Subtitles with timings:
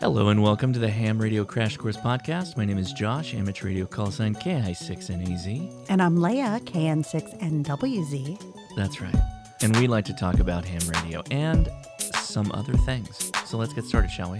[0.00, 2.56] Hello and welcome to the Ham Radio Crash Course Podcast.
[2.56, 5.86] My name is Josh, amateur radio call sign KI6NAZ.
[5.88, 8.40] And I'm Leah, KN6NWZ.
[8.76, 9.16] That's right.
[9.60, 11.68] And we like to talk about ham radio and
[12.14, 13.32] some other things.
[13.44, 14.38] So let's get started, shall we?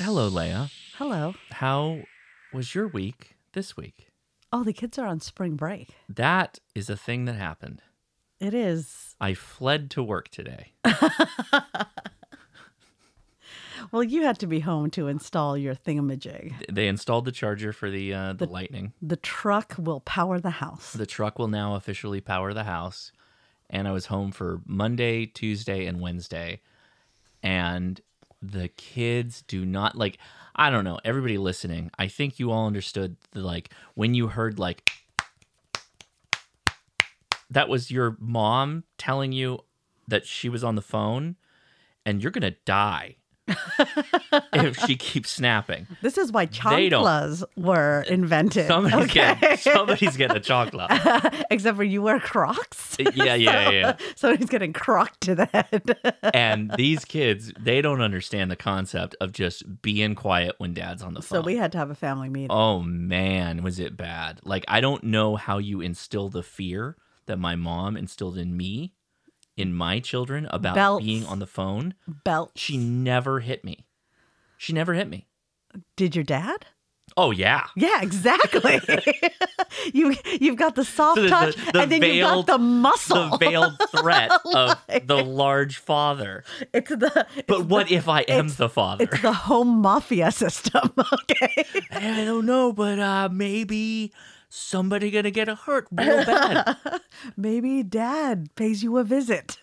[0.00, 0.68] Hello, Leah.
[0.96, 1.34] Hello.
[1.52, 2.00] How
[2.52, 4.08] was your week this week?
[4.52, 5.90] Oh, the kids are on spring break.
[6.08, 7.80] That is a thing that happened.
[8.40, 9.14] It is.
[9.20, 10.72] I fled to work today.
[13.92, 16.54] Well, you had to be home to install your thingamajig.
[16.72, 18.94] They installed the charger for the uh, the lightning.
[19.02, 20.94] The truck will power the house.
[20.94, 23.12] The truck will now officially power the house.
[23.68, 26.62] And I was home for Monday, Tuesday, and Wednesday.
[27.42, 28.00] And
[28.40, 30.16] the kids do not like
[30.56, 34.58] I don't know, everybody listening, I think you all understood the like when you heard
[34.58, 34.90] like
[37.50, 39.60] that was your mom telling you
[40.08, 41.36] that she was on the phone
[42.06, 43.16] and you're gonna die
[44.52, 45.86] if she keeps snapping.
[46.00, 48.66] This is why chanclas were invented.
[48.66, 49.36] Somebody's okay?
[49.40, 50.90] getting somebody's getting a chocolate.
[51.50, 52.96] Except for you wear Crocs.
[52.98, 53.96] Uh, yeah, yeah, yeah.
[54.16, 55.96] Somebody's getting crocked to the head.
[56.34, 61.14] and these kids, they don't understand the concept of just being quiet when dad's on
[61.14, 61.38] the phone.
[61.38, 62.50] so we had to have a family meeting.
[62.50, 64.40] oh man, was it bad?
[64.44, 68.92] Like I don't know how you instill the fear that my mom instilled in me,
[69.56, 71.04] in my children about Belts.
[71.04, 71.94] being on the phone.
[72.24, 72.52] Belt.
[72.56, 73.86] She never hit me.
[74.56, 75.26] She never hit me.
[75.96, 76.66] Did your dad?
[77.16, 77.66] Oh yeah.
[77.76, 78.80] Yeah, exactly.
[79.92, 82.58] you you've got the soft The- the- touch, the and then you've veiled- got the
[82.62, 83.30] muscle.
[83.30, 86.44] The veiled threat of the large father.
[86.72, 89.04] It's the But what if I am the father?
[89.04, 90.90] it's the home mafia system.
[90.96, 91.64] Okay.
[91.90, 94.12] I don't know, but uh, maybe
[94.52, 96.76] somebody gonna get hurt real bad.
[97.36, 99.58] Maybe dad pays you a visit.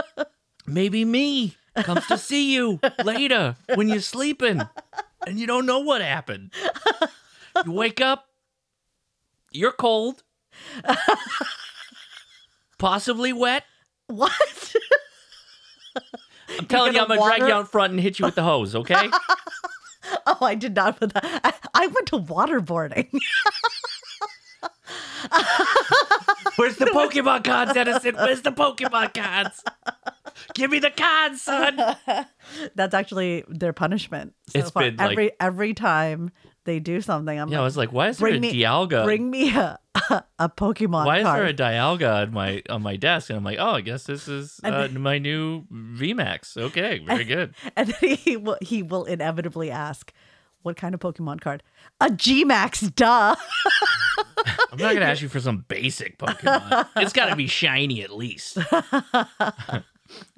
[0.66, 4.60] maybe me comes to see you later when you're sleeping
[5.26, 6.52] and you don't know what happened.
[7.64, 8.28] You wake up,
[9.50, 10.22] you're cold,
[12.78, 13.64] possibly wet.
[14.08, 14.32] what?
[16.58, 18.74] I'm telling you, I'm gonna drag you out front and hit you with the hose,
[18.74, 19.08] okay?
[20.26, 21.40] Oh, I did not put that.
[21.44, 23.08] I, I went to waterboarding.
[26.56, 28.14] Where's the Pokemon cards, Edison?
[28.16, 29.62] Where's the Pokemon cards?
[30.54, 31.78] Give me the cards, son.
[32.74, 34.34] That's actually their punishment.
[34.48, 34.84] So It's far.
[34.84, 36.30] been, like- every every time
[36.64, 37.38] they do something.
[37.38, 39.04] I'm Yeah, I like, was like, why is there a bring me, Dialga?
[39.04, 39.78] bring me a
[40.38, 41.40] a, Pokemon why is card.
[41.40, 43.30] there a Dialga on my on my desk?
[43.30, 46.56] And I'm like, oh, I guess this is And uh, my new VMAX.
[46.56, 47.54] Okay, very good.
[47.76, 50.12] And then he will he will inevitably ask,
[50.62, 51.62] "What kind of Pokemon card?"
[52.00, 53.34] A G Max, duh.
[54.72, 56.88] I'm not gonna ask you for some basic Pokemon.
[56.96, 58.58] It's got to be shiny at least.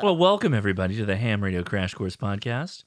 [0.02, 2.84] well, welcome everybody to the Ham Radio Crash Course podcast.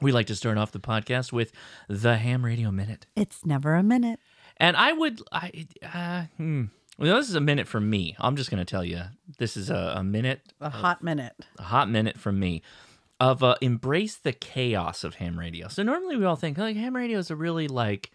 [0.00, 1.52] We like to start off the podcast with
[1.88, 4.18] the Ham Radio Minute, It's never a minute.
[4.56, 6.64] and I would, I, uh, hmm.
[6.98, 8.14] Well, this is a minute from me.
[8.18, 9.02] I'm just gonna tell you,
[9.38, 11.34] this is a, a minute A hot minute.
[11.58, 12.62] a hot minute from me
[13.20, 15.68] of uh, embrace the chaos of ham radio.
[15.68, 18.10] So normally we all think like ham radio is a really like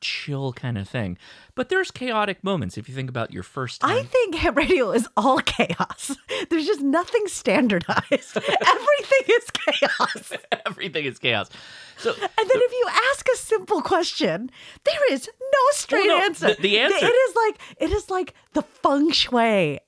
[0.00, 1.16] chill kind of thing,
[1.54, 2.76] but there's chaotic moments.
[2.76, 6.16] If you think about your first time, I think ham radio is all chaos.
[6.50, 8.36] There's just nothing standardized.
[8.36, 10.32] Everything is chaos.
[10.66, 11.50] everything is chaos.
[11.98, 14.50] So And then if you ask a simple question,
[14.84, 16.54] there is no straight Well, no, answer.
[16.54, 19.78] the- the answer- It is like it is like the feng shui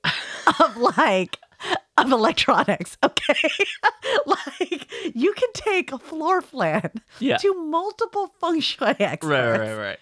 [0.59, 1.39] of like
[1.97, 2.97] of electronics.
[3.03, 3.49] Okay,
[4.25, 7.37] like you can take a floor plan Yeah.
[7.37, 9.23] to multiple feng shui experts.
[9.25, 9.99] right, right, right,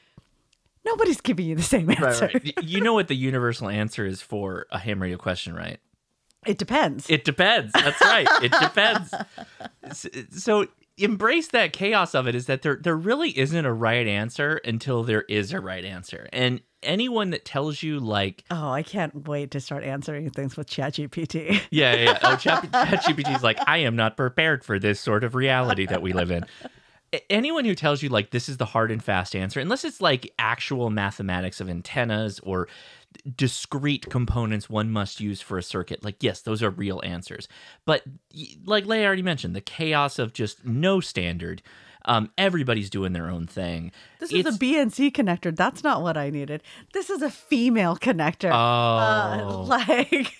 [0.85, 2.25] Nobody's giving you the same answer.
[2.33, 2.43] right.
[2.43, 5.79] Y- You know what the universal answer is for a ham radio question, right?
[6.45, 7.09] It depends.
[7.09, 7.71] It depends.
[7.71, 8.27] That's right.
[8.43, 9.13] It depends.
[10.37, 10.67] So
[10.97, 15.03] embrace that chaos of it is that there there really isn't a right answer until
[15.03, 16.29] there is a right answer.
[16.31, 20.69] And anyone that tells you like oh, I can't wait to start answering things with
[20.69, 21.61] ChatGPT.
[21.71, 22.19] yeah, yeah, yeah.
[22.23, 26.01] Oh, Chat- ChatGPT is like, I am not prepared for this sort of reality that
[26.01, 26.45] we live in.
[27.29, 30.33] Anyone who tells you like this is the hard and fast answer, unless it's like
[30.39, 32.67] actual mathematics of antennas or
[33.35, 37.47] discrete components one must use for a circuit, like yes, those are real answers.
[37.85, 38.03] But
[38.65, 41.61] like Leah already mentioned, the chaos of just no standard.
[42.05, 43.93] Um, everybody's doing their own thing.
[44.19, 45.55] This is a BNC connector.
[45.55, 46.61] That's not what I needed.
[46.93, 48.51] This is a female connector.
[48.51, 50.33] Uh, Oh, like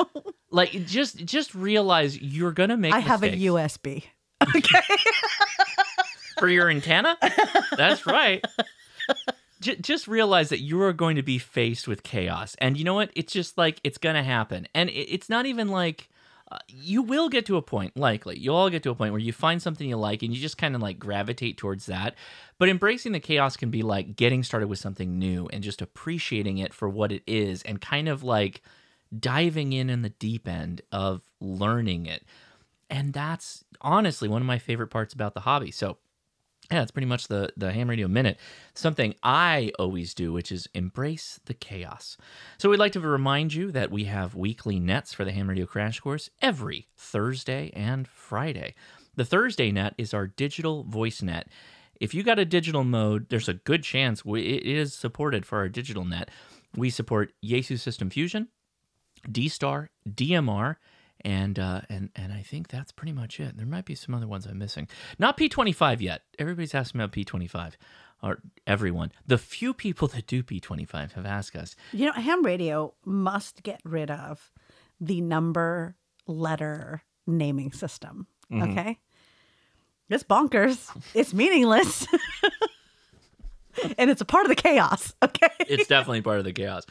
[0.50, 2.94] like just just realize you're gonna make.
[2.94, 4.04] I have a USB.
[4.56, 4.80] Okay.
[6.38, 7.18] for your antenna.
[7.76, 8.42] That's right.
[9.60, 12.94] J- just realize that you are going to be faced with chaos, and you know
[12.94, 13.10] what?
[13.14, 16.08] It's just like it's going to happen, and it- it's not even like
[16.52, 18.36] Uh, you will get to a point, likely.
[18.36, 20.58] You'll all get to a point where you find something you like and you just
[20.58, 22.16] kind of like gravitate towards that.
[22.58, 26.58] But embracing the chaos can be like getting started with something new and just appreciating
[26.58, 28.62] it for what it is and kind of like
[29.16, 32.24] diving in in the deep end of learning it.
[32.90, 35.70] And that's honestly one of my favorite parts about the hobby.
[35.70, 35.98] So,
[36.70, 38.38] yeah, that's pretty much the the ham radio minute.
[38.74, 42.16] Something I always do, which is embrace the chaos.
[42.58, 45.66] So we'd like to remind you that we have weekly nets for the ham radio
[45.66, 48.74] crash course every Thursday and Friday.
[49.16, 51.48] The Thursday net is our digital voice net.
[52.00, 55.58] If you got a digital mode, there's a good chance we, it is supported for
[55.58, 56.30] our digital net.
[56.74, 58.48] We support Yaesu System Fusion,
[59.30, 60.76] D-Star, DMR,
[61.24, 63.56] and uh, and and I think that's pretty much it.
[63.56, 64.88] There might be some other ones I'm missing.
[65.18, 66.22] Not P25 yet.
[66.38, 67.72] Everybody's asking about P25,
[68.22, 69.12] or everyone.
[69.26, 71.76] The few people that do P25 have asked us.
[71.92, 74.50] You know, ham radio must get rid of
[75.00, 75.96] the number
[76.26, 78.26] letter naming system.
[78.52, 78.98] Okay.
[80.08, 80.90] It's bonkers.
[81.14, 82.06] It's meaningless.
[83.98, 85.14] and it's a part of the chaos.
[85.22, 85.48] Okay.
[85.60, 86.84] It's definitely part of the chaos.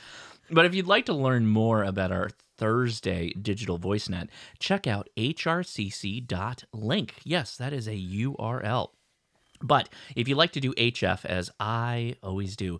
[0.49, 2.29] But if you'd like to learn more about our
[2.59, 4.29] Thursday digital voice net,
[4.59, 7.15] check out hrcc.link.
[7.23, 8.89] Yes, that is a URL.
[9.61, 12.79] But if you like to do HF, as I always do,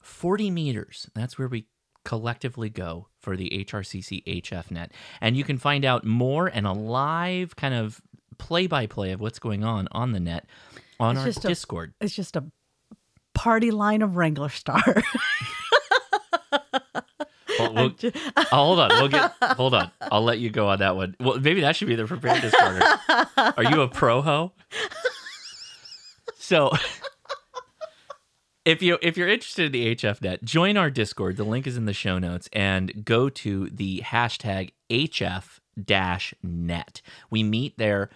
[0.00, 1.66] 40 meters, that's where we
[2.04, 4.92] collectively go for the HRCC HF net.
[5.20, 8.00] And you can find out more and a live kind of
[8.38, 10.46] play by play of what's going on on the net
[10.98, 11.94] on It's our just a- Discord.
[12.00, 12.44] It's just a
[13.34, 15.02] party line of Wranglerstar.
[17.74, 18.88] Well, we'll- oh, hold on.
[18.90, 19.32] We'll get.
[19.56, 19.90] Hold on.
[20.00, 21.16] I'll let you go on that one.
[21.20, 22.82] Well, maybe that should be the preparedness corner.
[23.56, 24.52] Are you a pro ho?
[26.36, 26.70] So,
[28.64, 31.36] if you if you're interested in the HFnet, join our Discord.
[31.36, 37.00] The link is in the show notes, and go to the hashtag HF dash net.
[37.30, 38.10] We meet there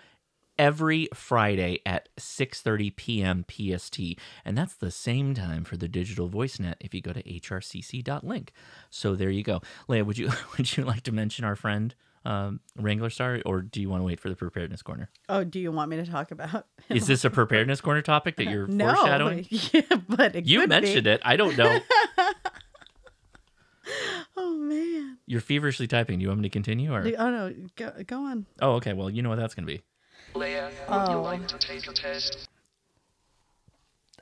[0.59, 3.45] every Friday at 6:30 p.m.
[3.51, 3.99] PST,
[4.45, 8.53] and that's the same time for the digital voice net if you go to hrcc.link.
[8.91, 9.61] So there you go.
[9.89, 13.91] Leah, would you would you like to mention our friend um, Wranglerstar, or do you
[13.91, 15.11] want to wait for the preparedness corner?
[15.29, 16.67] oh, do you want me to talk about?
[16.89, 19.47] Is this a preparedness corner topic that you're no, foreshadowing?
[19.51, 21.11] yeah, but it You mentioned be.
[21.11, 21.21] it.
[21.25, 21.79] I don't know.
[24.37, 25.19] Oh man.
[25.27, 26.19] You're feverishly typing.
[26.19, 28.47] Do you want me to continue, or Oh no, go, go on.
[28.61, 28.93] oh, okay.
[28.95, 29.83] Well, you know what that's going to be.
[30.35, 31.11] Leah, would Oh.
[31.13, 32.49] you like to take a test?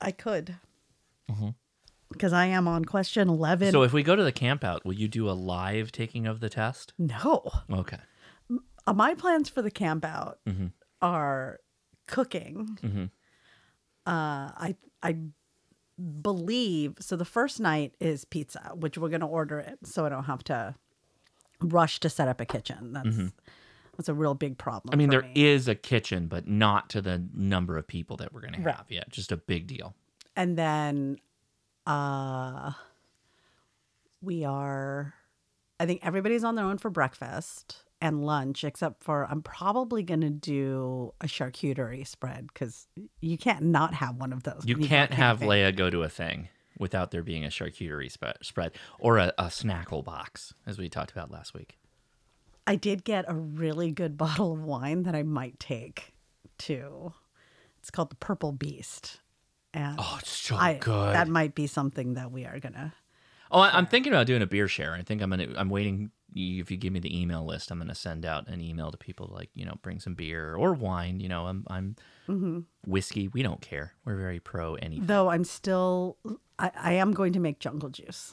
[0.00, 0.56] I could.
[2.11, 3.73] Because I am on question eleven.
[3.73, 6.41] So if we go to the camp out, will you do a live taking of
[6.41, 6.93] the test?
[6.99, 7.99] no, Okay.
[8.87, 10.67] uh, my plans for the camp out Mm-hmm.
[11.00, 11.61] are
[12.06, 12.79] cooking.
[12.82, 13.11] Mhm.
[14.06, 15.17] Uh, I I
[16.20, 17.17] believe so.
[17.17, 20.75] The first night is pizza, which we're gonna order it, so I don't have to
[21.61, 22.93] rush to set up a kitchen.
[22.93, 23.17] That's
[23.96, 24.92] that's a real big problem.
[24.92, 25.32] I mean, there me.
[25.34, 28.74] is a kitchen, but not to the number of people that we're going to Right.
[28.76, 28.86] have.
[28.88, 29.94] Yeah, just a big deal.
[30.36, 31.18] and then
[31.86, 32.72] uh
[34.20, 35.14] we are
[35.80, 40.20] i think everybody's on their own for breakfast and lunch except for i'm probably going
[40.20, 42.86] to do a charcuterie spread because
[43.20, 45.42] you can't not have one of those You can't have.
[45.42, 46.48] Leah go to a thing
[46.78, 48.10] without there being a charcuterie
[48.42, 51.78] spread or a, a snackle box, as we talked about last week.
[52.66, 56.12] I did get a really good bottle of wine that i might take
[56.59, 57.12] too.
[57.78, 59.21] it's called the purple beast
[59.75, 61.14] and Oh, it's so I, good.
[61.14, 62.95] that might be something that we are gonna
[63.50, 64.95] Oh, I- I'm thinking about doing a beer share.
[64.95, 65.49] I think I'm gonna.
[65.57, 66.11] I'm waiting.
[66.35, 69.31] If you give me the email list, I'm gonna send out an email to people
[69.31, 71.21] like you know bring some beer or wine.
[71.21, 71.97] You know, I'm I'm
[72.31, 72.61] Mm-hmm.
[72.87, 73.28] whiskey.
[73.28, 73.92] We don't care.
[74.07, 75.07] We're very pro anything.
[75.07, 76.16] though i'm still
[76.59, 78.33] I, I am going to make jungle juice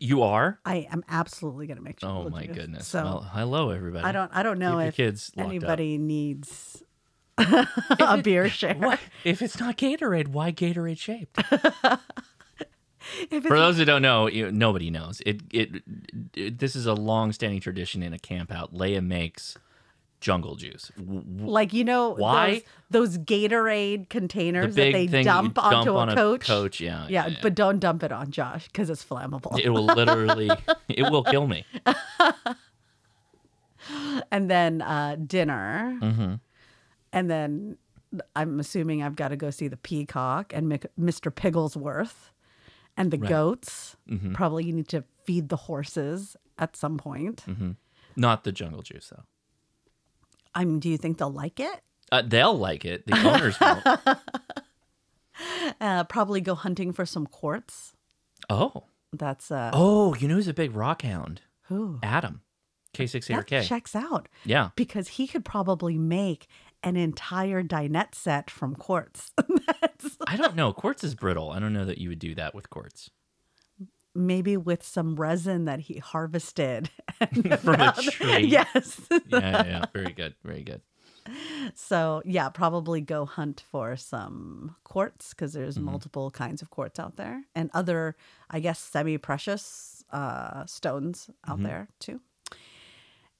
[0.00, 0.60] You are.
[0.64, 2.08] I am absolutely going to make sure.
[2.08, 2.56] Oh my juice.
[2.56, 2.86] goodness.
[2.86, 4.04] So well, hello everybody.
[4.04, 5.50] I don't I don't know Keep if kids locked up.
[5.50, 6.82] anybody needs
[7.38, 8.74] a beer share.
[8.74, 10.28] What if it's not Gatorade?
[10.28, 11.40] Why Gatorade shaped?
[13.30, 15.22] For those who don't know, you, nobody knows.
[15.24, 15.82] It, it
[16.34, 18.74] it this is a long-standing tradition in a camp out.
[18.74, 19.56] Leah makes
[20.20, 20.90] jungle juice.
[20.98, 22.62] Like you know Why?
[22.90, 26.46] those, those Gatorade containers big that they you dump onto on a coach.
[26.46, 29.58] coach, yeah, Yeah, but don't dump it on Josh because it's flammable.
[29.58, 30.50] it will literally
[30.88, 31.64] it will kill me.
[34.30, 36.34] and then uh, dinner, Mm-hmm.
[37.12, 37.76] and then
[38.34, 41.34] I'm assuming I've got to go see the peacock and Mr.
[41.34, 42.32] Pigglesworth
[42.96, 43.96] and the goats.
[44.10, 44.32] Mm-hmm.
[44.32, 47.44] Probably you need to feed the horses at some point.
[47.46, 47.72] Mm-hmm.
[48.16, 49.24] Not the jungle juice though.
[50.58, 51.80] I mean, do you think they'll like it?
[52.10, 53.06] Uh, they'll like it.
[53.06, 53.84] The owners won't.
[55.80, 57.92] Uh, probably go hunting for some quartz.
[58.50, 61.42] Oh, That's uh oh, you know who's a big rock hound?
[61.68, 62.00] who?
[62.02, 62.40] Adam.
[62.94, 64.70] K6A or that checks out Yeah.
[64.74, 66.48] because he could probably make
[66.82, 69.30] an entire dinette set from quartz.
[69.80, 70.72] That's I don't know.
[70.72, 71.50] Quartz is brittle.
[71.52, 73.10] I don't know that you would do that with quartz.
[74.16, 76.90] maybe with some resin that he harvested
[77.58, 78.46] From a tree.
[78.46, 79.00] Yes.
[79.10, 79.18] Yeah,
[79.66, 79.84] yeah.
[79.92, 80.34] Very good.
[80.44, 80.82] Very good.
[81.74, 85.84] So yeah, probably go hunt for some quartz because there's Mm-hmm.
[85.84, 88.16] multiple kinds of quartz out there, and other,
[88.50, 91.64] I guess, semi-precious uh, stones out Mm-hmm.
[91.66, 92.20] there too.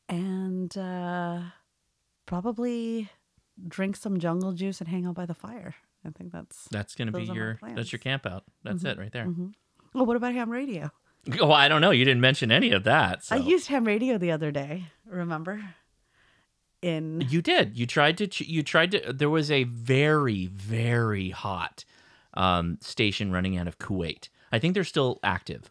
[0.09, 1.41] And uh,
[2.27, 3.09] probably
[3.67, 5.75] drink some jungle juice and hang out by the fire.
[6.07, 6.69] I think that's.
[6.71, 8.45] That's gonna be Those are my your that's your camp out.
[8.65, 9.29] That's it right there.
[9.95, 10.91] Well, what about ham radio?
[11.41, 11.91] Oh, I don't know.
[11.91, 13.25] You didn't mention any of that.
[13.25, 13.37] So.
[13.37, 14.85] I used ham radio the other day.
[15.07, 15.63] Remember?
[16.81, 17.77] In You did.
[17.77, 18.27] You tried to.
[18.27, 19.13] ch- You tried to.
[19.13, 21.85] There was a very, very hot
[22.35, 24.29] um, station running out of Kuwait.
[24.53, 25.71] I think they're still active.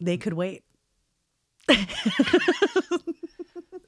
[0.00, 0.62] they could wait.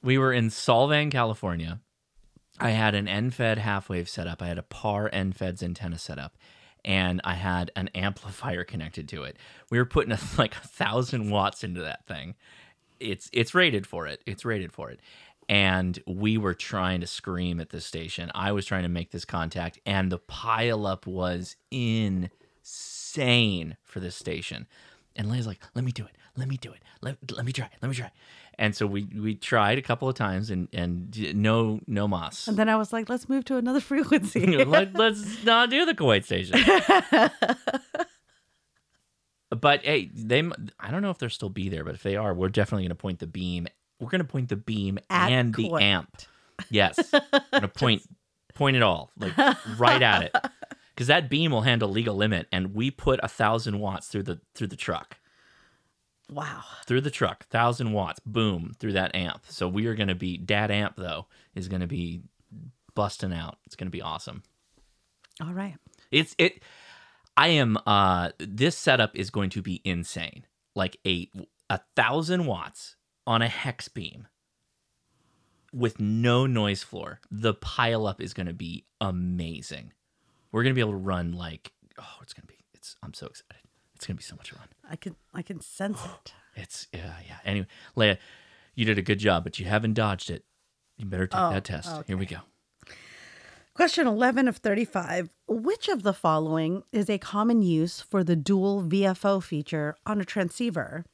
[0.03, 1.81] We were in Solvang, California.
[2.59, 4.41] I had an end-fed half-wave set up.
[4.41, 6.39] I had a PAR EndFedz antenna set up,
[6.85, 9.37] and I had an amplifier connected to it.
[9.71, 12.35] We were putting a, like a thousand watts into that thing.
[12.99, 14.23] It's it's rated for it.
[14.27, 15.01] It's rated for it.
[15.49, 18.31] And we were trying to scream at this station.
[18.35, 22.31] I was trying to make this contact, and the pileup was insane
[23.83, 24.69] for this station.
[25.17, 26.13] And Leah's like, "Let me do it.
[26.37, 26.83] Let me do it.
[27.01, 27.69] Let, let me try.
[27.83, 28.13] Let me try."
[28.59, 32.47] And so we we tried a couple of times, and and no no moss.
[32.47, 34.47] And then I was like, let's move to another frequency.
[34.65, 36.61] Let, let's not do the Kuwait station.
[39.51, 40.43] but hey, they
[40.79, 42.91] I don't know if they'll still be there, but if they are, we're definitely going
[42.91, 43.67] to point the beam.
[43.99, 46.23] We're going to point the beam At and the amp.
[46.71, 48.03] Yes, I'm going to point
[48.55, 49.37] point it all like
[49.79, 50.37] right at it,
[50.95, 54.41] because that beam will handle legal limit, and we put a thousand watts through the
[54.55, 55.17] through the truck
[56.31, 56.63] wow.
[56.87, 59.45] through the truck, thousand watts, boom, through that amp.
[59.49, 62.23] So we are going to be dad amp though is going to be
[62.95, 63.59] busting out.
[63.67, 64.43] It's going to be awesome.
[65.43, 65.77] All right.
[66.11, 66.63] It's it.
[67.37, 67.79] I am.
[67.87, 70.45] Uh, this setup is going to be insane.
[70.75, 71.31] Like a
[71.69, 72.97] a thousand watts
[73.27, 74.29] on a hex beam
[75.73, 77.21] with no noise floor.
[77.31, 79.93] The pileup is going to be amazing.
[80.53, 82.59] We're going to be able to run like oh, it's going to be.
[82.75, 82.97] It's.
[83.03, 83.60] I'm so excited.
[84.01, 84.67] It's to be so much fun.
[84.91, 86.33] I can I can sense it.
[86.57, 87.37] It's yeah, yeah.
[87.45, 88.19] Anyway, Leah,
[88.75, 90.45] you did a good job, but you haven't dodged it.
[90.97, 91.91] You better take Oh, that test.
[92.09, 92.39] Here we go.
[93.73, 95.31] Question 11 of 35.
[95.47, 100.25] Which of the following is a common use for the dual VFO feature on a
[100.25, 101.05] transceiver?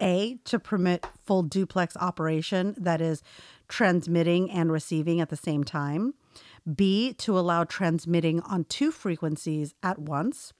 [0.00, 3.22] A, to permit full duplex operation, that is,
[3.68, 6.14] transmitting and receiving at the same time.
[6.74, 10.52] B, to allow transmitting on two frequencies at once.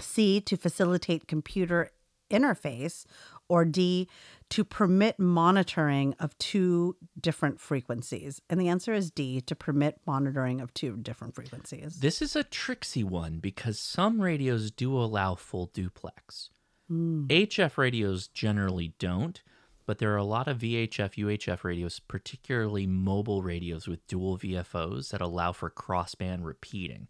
[0.00, 1.90] C, to facilitate computer
[2.30, 3.04] interface.
[3.50, 4.08] Or D,
[4.50, 8.42] to permit monitoring of two different frequencies.
[8.50, 12.00] And the answer is D, to permit monitoring of two different frequencies.
[12.00, 16.50] This is a tricksy one because some radios do allow full duplex.
[16.90, 19.42] HF radios generally don't,
[19.86, 25.10] but there are a lot of VHF, UHF radios, particularly mobile radios with dual VFOs
[25.10, 27.08] that allow for crossband repeating.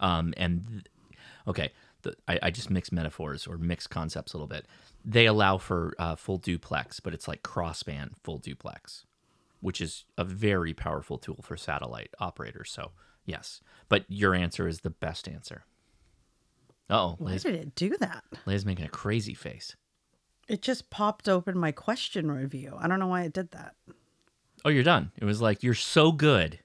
[0.00, 0.86] Um, and th-
[1.46, 4.66] okay, the, I, I just mix metaphors or mix concepts a little bit.
[5.04, 9.04] They allow for uh, full duplex, but it's like crossband full duplex,
[9.60, 12.70] which is a very powerful tool for satellite operators.
[12.70, 12.92] So
[13.24, 15.64] yes, but your answer is the best answer.
[16.90, 18.22] Oh, Why did it do that?
[18.44, 19.76] Liz making a crazy face.
[20.48, 22.76] It just popped open my question review.
[22.78, 23.74] I don't know why it did that.
[24.64, 25.10] Oh, you're done.
[25.16, 26.58] It was like you're so good.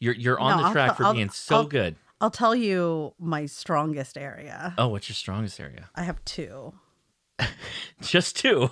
[0.00, 1.96] You're you're on No, the I'll track for I'll- being so I'll- good.
[2.22, 4.74] I'll tell you my strongest area.
[4.78, 5.90] Oh, what's your strongest area?
[5.96, 6.72] I have two.
[8.00, 8.70] Just two.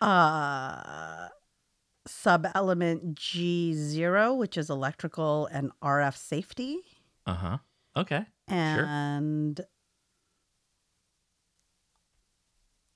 [0.00, 1.28] Uh
[2.06, 6.78] sub element G0, which is electrical and RF safety,
[7.24, 7.58] Uh huh.
[7.96, 8.24] Okay.
[8.48, 9.60] and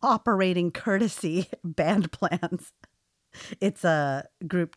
[0.03, 2.73] operating courtesy band plans.
[3.61, 4.77] It's a group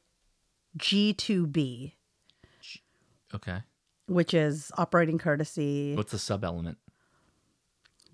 [0.77, 1.93] G2B,
[3.33, 3.57] Okay.
[4.07, 6.77] Which is operating courtesy What's the sub element?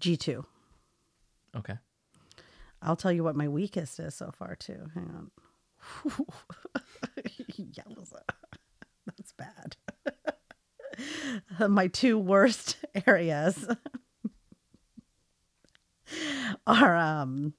[0.01, 0.43] G2.
[1.55, 1.77] Okay.
[2.81, 4.87] I'll tell you what my weakest is so far too.
[4.93, 5.31] Hang on.
[7.57, 8.21] Yowza.
[9.05, 9.77] That's bad.
[11.69, 13.65] my two worst areas
[16.67, 17.53] are um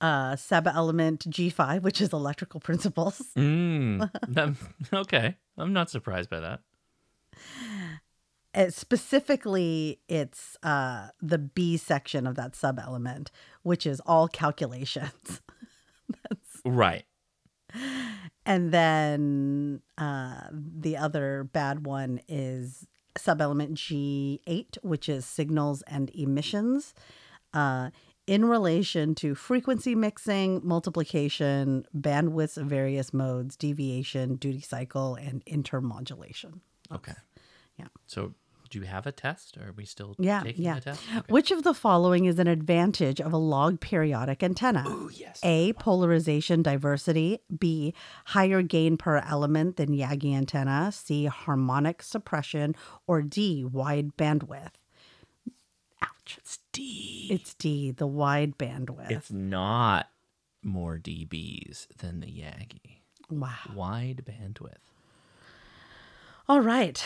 [0.00, 3.22] uh sub element G5, which is electrical principles.
[3.36, 4.10] Mm.
[4.28, 4.54] that-
[4.92, 5.36] okay.
[5.58, 6.60] I'm not surprised by that.
[8.54, 13.30] Uh, specifically, it's uh the B section of that sub element,
[13.62, 15.42] which is all calculations.
[16.66, 17.04] Right.
[18.44, 22.86] And then uh, the other bad one is
[23.18, 26.94] subelement G8, which is signals and emissions.
[27.52, 27.90] Uh,
[28.26, 36.60] in relation to frequency mixing, multiplication, bandwidths of various modes, deviation, duty cycle, and intermodulation.
[36.92, 37.12] Okay.
[37.78, 37.86] Yeah.
[38.06, 38.32] So,
[38.70, 39.56] do you have a test?
[39.56, 40.78] Or are we still Yeah, taking yeah.
[40.78, 41.02] a test?
[41.08, 41.32] Okay.
[41.32, 44.82] Which of the following is an advantage of a log periodic antenna?
[44.86, 45.38] Oh, yes.
[45.44, 45.72] A.
[45.74, 47.38] Polarization diversity.
[47.56, 47.94] B.
[48.26, 50.90] Higher gain per element than Yagi antenna.
[50.92, 51.26] C.
[51.26, 52.74] Harmonic suppression.
[53.06, 53.64] Or D.
[53.64, 54.72] Wide bandwidth.
[56.02, 56.38] Ouch.
[56.38, 57.28] It's D.
[57.30, 57.90] It's D.
[57.92, 59.10] The wide bandwidth.
[59.10, 60.08] It's not
[60.62, 62.98] more dBs than the Yagi.
[63.30, 63.50] wow.
[63.74, 64.74] Wide bandwidth.
[66.48, 67.04] All right.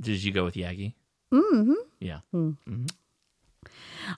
[0.00, 0.94] Did you go with Yagi?
[1.32, 1.74] Mm-hmm.
[2.00, 2.20] Yeah.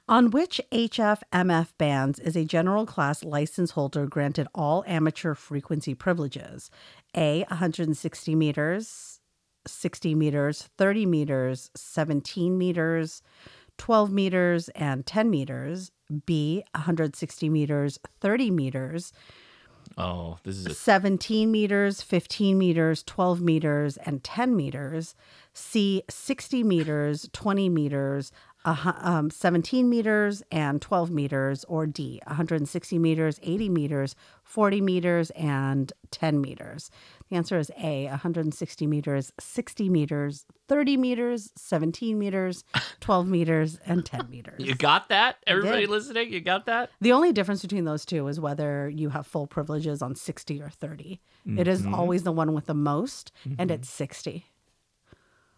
[0.09, 5.95] On which HF MF bands is a general class license holder granted all amateur frequency
[5.95, 6.71] privileges?
[7.17, 7.45] A.
[7.49, 9.21] 160 meters,
[9.67, 13.23] 60 meters, 30 meters, 17 meters,
[13.79, 15.91] 12 meters, and 10 meters.
[16.27, 16.63] B.
[16.75, 19.13] 160 meters, 30 meters,
[19.99, 25.15] Oh, this is a 17 meters, 15 meters, 12 meters, and 10 meters.
[25.53, 28.33] C, 60 meters, 20 meters,
[28.65, 31.65] hu- um, 17 meters, and 12 meters.
[31.65, 36.91] Or D, 160 meters, 80 meters, 40 meters, and 10 meters.
[37.31, 42.65] The answer is A, 160 meters, 60 meters, 30 meters, 17 meters,
[43.01, 44.55] 12 meters, and 10 meters.
[44.59, 45.37] You got that?
[45.47, 46.91] Everybody listening, you got that?
[47.01, 50.69] The only difference between those two is whether you have full privileges on 60 or
[50.69, 51.21] 30.
[51.57, 51.95] It is mm-hmm.
[51.95, 53.71] always the one with the most, and mm-hmm.
[53.71, 54.47] it's 60.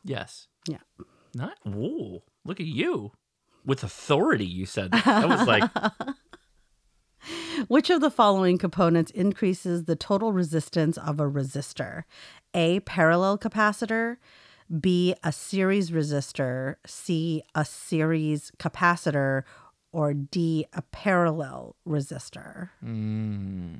[0.05, 0.49] Yes.
[0.69, 0.79] Yeah.
[1.35, 1.59] Not.
[1.65, 2.23] Whoa!
[2.45, 3.13] Look at you,
[3.65, 4.45] with authority.
[4.45, 5.05] You said that.
[5.05, 5.65] That was like
[7.69, 12.05] Which of the following components increases the total resistance of a resistor?
[12.55, 12.81] A.
[12.81, 14.17] Parallel capacitor.
[14.81, 15.15] B.
[15.23, 16.77] A series resistor.
[16.87, 17.43] C.
[17.55, 19.43] A series capacitor.
[19.93, 20.67] Or D.
[20.73, 22.71] A parallel resistor.
[22.81, 23.75] Hmm.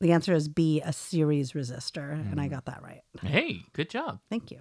[0.00, 0.82] The answer is B.
[0.84, 2.12] A series resistor.
[2.12, 2.54] And I hmm.
[2.54, 3.02] got that right.
[3.22, 4.20] Hey, good job.
[4.28, 4.60] Thank you.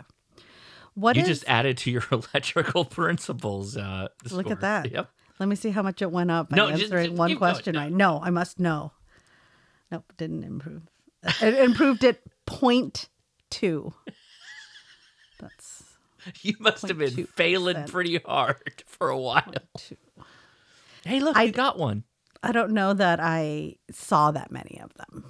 [0.95, 3.77] What you is- just added to your electrical principles.
[3.77, 4.53] Uh, Look score.
[4.53, 4.91] at that.
[4.91, 5.09] Yep.
[5.39, 7.37] Let me see how much it went up by No, just- answering just one going.
[7.37, 7.79] question No.
[7.81, 7.91] right.
[7.91, 8.91] No, I must know.
[9.91, 10.83] Nope, didn't improve.
[11.41, 13.09] It improved it point
[13.49, 13.93] two.
[15.39, 15.83] That's
[16.41, 19.53] You must have been failing pretty hard for a while.
[21.03, 22.03] Hey, look, I got one.
[22.41, 25.25] I don't know that I saw that many of them.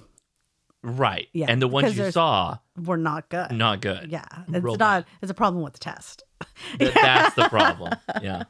[0.82, 1.28] Right.
[1.32, 3.52] Yeah, and the ones you saw, We're not good.
[3.52, 4.10] not good.
[4.10, 5.04] Yeah, it's not.
[5.22, 6.22] It's a problem with the test.
[6.78, 7.94] Th- that's the problem.
[8.22, 8.44] Yeah.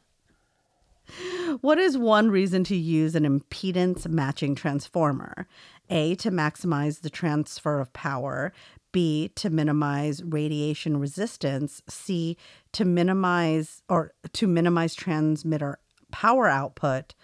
[1.60, 5.46] What is one reason to use an impedance matching transformer?
[5.88, 8.52] A, to maximize the transfer of power.
[8.92, 11.82] B, to minimize radiation resistance.
[11.88, 12.36] C,
[12.72, 15.78] to minimize or to minimize transmitter
[16.10, 17.14] power output.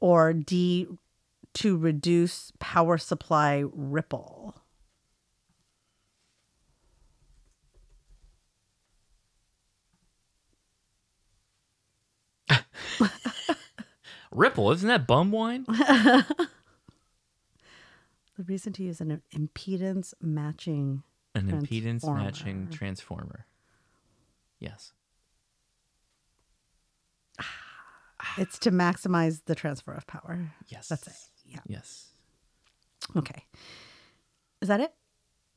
[0.00, 0.86] Or D,
[1.54, 4.54] to reduce power supply ripple.
[14.30, 15.66] Ripple, isn't that bum wine?
[18.38, 21.02] The reason to use an impedance matching
[21.34, 23.46] An impedance matching transformer.
[24.60, 24.92] Yes.
[28.38, 30.52] it's to maximize the transfer of power.
[30.68, 30.86] Yes.
[30.86, 31.14] That's it.
[31.48, 31.60] Yeah.
[31.66, 32.08] Yes.
[33.16, 33.44] Okay.
[34.60, 34.92] Is that it?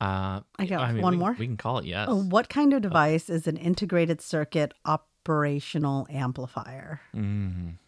[0.00, 1.36] Uh, I got mean, one we- more?
[1.38, 2.08] We can call it yes.
[2.10, 7.00] Oh, what kind of device is an integrated circuit operational amplifier?
[7.14, 7.78] Mhm.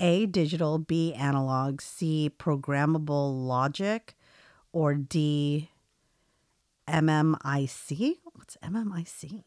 [0.00, 4.16] A digital, B analog, C programmable logic,
[4.72, 5.70] or D
[6.86, 8.18] MMIC?
[8.34, 9.42] What's MMIC?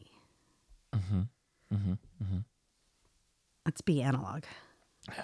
[0.94, 1.28] Mhm.
[1.72, 1.98] Mhm.
[2.22, 2.44] Mhm.
[3.64, 4.44] Let's be analog.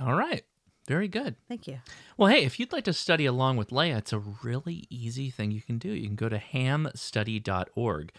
[0.00, 0.44] All right.
[0.88, 1.36] Very good.
[1.48, 1.80] Thank you.
[2.16, 5.50] Well, hey, if you'd like to study along with Leah, it's a really easy thing
[5.50, 5.90] you can do.
[5.90, 8.12] You can go to hamstudy.org,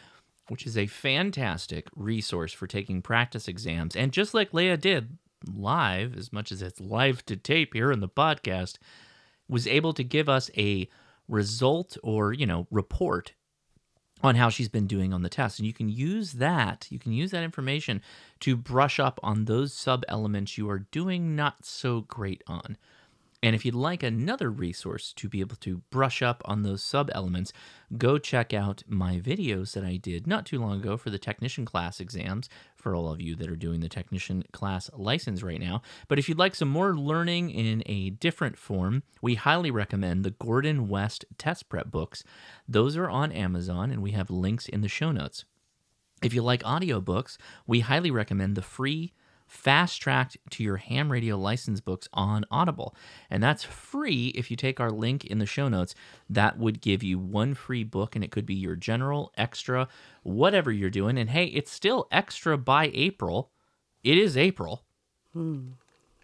[0.49, 3.95] which is a fantastic resource for taking practice exams.
[3.95, 5.17] And just like Leah did
[5.51, 8.77] live, as much as it's live to tape here in the podcast,
[9.47, 10.87] was able to give us a
[11.27, 13.33] result or, you know, report
[14.21, 15.59] on how she's been doing on the test.
[15.59, 18.01] And you can use that, you can use that information
[18.41, 22.77] to brush up on those sub elements you are doing not so great on.
[23.41, 27.09] And if you'd like another resource to be able to brush up on those sub
[27.13, 27.53] elements,
[27.97, 31.63] go check out my videos that I did not too long ago for the technician
[31.63, 35.81] class exams for all of you that are doing the technician class license right now.
[36.09, 40.31] But if you'd like some more learning in a different form, we highly recommend the
[40.31, 42.25] Gordon West test prep books.
[42.67, 45.45] Those are on Amazon and we have links in the show notes.
[46.21, 49.13] If you like audiobooks, we highly recommend the free
[49.49, 52.95] fast tracked to your ham radio license books on Audible.
[53.29, 55.95] And that's free if you take our link in the show notes.
[56.29, 59.87] That would give you one free book, and it could be your general, extra,
[60.23, 61.17] whatever you're doing.
[61.17, 63.51] And hey, it's still extra by April.
[64.03, 64.83] It is April.
[65.33, 65.69] Hmm.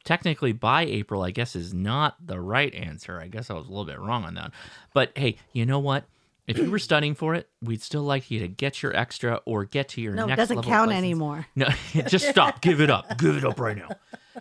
[0.03, 3.19] Technically, by April, I guess, is not the right answer.
[3.19, 4.51] I guess I was a little bit wrong on that.
[4.93, 6.05] But hey, you know what?
[6.47, 9.65] If you were studying for it, we'd still like you to get your extra or
[9.65, 10.27] get to your next one.
[10.27, 11.47] No, it doesn't count anymore.
[11.55, 11.67] No,
[12.07, 12.61] just stop.
[12.61, 13.17] Give it up.
[13.17, 13.89] Give it up right now.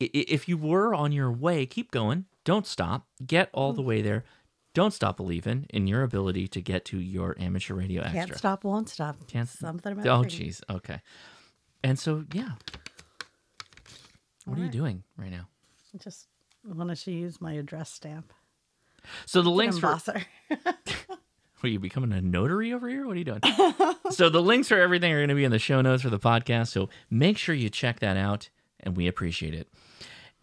[0.00, 2.26] I- i- If you were on your way, keep going.
[2.44, 3.06] Don't stop.
[3.26, 3.88] Get all the hmm.
[3.88, 4.24] way there.
[4.74, 8.26] Don't stop believing in your ability to get to your amateur radio extra.
[8.26, 9.16] Can't stop, won't stop.
[9.26, 10.62] Can't- Something about Oh, jeez.
[10.70, 11.00] Okay.
[11.82, 12.50] And so, yeah.
[14.44, 15.48] What are you doing right now?
[15.98, 16.28] Just
[16.64, 18.32] wanted to use my address stamp.
[19.26, 19.98] So the links for
[21.62, 23.06] Are you becoming a notary over here?
[23.06, 23.40] What are you doing?
[24.10, 26.18] so the links for everything are going to be in the show notes for the
[26.18, 26.68] podcast.
[26.68, 28.48] So make sure you check that out,
[28.80, 29.68] and we appreciate it.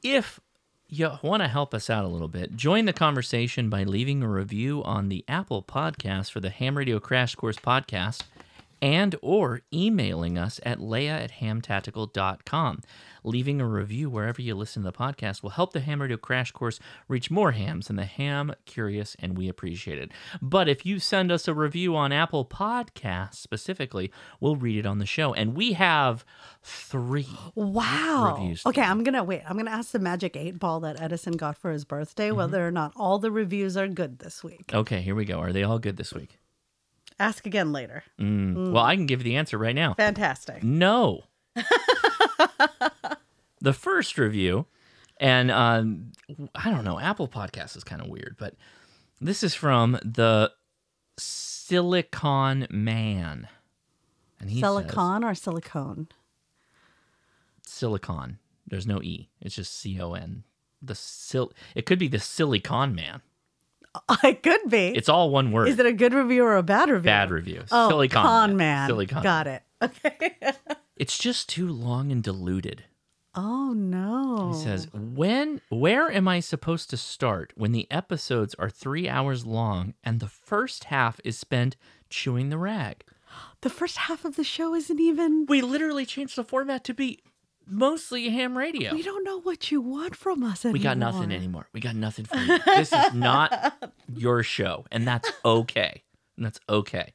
[0.03, 0.39] If
[0.87, 4.29] you want to help us out a little bit, join the conversation by leaving a
[4.29, 8.23] review on the Apple Podcast for the Ham Radio Crash Course podcast
[8.81, 12.81] and or emailing us at leah at hamtactical.com.
[13.23, 16.51] Leaving a review wherever you listen to the podcast will help the Ham Radio Crash
[16.51, 20.11] Course reach more hams and the ham curious, and we appreciate it.
[20.41, 24.99] But if you send us a review on Apple Podcasts specifically, we'll read it on
[24.99, 25.33] the show.
[25.33, 26.23] And we have
[26.61, 27.27] three.
[27.55, 28.35] Wow.
[28.37, 28.81] Reviews Okay.
[28.83, 29.41] I'm gonna wait.
[29.49, 32.37] I'm gonna ask the magic eight ball that Edison got for his birthday Mm-hmm.
[32.37, 34.71] whether or not all the reviews are good this week.
[34.73, 35.39] Okay, here we go.
[35.39, 36.37] Are they all good this week?
[37.19, 38.03] Ask again later.
[38.19, 38.71] Mm.
[38.71, 39.93] Well, I can give you the answer right now.
[39.93, 40.63] Fantastic.
[40.63, 41.23] No.
[43.61, 44.65] the first review,
[45.17, 46.11] and um,
[46.53, 48.55] I don't know, Apple Podcast is kind of weird, but
[49.21, 50.51] this is from the
[51.17, 53.47] Silicon Man.
[54.39, 56.07] And he says- Silicon or silicone?
[57.65, 58.39] Silicon.
[58.67, 59.29] There's no E.
[59.41, 60.43] It's just C O N.
[60.81, 61.53] The sil.
[61.75, 63.21] It could be the Silicon Man.
[64.23, 64.87] It could be.
[64.95, 65.67] It's all one word.
[65.67, 67.05] Is it a good review or a bad review?
[67.05, 67.63] Bad review.
[67.71, 68.87] Oh, Silicon con man.
[68.87, 69.23] Silicon.
[69.23, 69.63] Got it.
[69.81, 70.31] Okay.
[70.97, 72.85] It's just too long and diluted.
[73.35, 74.53] oh no.
[74.53, 79.45] He says, "When, where am I supposed to start when the episodes are three hours
[79.45, 81.75] long and the first half is spent
[82.09, 83.03] chewing the rag?
[83.61, 85.45] the first half of the show isn't even.
[85.47, 87.19] We literally changed the format to be
[87.67, 88.93] mostly ham radio.
[88.93, 90.73] We don't know what you want from us anymore.
[90.73, 91.67] We got nothing anymore.
[91.73, 92.59] We got nothing for you.
[92.65, 96.03] This is not your show, and that's okay.
[96.37, 97.13] And that's okay.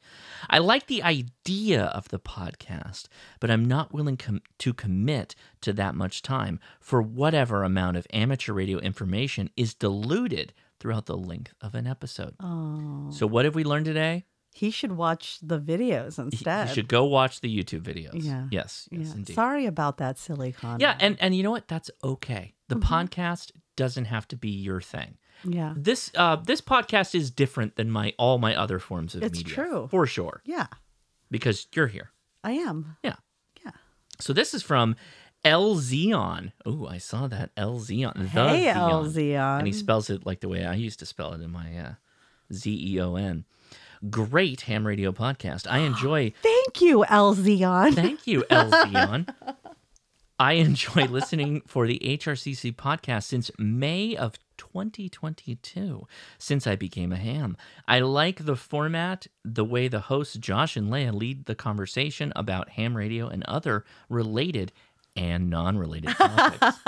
[0.48, 3.04] I like the idea of the podcast,
[3.38, 8.06] but I'm not willing com- to commit to that much time for whatever amount of
[8.14, 12.34] amateur radio information is diluted throughout the length of an episode.
[12.40, 13.10] Oh.
[13.10, 14.24] So, what have we learned today?
[14.60, 16.68] He should watch the videos instead.
[16.68, 18.22] You should go watch the YouTube videos.
[18.22, 18.46] Yeah.
[18.50, 18.88] Yes.
[18.92, 19.14] Yes, Yeah.
[19.14, 19.34] indeed.
[19.34, 20.80] Sorry about that, silly con.
[20.80, 21.66] Yeah, and and you know what?
[21.68, 22.54] That's okay.
[22.68, 22.94] The Mm-hmm.
[22.94, 25.16] podcast doesn't have to be your thing.
[25.44, 25.72] Yeah.
[25.76, 29.54] This uh this podcast is different than my all my other forms of It's media.
[29.54, 29.88] true.
[29.90, 30.42] For sure.
[30.44, 30.66] Yeah.
[31.30, 32.10] Because you're here.
[32.44, 32.96] I am.
[33.02, 33.16] Yeah.
[33.64, 33.72] Yeah.
[34.18, 34.94] So this is from
[35.42, 36.52] L Xeon.
[36.66, 37.50] Oh, I saw that.
[37.56, 37.78] L.
[37.78, 37.94] The
[38.26, 38.66] hey.
[38.76, 39.58] Elzion.
[39.60, 41.94] And he spells it like the way I used to spell it in my uh
[42.52, 43.44] Z E O N.
[44.08, 45.66] Great ham radio podcast.
[45.70, 47.94] I enjoy Thank you, Elzion.
[47.94, 49.28] Thank you, Elzion.
[50.38, 56.06] I enjoy listening for the HRCC podcast since May of 2022,
[56.38, 57.58] since I became a ham.
[57.86, 62.70] I like the format, the way the hosts Josh and Leah lead the conversation about
[62.70, 64.72] ham radio and other related
[65.14, 66.78] and non related topics.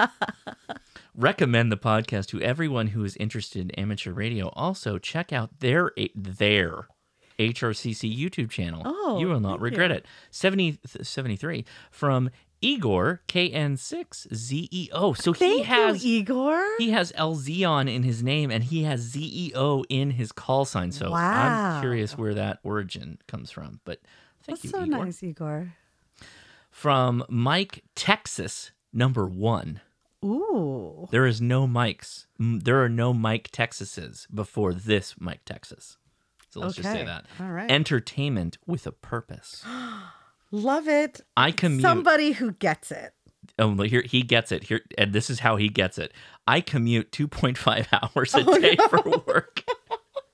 [1.14, 4.48] Recommend the podcast to everyone who is interested in amateur radio.
[4.56, 6.88] Also, check out their their
[7.50, 8.82] HRCC YouTube channel.
[8.84, 9.96] Oh, you will not regret you.
[9.96, 10.06] it.
[10.30, 15.16] 70, 73 from Igor KN6ZEO.
[15.16, 16.64] So he Thank has you, Igor.
[16.78, 20.92] he has LZon in his name and he has ZEO in his call sign.
[20.92, 23.80] So I'm curious where that origin comes from.
[23.84, 24.00] But
[24.44, 25.04] thank That's you, so Igor.
[25.04, 25.72] nice, Igor.
[26.70, 29.80] From Mike Texas, number one.
[30.24, 31.08] Ooh.
[31.10, 32.28] There is no Mikes.
[32.38, 35.98] There are no Mike Texases before this Mike Texas.
[36.52, 37.24] So let's just say that.
[37.40, 37.70] All right.
[37.70, 39.64] Entertainment with a purpose.
[40.50, 41.22] Love it.
[41.34, 41.80] I commute.
[41.80, 43.14] Somebody who gets it.
[43.58, 44.64] Oh, here he gets it.
[44.64, 46.12] Here, and this is how he gets it.
[46.46, 47.86] I commute 2.5
[48.16, 49.64] hours a oh, day for work.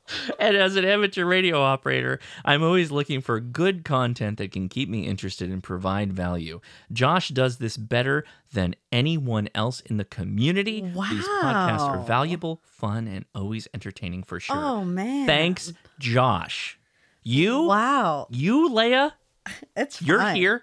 [0.39, 4.89] and as an amateur radio operator, I'm always looking for good content that can keep
[4.89, 6.61] me interested and provide value.
[6.93, 10.83] Josh does this better than anyone else in the community.
[10.83, 11.09] Wow.
[11.11, 14.57] These podcasts are valuable, fun, and always entertaining for sure.
[14.57, 15.27] Oh man.
[15.27, 16.79] Thanks, Josh.
[17.23, 18.27] You, Wow.
[18.31, 19.15] you, Leah,
[19.77, 20.63] It's you're here.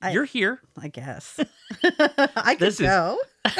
[0.00, 0.60] I- you're here.
[0.80, 1.38] I guess.
[1.84, 3.18] I could This is- go.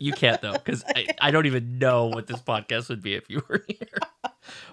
[0.00, 3.30] You can't though, because I, I don't even know what this podcast would be if
[3.30, 3.88] you were here.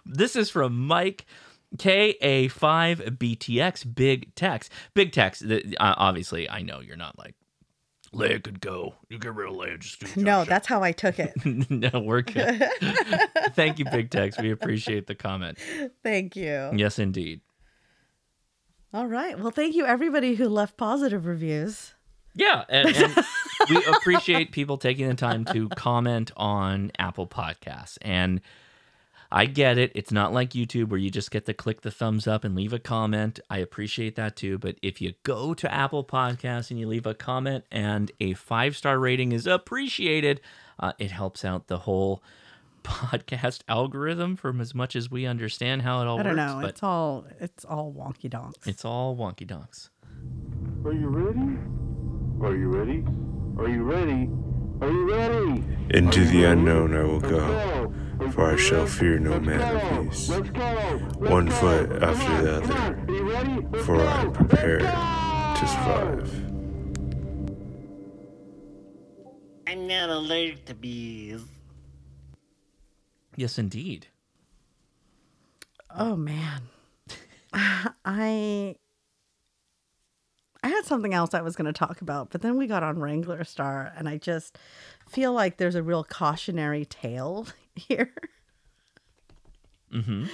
[0.06, 1.26] This is from Mike
[1.78, 4.70] KA5BTX Big Tex.
[4.94, 7.34] Big Tex, the, uh, obviously, I know you're not like,
[8.12, 8.94] Leah could go.
[9.10, 9.80] You get rid of Leah.
[9.80, 11.34] Just do No, that's how I took it.
[11.70, 12.64] no, we're good.
[13.56, 14.40] Thank you, Big Tex.
[14.40, 15.58] We appreciate the comment.
[16.04, 16.70] Thank you.
[16.76, 17.42] Yes, indeed.
[18.94, 19.40] All right.
[19.40, 21.96] Well, thank you everybody who left positive reviews.
[22.36, 23.26] Yeah, and, and
[23.70, 27.98] we appreciate people taking the time to comment on Apple Podcasts.
[28.02, 28.42] And
[29.32, 32.28] I get it; it's not like YouTube where you just get to click the thumbs
[32.28, 33.40] up and leave a comment.
[33.50, 34.58] I appreciate that too.
[34.60, 38.78] But if you go to Apple Podcasts and you leave a comment and a five
[38.78, 40.40] star rating is appreciated,
[40.80, 42.22] uh, it helps out the whole
[42.84, 46.28] podcast algorithm from as much as we understand how it all works.
[46.30, 46.54] I don't works.
[46.54, 46.62] know.
[46.62, 48.68] But It's all it's all wonky donks.
[48.68, 49.90] it's all wonky donks.
[50.86, 51.58] Are you ready?
[52.46, 53.04] Are you ready?
[53.58, 54.30] Are you ready?
[54.82, 55.64] Are you ready?
[55.92, 56.60] Into you the ready?
[56.60, 58.32] unknown I will Let's go, go.
[58.32, 60.00] for I shall fear no Let's man go.
[60.00, 60.30] of peace.
[60.30, 61.02] Let's go.
[61.20, 61.52] Let's One go.
[61.54, 62.74] foot Come after on, the other.
[62.74, 63.84] Are you ready?
[63.84, 64.04] For go.
[64.04, 66.34] I am prepared to survive.
[69.68, 71.42] I'm not allergic to bees.
[73.36, 74.08] Yes, indeed.
[75.96, 76.64] Oh man.
[77.54, 78.76] I
[80.64, 82.96] I had something else I was going to talk about, but then we got on
[82.96, 84.58] Wranglerstar and I just
[85.10, 88.14] feel like there's a real cautionary tale here.
[89.92, 90.26] hmm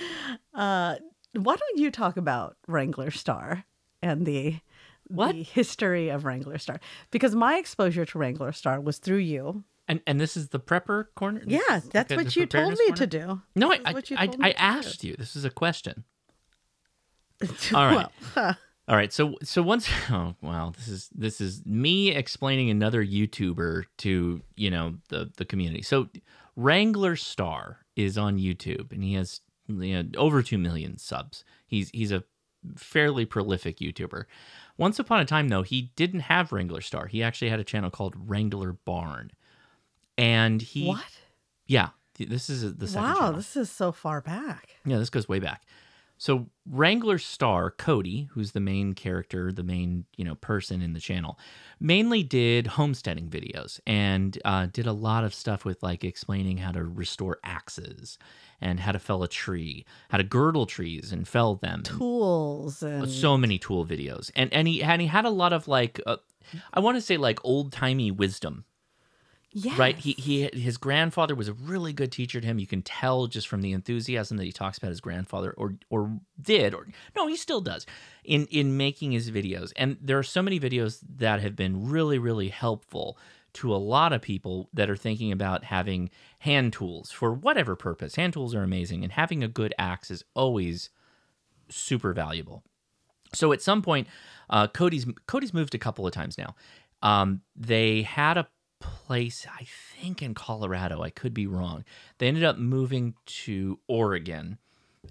[0.53, 0.95] Uh
[1.33, 3.63] why don't you talk about Wranglerstar
[4.01, 4.59] and the
[5.07, 5.33] What?
[5.33, 6.79] the history of Wranglerstar?
[7.11, 9.63] Because my exposure to Wranglerstar was through you.
[9.87, 11.41] And and this is the prepper corner.
[11.45, 12.95] This Yeah, that's what you told me corner?
[12.97, 13.41] to do.
[13.55, 14.47] No, I This is I, I, I to do.
[14.57, 15.15] asked you.
[15.17, 16.03] This is a question.
[17.73, 17.95] All right.
[17.95, 18.53] Well, huh.
[18.89, 19.13] All right.
[19.13, 24.71] So so once oh wow, this is this is me explaining another YouTuber to, you
[24.71, 25.83] know, the the community.
[25.83, 26.09] So
[26.57, 31.43] Wranglerstar is on YouTube and he has you know, over 2 million subs.
[31.67, 32.23] He's he's a
[32.75, 34.25] fairly prolific YouTuber.
[34.77, 37.09] Once upon a time though, he didn't have Wranglerstar.
[37.09, 39.31] He actually had a channel called Wrangler Barn.
[40.17, 41.05] And he What?
[41.67, 43.33] Yeah, this is the second Wow, channel.
[43.33, 44.69] this is so far back.
[44.83, 45.61] Yeah, this goes way back.
[46.19, 51.39] So Wranglerstar Cody, who's the main character, the main you know person in the channel,
[51.79, 56.73] mainly did homesteading videos and uh, did a lot of stuff with like explaining how
[56.73, 58.19] to restore axes
[58.59, 61.83] and how to fell a tree, how to girdle trees and fell them.
[61.83, 65.67] Tools and so many tool videos, and and he and he had a lot of
[65.67, 66.01] like.
[66.05, 66.17] Uh,
[66.73, 68.65] I want to say like old timey wisdom
[69.51, 69.77] yes.
[69.77, 69.97] right?
[69.97, 72.59] He he his grandfather was a really good teacher to him.
[72.59, 76.19] You can tell just from the enthusiasm that he talks about his grandfather or or
[76.41, 77.85] did or no he still does
[78.23, 79.71] in in making his videos.
[79.75, 83.17] And there are so many videos that have been really really helpful
[83.51, 86.09] to a lot of people that are thinking about having
[86.39, 88.15] hand tools for whatever purpose.
[88.15, 90.91] Hand tools are amazing and having a good axe is always
[91.67, 92.63] super valuable.
[93.33, 94.07] So at some point,
[94.49, 96.55] uh, Cody's Cody's moved a couple of times now.
[97.01, 98.47] Um, they had a
[98.79, 101.01] place, I think, in Colorado.
[101.01, 101.83] I could be wrong.
[102.17, 104.57] They ended up moving to Oregon,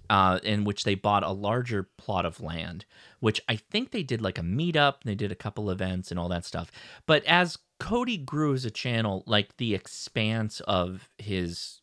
[0.09, 2.85] uh, in which they bought a larger plot of land.
[3.19, 5.03] Which I think they did like a meetup.
[5.03, 6.71] They did a couple events and all that stuff.
[7.05, 11.81] But as Cody grew as a channel, like the expanse of his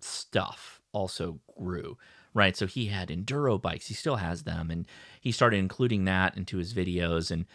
[0.00, 1.96] stuff also grew
[2.34, 4.86] right so he had enduro bikes he still has them and
[5.20, 7.46] he started including that into his videos and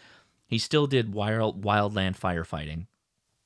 [0.46, 2.86] he still did wild wildland firefighting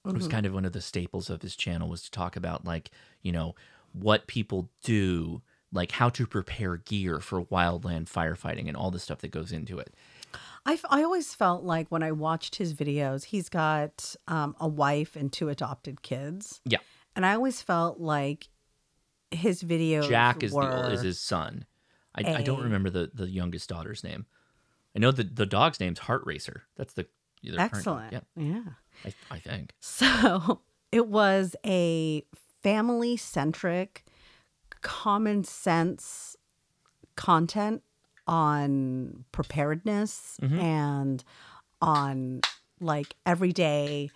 [0.04, 2.64] it was kind of one of the staples of his channel was to talk about
[2.64, 2.90] like
[3.22, 3.54] you know
[3.92, 9.18] what people do like how to prepare gear for wildland firefighting and all the stuff
[9.20, 9.94] that goes into it.
[10.64, 15.16] I, I always felt like when I watched his videos, he's got um, a wife
[15.16, 16.60] and two adopted kids.
[16.64, 16.78] yeah.
[17.14, 18.48] And I always felt like
[19.30, 21.66] his videos jack is the is his son.
[22.14, 24.26] I, I don't remember the the youngest daughter's name.
[24.94, 26.62] I know the the dog's name's heart racer.
[26.76, 27.06] That's the
[27.58, 28.12] excellent.
[28.12, 28.20] yeah.
[28.36, 28.62] Yeah.
[29.04, 29.72] I, I think.
[29.80, 30.60] So
[30.90, 32.24] it was a
[32.62, 34.04] family centric,
[34.82, 36.36] common sense
[37.16, 37.82] content
[38.26, 41.24] on preparedness and
[41.80, 42.40] on
[42.80, 44.10] like everyday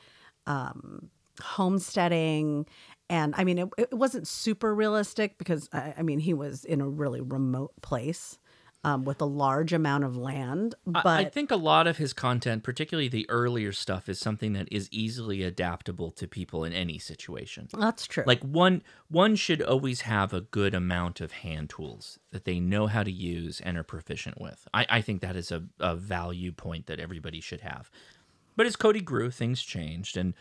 [0.46, 2.66] um, homesteading.
[3.08, 6.80] And I mean, it, it wasn't super realistic because I, I mean, he was in
[6.80, 8.38] a really remote place
[8.86, 10.76] um, with a large amount of land.
[10.86, 14.52] I- But I, think a lot of his content, particularly the earlier stuff, is something
[14.52, 17.68] that is easily adaptable to people in any situation.
[17.76, 18.22] that's true.
[18.26, 22.86] Like one one should always have a good amount of hand tools that they know
[22.86, 24.68] how to use and are proficient with.
[24.72, 27.90] I, I think that is a, a value point that everybody should have.
[28.54, 30.32] But as Cody grew, things changed and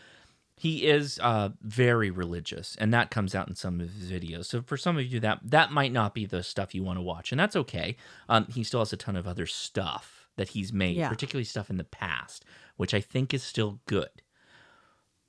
[0.58, 4.46] he is uh, very religious, and that comes out in some of his videos.
[4.46, 7.02] So for some of you, that that might not be the stuff you want to
[7.02, 7.96] watch, and that's okay.
[8.28, 11.08] Um, he still has a ton of other stuff that he's made, Yeah.
[11.10, 12.44] particularly stuff in the past,
[12.76, 14.22] which I think is still good.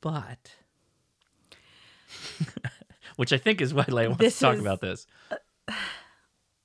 [0.02, 0.56] But,
[3.16, 5.08] which I think is why I want This to talk is- about this.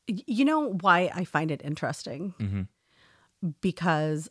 [0.09, 2.35] Y- you know why I find it interesting?
[2.41, 2.63] Mm-hmm.
[3.61, 4.29] Because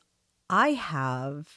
[0.50, 1.48] I have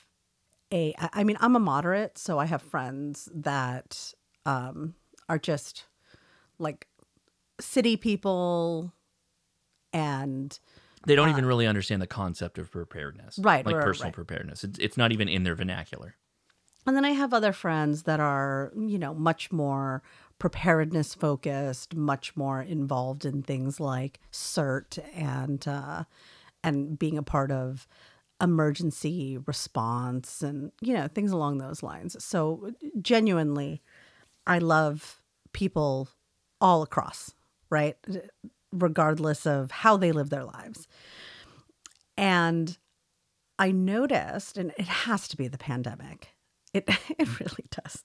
[0.75, 4.13] a, I mean, I'm a moderate, so I have friends that
[4.45, 4.95] um,
[5.29, 5.85] are just
[6.59, 6.87] like
[7.61, 8.93] city people
[9.93, 10.59] and
[11.07, 14.15] They don't even really understand the concept of preparedness, Uh, Right, Like right, personal right.
[14.15, 14.65] preparedness.
[14.65, 16.17] It's, it's not even in their vernacular.
[16.87, 20.03] And then I have other friends that are, you know, much more
[20.39, 26.05] preparedness focused, much more involved in things like CERT and uh,
[26.63, 27.87] and being a part of
[28.41, 32.23] emergency response and you know things along those lines.
[32.23, 33.83] So genuinely,
[34.47, 36.09] I love people
[36.61, 37.35] all across,
[37.71, 37.97] right,
[38.73, 40.87] regardless of how they live their lives.
[42.17, 42.77] And
[43.59, 46.29] I noticed, and it has to be the pandemic.
[46.73, 46.85] It
[47.19, 48.05] it really does.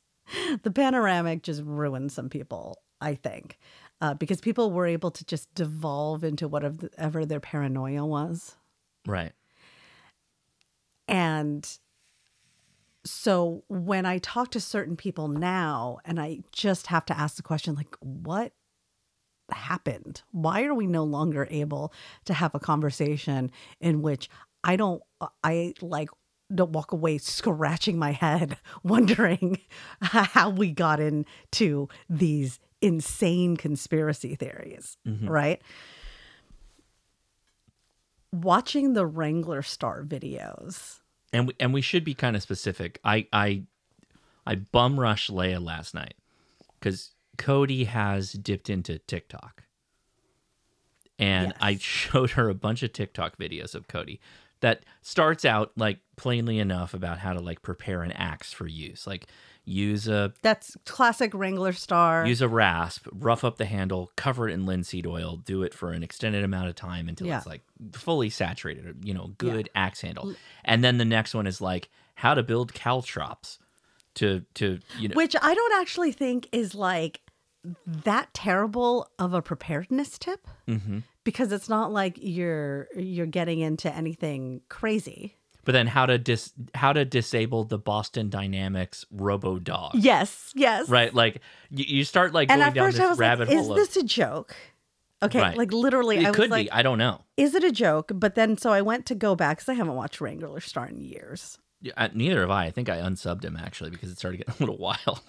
[0.62, 3.58] The panoramic just ruined some people, I think,
[4.00, 8.56] uh, because people were able to just devolve into whatever their paranoia was,
[9.08, 9.32] Right.
[11.10, 11.67] And
[13.04, 17.43] so when I talk to certain people now, and I just have to ask the
[17.43, 18.54] question, like, what
[19.52, 20.22] happened?
[20.32, 21.93] Why are we no longer able
[22.26, 24.30] to have a conversation in which
[24.63, 25.02] I don't,
[25.43, 26.10] I like,
[26.54, 29.60] don't walk away scratching my head, wondering
[30.02, 35.28] how we got into these insane conspiracy theories, mm-hmm.
[35.28, 35.62] right?
[38.32, 40.98] Watching the Wranglerstar videos.
[41.32, 43.00] And we, and we should be kind of specific.
[43.04, 43.63] I I
[44.46, 46.15] I bum rushed Leah last night
[46.80, 49.63] because Cody has dipped into TikTok,
[51.20, 54.20] and I showed her a bunch of TikTok videos of Cody
[54.62, 59.06] that starts out like plainly enough about how to like prepare an axe for use,
[59.08, 59.28] like
[59.69, 62.27] use a That's classic Wranglerstar.
[62.27, 65.91] use a rasp, rough up the handle, cover it in linseed oil, do it for
[65.91, 67.38] an extended amount of time until Yeah.
[67.38, 67.62] it's like
[67.93, 70.34] fully saturated, you know, good axe handle.
[70.65, 73.60] And then the next one is like how to build caltrops
[74.15, 77.21] to to you know which I don't actually think is like
[77.86, 81.03] that terrible of a preparedness tip Mhm.
[81.23, 85.36] because it's not like you're you're getting into anything crazy.
[85.69, 89.91] But then how to dis how to disable the Boston Dynamics robo dog.
[89.93, 90.89] Yes, yes.
[90.89, 91.13] Right?
[91.13, 93.58] Like you, you start like And going at down first this I was rabbit like,
[93.60, 94.55] is hole this a joke?
[95.21, 95.55] Okay, Right.
[95.55, 97.21] like literally of I it was could like, be, I don't know.
[97.38, 98.12] is it a joke?
[98.15, 101.60] But then so I went to go back because I haven't watched Wranglerstar in years.
[101.84, 102.65] Yeah, Neither have I.
[102.65, 105.21] I think I unsubbed him actually because it started getting a little wild.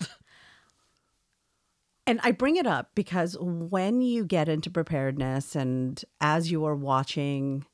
[2.06, 6.74] And I bring it up because when you get into preparedness and as you are
[6.74, 7.66] watching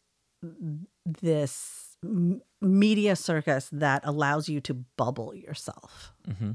[1.04, 6.12] this m- media circus that allows you to bubble yourself,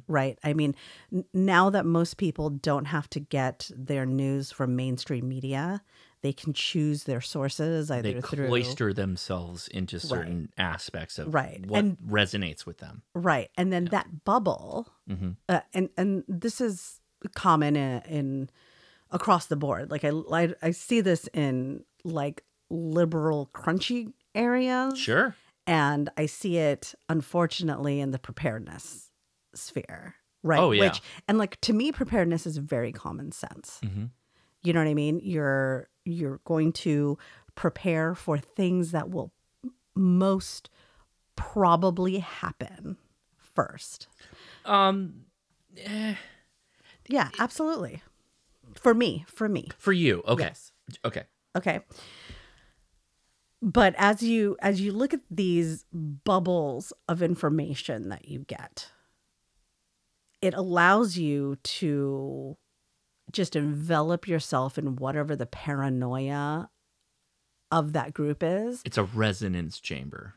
[0.08, 0.38] right?
[0.44, 0.76] I mean,
[1.14, 5.84] n- now that most people don't have to get their news from mainstream media,
[6.24, 11.66] they can choose their sources either they through cloister themselves into certain aspects of Right.
[11.66, 13.04] what And- resonates with them.
[13.16, 13.50] Right.
[13.58, 15.38] And then that bubble, Mhm.
[15.50, 17.00] uh, and and this is
[17.36, 18.50] common in, in
[19.12, 19.92] across the board.
[19.92, 24.98] Like I, I I see this in like liberal crunchy areas.
[24.98, 25.36] Sure.
[25.68, 29.12] And I see it unfortunately in the preparedness
[29.54, 30.16] sphere.
[30.44, 30.60] Right.
[30.60, 30.80] Oh, yeah.
[30.90, 33.80] Which and like to me preparedness is very common sense.
[33.84, 34.10] Mhm.
[34.64, 35.20] You know what I mean?
[35.24, 37.18] You're you're going to
[37.56, 39.32] prepare for things that will
[39.96, 40.70] most
[41.36, 42.98] probably happen
[43.38, 44.08] first.
[44.66, 45.26] Um,
[45.78, 46.16] eh,
[47.08, 48.02] Yeah, absolutely.
[48.76, 49.70] For me, for me.
[49.78, 50.72] for you, okay, Yes.
[51.06, 51.24] okay.
[51.56, 51.82] Okay.
[53.62, 58.92] But as you as you look at these bubbles of information that you get,
[60.42, 62.58] it allows you to
[63.32, 66.70] just envelop yourself in whatever the paranoia
[67.72, 68.82] of that group is.
[68.84, 70.36] It's a resonance chamber.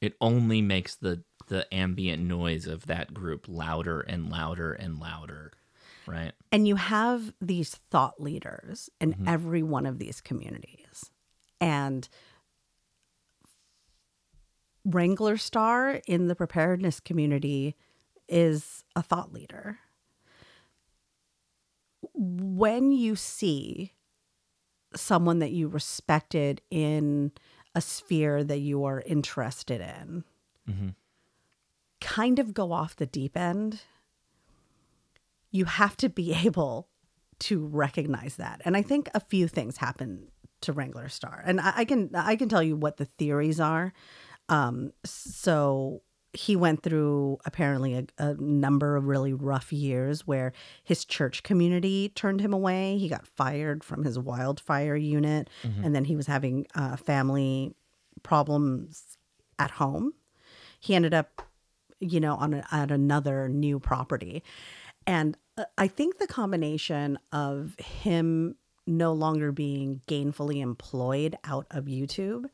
[0.00, 5.52] It only makes the the ambient noise of that group louder and louder and louder,
[6.06, 6.32] right?
[6.52, 9.28] And you have these thought leaders in mm-hmm.
[9.28, 11.10] every one of these communities.
[11.60, 12.06] And
[14.86, 17.74] Wranglerstar in the preparedness community
[18.28, 19.78] is a thought leader.
[22.14, 23.92] When you see
[24.94, 27.32] someone that you respected in
[27.74, 30.24] a sphere that you are interested in
[30.68, 30.88] mm-hmm.
[32.00, 33.82] kind of go off the deep end,
[35.50, 36.88] you have to be able
[37.38, 38.62] to recognize that.
[38.64, 40.28] And I think a few things happen
[40.62, 41.42] to Wranglerstar.
[41.44, 43.92] And I, I can I can tell you what the theories are.
[44.48, 50.52] Um, so he went through apparently a, a number of really rough years where
[50.84, 52.98] his church community turned him away.
[52.98, 55.48] He got fired from his wildfire unit,
[55.82, 57.74] and then he was having uh, family
[58.22, 59.16] problems
[59.58, 60.12] at home.
[60.78, 61.42] He ended up,
[62.00, 64.42] you know, on a, at another new property,
[65.06, 71.86] and uh, I think the combination of him no longer being gainfully employed out of
[71.86, 72.44] YouTube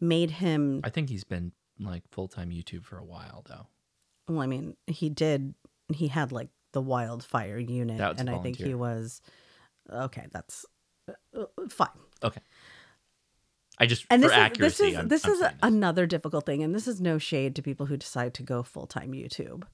[0.00, 3.66] made him I think he's been like full time YouTube for a while though.
[4.28, 5.54] well, I mean, he did.
[5.92, 9.20] He had like the wildfire unit, and I think he was
[9.90, 10.26] okay.
[10.32, 10.66] That's
[11.08, 11.88] uh, uh, fine.
[12.22, 12.40] Okay.
[13.78, 14.84] I just And for this is accuracy.
[14.84, 15.52] this is I'm- this I'm is this.
[15.62, 18.86] another difficult thing, and this is no shade to people who decide to go full
[18.86, 19.64] time YouTube.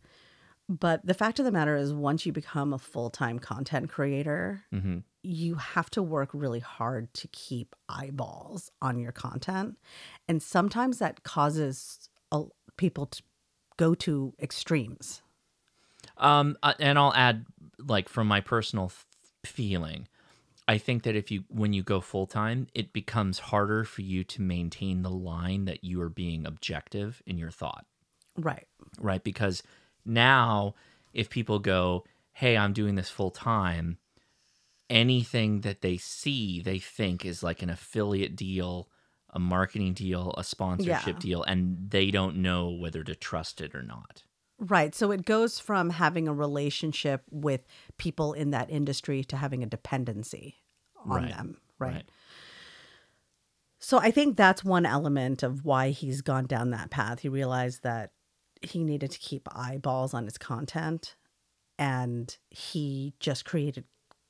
[0.68, 4.62] But the fact of the matter is, once you become a full time content creator,
[4.72, 5.04] Mhm.
[5.22, 9.78] You have to work really hard to keep eyeballs on your content,
[10.28, 12.42] and sometimes that causes a,
[12.76, 13.22] people to
[13.76, 15.22] go to extremes.
[16.16, 17.46] Um, uh, and I'll add,
[17.78, 19.06] like, from my personal f-
[19.44, 20.08] feeling,
[20.68, 24.24] I think that if you, when you go full time, it becomes harder for you
[24.24, 27.86] to maintain the line that you are being objective in your thought,
[28.36, 28.66] Right.
[28.98, 29.22] right?
[29.22, 29.62] Because
[30.04, 30.74] now,
[31.12, 33.98] if people go, hey, I'm doing this full time,
[34.92, 38.88] anything that they see, they think is like an affiliate deal,
[39.30, 41.20] a marketing deal, a sponsorship Yeah.
[41.20, 44.22] deal, and they don't know whether to trust it or not.
[44.58, 44.94] Right.
[44.94, 47.66] So it goes from having a relationship with
[47.96, 50.62] people in that industry to having a dependency
[51.04, 51.30] on Right.
[51.30, 51.60] them.
[51.78, 52.08] Right.
[53.80, 57.20] So I think that's one element of why he's gone down that path.
[57.20, 58.12] He realized that
[58.60, 61.16] he needed to keep eyeballs on his content
[61.78, 63.84] and he just created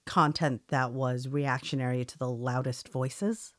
[0.06, 3.52] content that was reactionary to the loudest voices.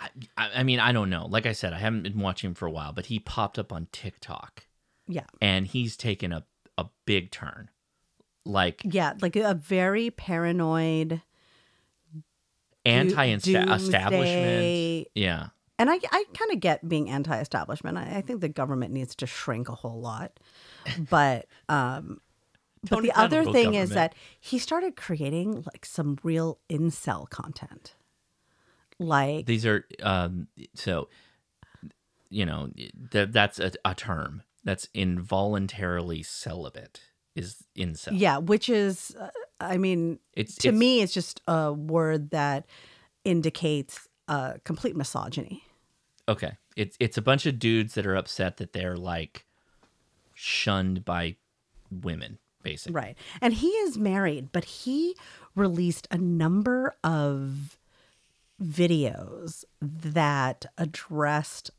[0.00, 0.08] I,
[0.56, 1.26] I mean, I don't know.
[1.26, 3.72] Like I said, I haven't been watching him for a while, but he popped up
[3.72, 4.66] on TikTok
[5.06, 5.24] Yeah.
[5.40, 6.44] and he's taken a,
[6.76, 7.70] a big turn.
[8.44, 11.22] Like Yeah, like a very paranoid
[12.84, 15.08] anti establishment.
[15.14, 15.48] Yeah.
[15.78, 17.98] And I, I kind of get being anti-establishment.
[17.98, 20.40] I, I think the government needs to shrink a whole lot.
[21.10, 22.20] But um,
[22.90, 27.94] but the other thing is that he started creating like some real incel content.
[28.98, 31.08] Like These are, um, so,
[32.30, 32.70] you know,
[33.10, 37.00] th- that's a, a term that's involuntarily celibate
[37.34, 38.12] is incel.
[38.12, 39.28] yeah, which is, uh,
[39.60, 42.66] I mean, It's, to it's- me, it's just a word that
[43.24, 45.62] indicates uh, complete misogyny.
[46.28, 46.52] Okay.
[46.74, 49.46] It's it's a bunch of dudes that are upset that they're like
[50.34, 51.36] shunned by
[51.90, 52.94] women, basically.
[52.94, 53.16] Right.
[53.40, 55.16] And he is married, but he
[55.54, 57.78] released a number of
[58.62, 61.70] videos that addressed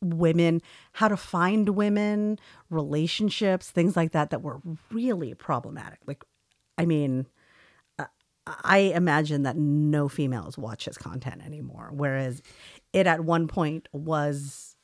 [0.00, 0.60] women,
[0.92, 2.38] how to find women,
[2.70, 4.60] relationships, things like that, that were
[4.92, 5.98] really problematic.
[6.06, 6.24] Like,
[6.78, 7.26] I mean,
[8.46, 12.42] I imagine that no females watch his content anymore, whereas
[12.92, 14.76] it at one point was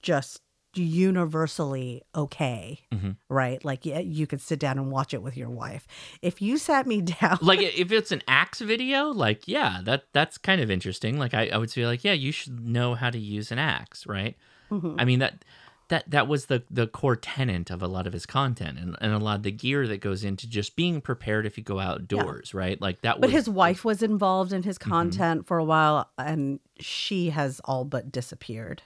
[0.00, 0.42] just
[0.74, 2.80] universally okay,
[3.28, 3.64] right?
[3.64, 5.86] Like yeah, you could sit down and watch it with your wife.
[6.22, 10.38] If you sat me down, like if it's an axe video like yeah that that's
[10.38, 13.18] kind of interesting like i, I would say like yeah you should know how to
[13.18, 14.36] use an axe right
[14.70, 14.94] Mm-hmm.
[14.98, 15.44] i mean that
[15.88, 19.12] that that was the the core tenant of a lot of his content and, and
[19.12, 22.54] a lot of the gear that goes into just being prepared if you go outdoors
[22.54, 24.90] right like that but was his wife was involved in his Mm-hmm.
[24.90, 28.80] content for a while, and she has all but disappeared.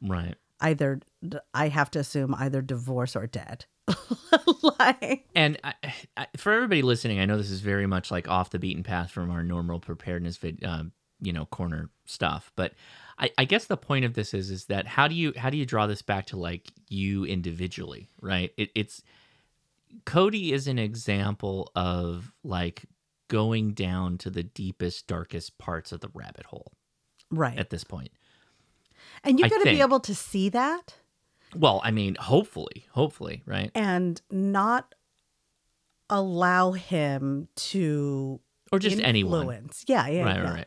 [0.00, 1.00] right Either
[1.52, 3.66] I have to assume either divorce or dead.
[4.78, 5.74] like, and I,
[6.16, 9.10] I, for everybody listening, I know this is very much like off the beaten path
[9.10, 10.84] from our normal preparedness, vid, uh,
[11.20, 12.50] you know, corner stuff.
[12.56, 12.74] But
[13.18, 15.56] I, I guess the point of this is, is that how do you how do
[15.56, 18.52] you draw this back to like you individually, right?
[18.56, 19.02] It, it's
[20.04, 22.84] Cody is an example of like
[23.28, 26.72] going down to the deepest, darkest parts of the rabbit hole
[27.30, 27.58] right.
[27.58, 28.10] at this point.
[29.24, 30.94] And you I got to be able to see that
[31.56, 33.70] Well, I mean, hopefully, hopefully, right?
[33.74, 34.94] and not
[36.10, 38.40] allow him to
[38.72, 39.40] Or just anyone.
[39.40, 39.84] influence.
[39.88, 40.42] Yeah, yeah, Right, yeah.
[40.42, 40.66] right, right.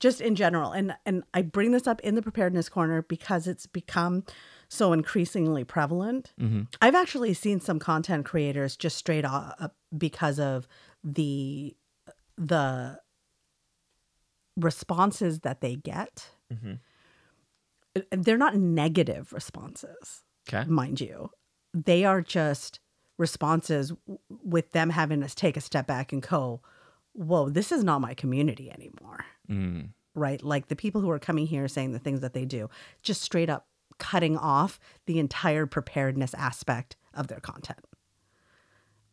[0.00, 3.66] Just in general, and and I bring this up in the preparedness corner because it's
[3.66, 4.24] become
[4.68, 6.32] so increasingly prevalent.
[6.40, 6.62] Mm-hmm.
[6.80, 10.66] I've actually seen some content creators just straight up because of
[11.04, 11.76] the
[12.36, 12.98] the
[14.56, 16.30] responses that they get.
[16.52, 16.74] Mm-hmm.
[18.10, 20.68] They're not negative responses Okay.
[20.68, 21.30] mind you.
[21.74, 22.80] They are just
[23.18, 26.60] responses w- with them having to take a step back and go,
[27.12, 29.24] whoa, this is not my community anymore.
[29.48, 29.90] Mm.
[30.14, 30.42] Right?
[30.42, 32.68] Like the people who are coming here saying the things that they do,
[33.02, 33.66] just straight up
[33.98, 37.78] cutting off the entire preparedness aspect of their content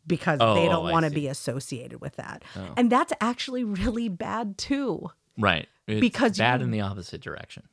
[0.06, 2.42] because they Oh, don't I want to be associated with that.
[2.76, 5.10] And that's actually really bad too.
[5.38, 5.68] Right.
[5.86, 7.64] It's Because bad you- in the opposite direction.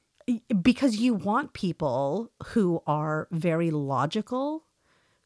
[0.62, 4.64] Because you want people who are very logical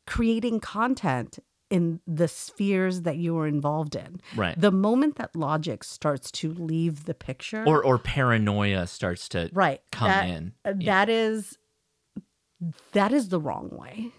[0.07, 1.39] creating content
[1.69, 4.19] in the spheres that you are involved in.
[4.35, 4.59] Right.
[4.59, 9.81] The moment that logic starts to leave the picture, Or or paranoia starts to right,
[9.91, 10.53] come that- in.
[10.65, 11.05] uh, Yeah.
[11.05, 11.57] That is
[12.91, 14.11] that is the wrong way.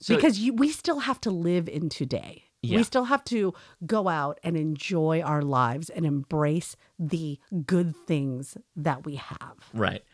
[0.00, 2.44] So- because you, we still have to live in today.
[2.64, 2.76] Yeah.
[2.76, 3.54] We still have to
[3.86, 9.56] go out and enjoy our lives and embrace the good things that we have.
[9.74, 10.04] Right.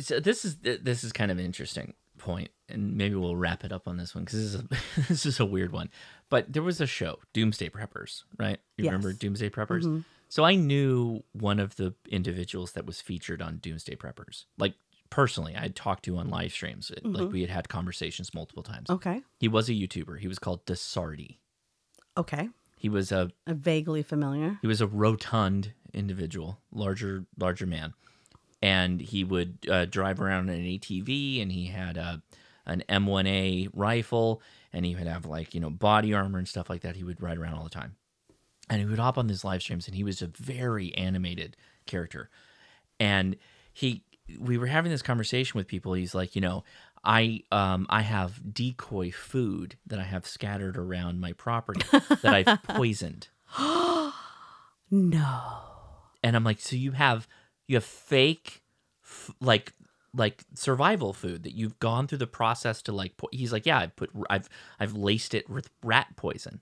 [0.00, 3.72] So this is this is kind of an interesting point, and maybe we'll wrap it
[3.72, 5.90] up on this one because this is a this is a weird one.
[6.30, 8.58] But there was a show, Doomsday Preppers, right?
[8.76, 10.04] You remember Doomsday Preppers?
[10.28, 14.74] So I knew one of the individuals that was featured on Doomsday Preppers, like
[15.08, 15.54] personally.
[15.54, 18.90] I had talked to on live streams, like we had had conversations multiple times.
[18.90, 19.22] Okay.
[19.38, 20.18] He was a YouTuber.
[20.18, 21.36] He was called Desardi.
[22.16, 22.48] Okay.
[22.78, 24.58] He was a Uh, Vaguely familiar.
[24.62, 27.94] he was a rotund individual, larger larger man,
[28.66, 32.20] and he would uh, drive around in an ATV, and he had a
[32.66, 34.42] an M1A rifle,
[34.72, 36.96] and he would have like you know body armor and stuff like that.
[36.96, 37.94] He would ride around all the time,
[38.68, 41.56] and he would hop on these live streams, and he was a very animated
[41.86, 42.28] character,
[42.98, 43.36] and
[43.72, 44.02] he
[44.40, 45.92] we were having this conversation with people.
[45.94, 46.64] He's like, you know.
[47.08, 52.60] I um I have decoy food that I have scattered around my property that I've
[52.64, 53.28] poisoned
[54.90, 55.60] No.
[56.24, 57.28] and I'm like, so you have
[57.66, 58.62] you have fake,
[59.04, 59.72] f- like
[60.14, 63.16] like survival food that you've gone through the process to like.
[63.16, 64.48] Po- He's like, yeah, i've put I've
[64.80, 66.60] I've laced it with rat poison.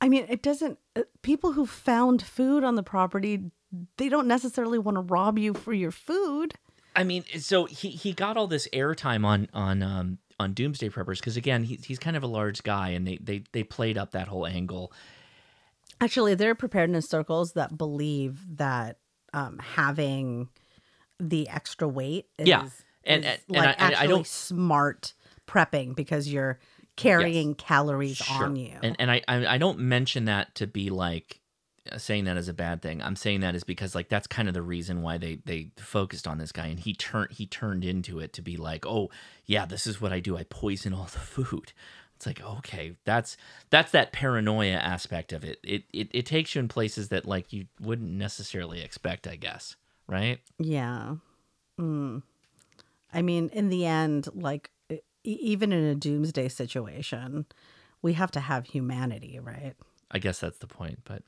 [0.00, 0.78] I mean, it doesn't.
[0.96, 3.52] Uh, people who found food on the property,
[3.98, 6.54] they don't necessarily want to rob you for your food.
[6.96, 11.18] I mean, so he he got all this airtime on on um on Doomsday Preppers
[11.18, 14.10] because again he's he's kind of a large guy and they they they played up
[14.10, 14.92] that whole angle.
[16.00, 18.98] Actually, there are preparedness circles that believe that
[19.32, 20.48] um, having
[21.18, 22.68] the extra weight is, Yeah.
[23.04, 25.14] And- is and- and like I- I- actually don't- smart
[25.46, 26.58] prepping because you're
[26.96, 28.78] carrying calories on you.
[28.82, 31.40] And and I, I don't mention that to be like
[31.96, 33.02] saying that as a bad thing.
[33.02, 36.28] I'm saying that is because like that's kind of the reason why they they focused
[36.28, 39.10] on this guy and he turned he turned into it to be like, "Oh,
[39.46, 40.36] yeah, this is what I do.
[40.36, 41.72] I poison all the food."
[42.24, 43.36] It's like, "Okay, that's
[43.70, 45.58] that's that paranoia aspect of it.
[45.64, 49.74] It it it takes you in places that like you wouldn't necessarily expect, I guess,
[50.06, 50.38] right?
[50.56, 51.16] Yeah.
[51.80, 52.22] Mm.
[53.12, 57.44] I mean, in the end, like e- even in a doomsday situation,
[58.02, 59.74] we have to have humanity, right?
[60.12, 61.24] I guess that's the point, but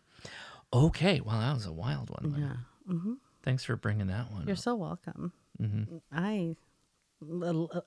[0.72, 2.36] okay, well, that was a wild one.
[2.38, 2.92] Yeah.
[2.94, 4.46] hmm Thanks for bringing that one.
[4.46, 4.58] You're up.
[4.60, 5.32] so welcome.
[5.60, 6.00] Mhm.
[6.12, 6.54] I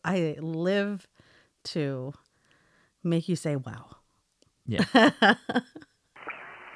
[0.04, 1.08] I live
[1.66, 2.14] to
[3.04, 3.98] make you say wow.
[4.66, 4.84] Yeah.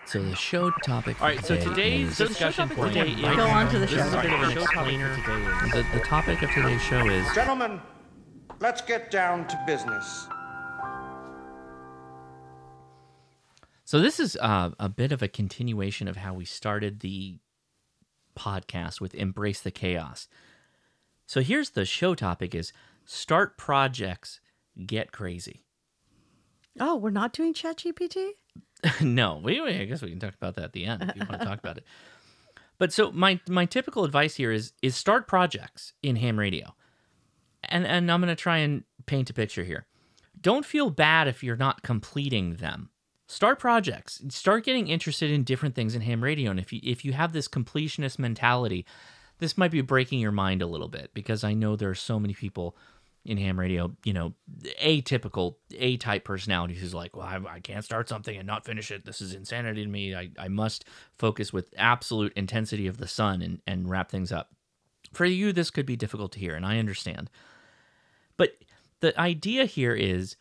[0.06, 1.22] so the show topic.
[1.22, 1.44] All right.
[1.46, 2.94] So today's discussion point.
[2.94, 4.06] Today is, Go on to the this show.
[4.06, 5.16] is a bit of an explainer.
[5.74, 7.82] The, the topic of today's show is Gentlemen,
[8.60, 10.28] let's get down to business.
[13.84, 14.00] so.
[14.00, 17.40] This is uh, a bit of a continuation of how we started the
[18.38, 20.30] podcast with embrace the chaos.
[21.26, 22.72] So here's the show topic: is
[23.06, 24.40] start projects,
[24.86, 25.66] get crazy.
[26.80, 28.32] Oh, we're not doing ChatGPT?
[29.02, 31.42] no, we, I guess we can talk about that at the end if you want
[31.42, 31.86] to talk about it.
[32.78, 36.74] But so my my typical advice here is is start projects in ham radio.
[37.64, 39.86] And and I'm going to try and paint a picture here.
[40.40, 42.90] Don't feel bad if you're not completing them.
[43.28, 44.22] Start projects.
[44.30, 47.34] Start getting interested in different things in ham radio and if you if you have
[47.34, 48.84] this completionist mentality,
[49.38, 52.20] this might be breaking your mind a little bit because I know there are so
[52.20, 52.76] many people
[53.24, 54.34] in ham radio, you know,
[54.82, 58.90] atypical A type personalities who's like, well, I, I can't start something and not finish
[58.90, 59.06] it.
[59.06, 60.16] This is insanity to me.
[60.16, 60.86] I, I must
[61.20, 64.50] focus with absolute intensity of the sun and, and wrap things up.
[65.14, 67.30] For you, this could be difficult to hear, and I understand.
[68.38, 68.54] But
[69.02, 70.36] the idea here is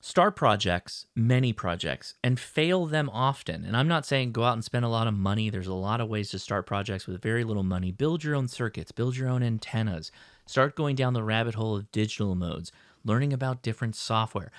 [0.00, 3.64] start projects, many projects, and fail them often.
[3.64, 5.50] And I'm not saying go out and spend a lot of money.
[5.50, 7.90] There's a lot of ways to start projects with very little money.
[7.90, 10.10] Build your own circuits, build your own antennas,
[10.48, 12.72] start going down the rabbit hole of digital modes,
[13.04, 14.50] learning about different software.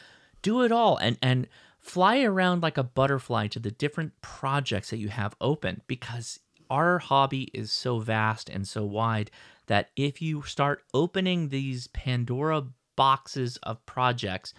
[0.42, 1.48] Do it all and and
[1.80, 7.00] fly around like a butterfly to the different projects that you have open because our
[7.00, 9.32] hobby is so vast and so wide
[9.68, 12.64] that if you start opening these Pandora
[12.96, 14.54] boxes of projects,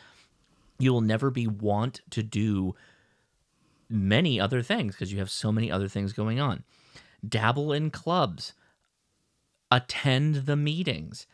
[0.78, 2.74] you will never be want to do
[3.88, 6.64] many other things because you have so many other things going on.
[7.26, 8.54] Dabble in clubs,
[9.70, 11.26] attend the meetings,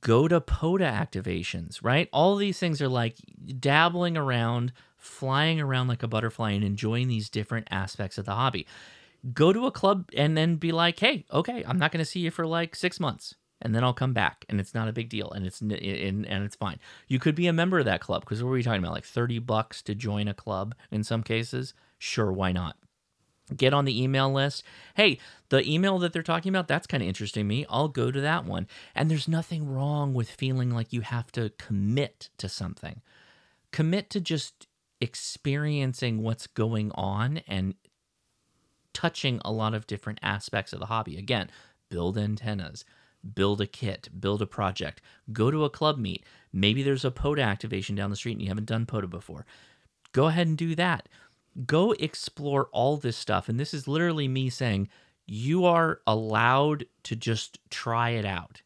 [0.00, 2.08] go to POTA activations, right?
[2.12, 3.16] All these things are like
[3.58, 8.66] dabbling around, flying around like a butterfly and enjoying these different aspects of the hobby.
[9.32, 12.20] Go to a club and then be like, hey, okay, I'm not going to see
[12.20, 15.08] you for like six months and then I'll come back, and it's not a big
[15.08, 16.78] deal, and it's and, and it's fine.
[17.06, 18.92] You could be a member of that club because what were we talking about?
[18.92, 21.72] Like thirty bucks to join a club in some cases.
[21.98, 22.76] Sure, why not?
[23.56, 24.62] Get on the email list.
[24.94, 27.66] Hey, the email that they're talking about, that's kind of interesting me.
[27.68, 28.66] I'll go to that one.
[28.94, 33.02] And there's nothing wrong with feeling like you have to commit to something.
[33.70, 34.66] Commit to just
[35.00, 37.74] experiencing what's going on and
[38.92, 41.16] touching a lot of different aspects of the hobby.
[41.16, 41.50] Again,
[41.88, 42.84] build antennas,
[43.34, 45.00] build a kit, build a project,
[45.32, 46.24] go to a club meet.
[46.52, 49.46] Maybe there's a POTA activation down the street and you haven't done POTA before.
[50.12, 51.08] Go ahead and do that.
[51.66, 53.48] Go explore all this stuff.
[53.48, 54.88] And this is literally me saying
[55.26, 58.62] you are allowed to just try it out.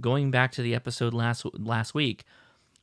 [0.00, 2.24] Going back to the episode last last week,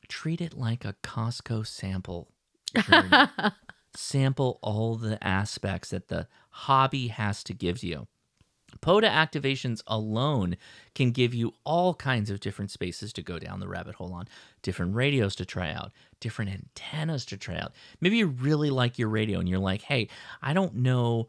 [0.08, 2.28] treat it like a Costco sample.
[3.94, 8.06] Sample all the aspects that the hobby has to give you.
[8.80, 10.56] POTA activations alone
[10.94, 14.28] can give you all kinds of different spaces to go down the rabbit hole on,
[14.62, 17.72] different radios to try out, different antennas to try out.
[18.00, 20.08] Maybe you really like your radio and you're like, hey,
[20.42, 21.28] I don't know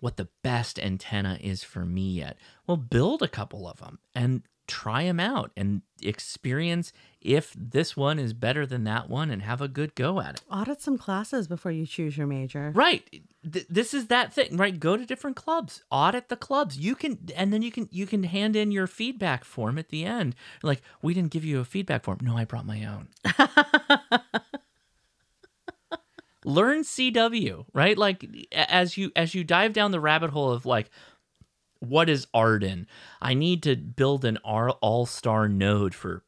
[0.00, 2.38] what the best antenna is for me yet.
[2.66, 8.18] Well, build a couple of them and try them out and experience if this one
[8.18, 10.42] is better than that one and have a good go at it.
[10.50, 12.72] Audit some classes before you choose your major.
[12.74, 13.04] Right.
[13.50, 14.78] Th- this is that thing, right?
[14.78, 16.78] Go to different clubs, audit the clubs.
[16.78, 20.04] You can, and then you can you can hand in your feedback form at the
[20.04, 20.34] end.
[20.62, 22.18] Like, we didn't give you a feedback form.
[22.22, 23.08] No, I brought my own.
[26.44, 27.98] Learn CW, right?
[27.98, 30.88] Like as you as you dive down the rabbit hole of like
[31.80, 32.86] what is AREDN?
[33.20, 36.22] I need to build an AllStar node for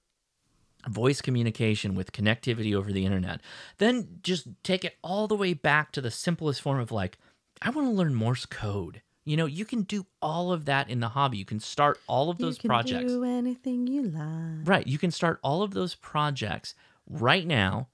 [0.89, 3.41] voice communication with connectivity over the internet.
[3.79, 7.19] Then just take it all the way back to the simplest form of like,
[7.61, 9.03] I want to learn Morse code.
[9.25, 11.39] You know, you can do all of that in the hobby.
[11.39, 12.91] You can start all of those projects.
[12.91, 13.13] you can projects.
[13.13, 14.69] do anything you like.
[14.69, 14.87] Right.
[14.87, 16.75] You can start all of those projects
[17.09, 17.89] right now.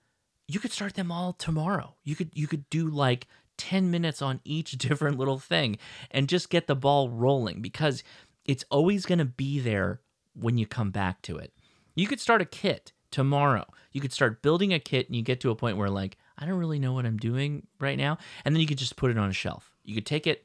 [0.46, 1.96] You could start them all tomorrow.
[2.04, 3.26] You could you could do like
[3.58, 5.76] 10 minutes on each different little thing
[6.10, 8.02] and just get the ball rolling because
[8.44, 10.00] it's always going to be there
[10.34, 11.52] when you come back to it.
[11.94, 13.66] You could start a kit tomorrow.
[13.92, 16.46] You could start building a kit and you get to a point where like I
[16.46, 19.18] don't really know what I'm doing right now and then you could just put it
[19.18, 19.72] on a shelf.
[19.84, 20.44] You could take it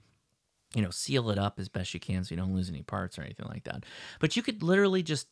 [0.73, 3.17] you know, seal it up as best you can so you don't lose any parts
[3.17, 3.85] or anything like that.
[4.19, 5.27] But you could literally just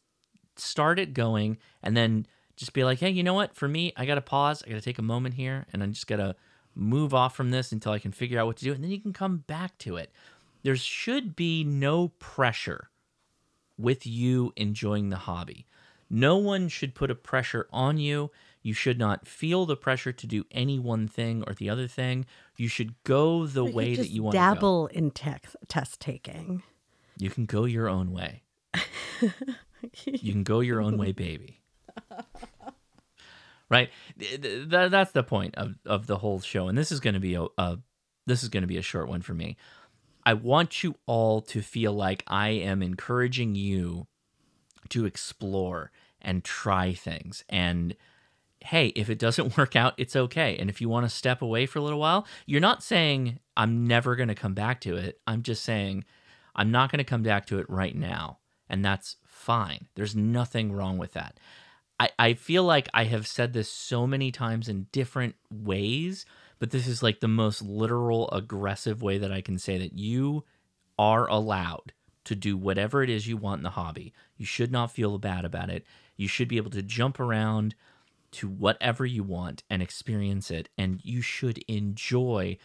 [0.55, 3.55] start it going and then just be like, hey, you know what?
[3.55, 4.63] For me, I got to pause.
[4.63, 6.35] I got to take a moment here and I just got to
[6.75, 8.73] move off from this until I can figure out what to do.
[8.73, 10.11] And then you can come back to it.
[10.63, 12.89] There should be no pressure
[13.77, 15.65] with you enjoying the hobby.
[16.09, 18.31] No one should put a pressure on you.
[18.61, 22.25] You should not feel the pressure to do any one thing or the other thing.
[22.57, 26.61] You should go the You way that you want to dabble in tech test taking.
[27.17, 28.43] You can go your own way.
[30.05, 31.61] you can go your own way, baby.
[33.71, 33.89] Right?
[34.19, 36.67] Th- th- th- that's the point of, of the whole show.
[36.67, 37.79] And this is going to be a, a
[38.27, 39.57] this is going to be a short one for me.
[40.25, 44.07] I want you all to feel like I am encouraging you
[44.89, 45.91] to explore
[46.21, 47.43] and try things.
[47.49, 47.95] And
[48.59, 50.57] hey, if it doesn't work out, it's okay.
[50.57, 53.87] And if you want to step away for a little while, you're not saying I'm
[53.87, 55.19] never going to come back to it.
[55.25, 56.03] I'm just saying
[56.55, 58.39] I'm not going to come back to it right now.
[58.69, 59.87] And that's fine.
[59.95, 61.37] There's nothing wrong with that.
[62.01, 66.25] I, I feel like I have said this so many times in different ways,
[66.57, 70.43] but this is like the most literal, aggressive way that I can say that you
[70.97, 71.93] are allowed
[72.23, 74.13] to do whatever it is you want in the hobby.
[74.35, 75.85] You should not feel bad about it.
[76.17, 77.75] You should be able to jump around
[78.31, 80.69] to whatever you want and experience it.
[80.79, 82.57] And you should enjoy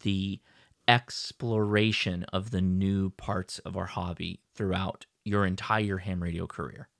[0.00, 0.38] the
[0.86, 6.90] exploration of the new parts of our hobby throughout your entire ham radio career.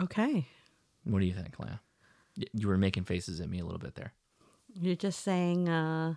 [0.00, 0.46] Okay.
[1.06, 1.80] What do you think, Leah?
[2.52, 4.12] You were making faces at me a little bit there.
[4.74, 6.14] You're just saying uh,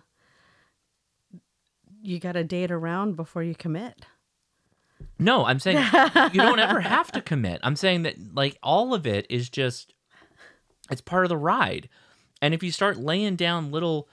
[2.02, 4.04] you got to date around before you commit.
[5.18, 5.78] No, I'm saying
[6.32, 7.60] you don't ever have to commit.
[7.62, 9.94] I'm saying that like all of it is just
[10.90, 11.88] it's part of the ride.
[12.42, 14.08] And if you start laying down little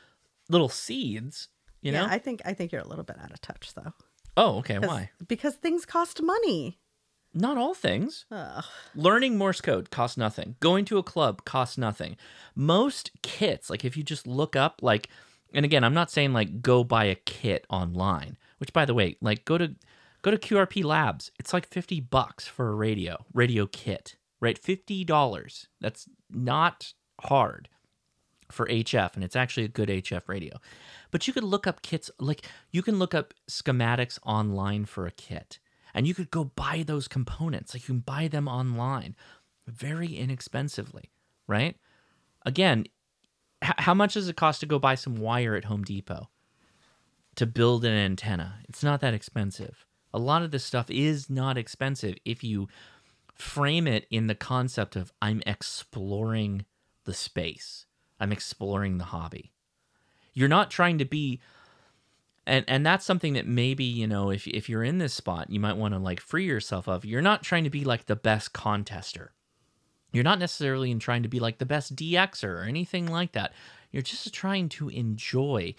[0.49, 1.49] little seeds,
[1.82, 2.03] you know?
[2.03, 3.93] yeah, I think I think you're a little bit out of touch though.
[4.38, 4.80] oh, okay.
[4.80, 5.09] why?
[5.28, 6.78] Because things cost money.
[7.38, 8.25] Not all things.
[8.31, 8.65] Ugh.
[8.95, 10.55] Learning Morse code costs nothing.
[10.59, 12.17] Going to a club costs nothing.
[12.55, 15.09] Most kits, like if you just look up, like,
[15.53, 18.38] and again, I'm not saying like go buy a kit online.
[18.57, 19.75] Which, by the way, like go to
[20.23, 21.31] go to QRP Labs.
[21.38, 24.57] It's like fifty bucks for a radio radio kit, right?
[24.57, 25.67] Fifty dollars.
[25.79, 27.69] That's not hard
[28.51, 30.57] for HF, and it's actually a good HF radio.
[31.11, 35.11] But you could look up kits, like you can look up schematics online for a
[35.11, 35.59] kit,
[35.98, 37.74] and you could go buy those components.
[37.74, 39.16] Like you can buy them online
[39.66, 41.10] very inexpensively,
[41.48, 41.76] right?
[42.45, 42.86] Again,
[43.64, 46.30] h- how much does it cost to go buy some wire at Home Depot
[47.36, 48.60] to build an antenna?
[48.70, 49.88] It's not that expensive.
[50.14, 52.68] A lot of this stuff is not expensive if you
[53.34, 56.66] frame it in the concept of I'm exploring
[57.06, 57.88] the space.
[58.20, 59.52] I'm exploring the hobby.
[60.32, 61.41] You're not trying to be
[62.48, 65.60] and and that's something that maybe, you know, if if you're in this spot, you
[65.60, 67.06] might want to like free yourself of.
[67.06, 69.30] You're not trying to be like the best contester.
[70.14, 73.54] You're not necessarily in trying to be like the best DXer or anything like that.
[73.91, 75.76] You're just trying to enjoy.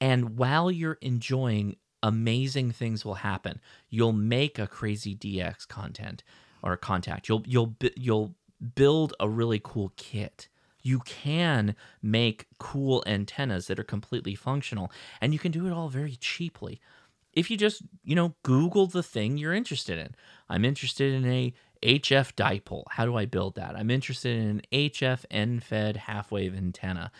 [0.00, 3.60] And while you're enjoying, amazing things will happen.
[3.90, 6.22] You'll make a crazy DX content
[6.62, 7.28] or contact.
[7.28, 8.34] You'll you'll you'll
[8.74, 10.48] build a really cool kit.
[10.86, 15.88] You can make cool antennas that are completely functional and you can do it all
[15.88, 16.80] very cheaply.
[17.32, 20.14] If you just, you know, Google the thing you're interested in.
[20.48, 22.84] I'm interested in a HF dipole.
[22.90, 23.74] How do I build that?
[23.76, 27.10] I'm interested in an HF end-fed half-wave antenna.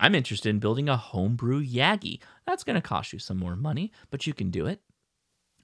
[0.00, 2.20] I'm interested in building a homebrew Yagi.
[2.46, 4.80] That's going to cost you some more money, but you can do it.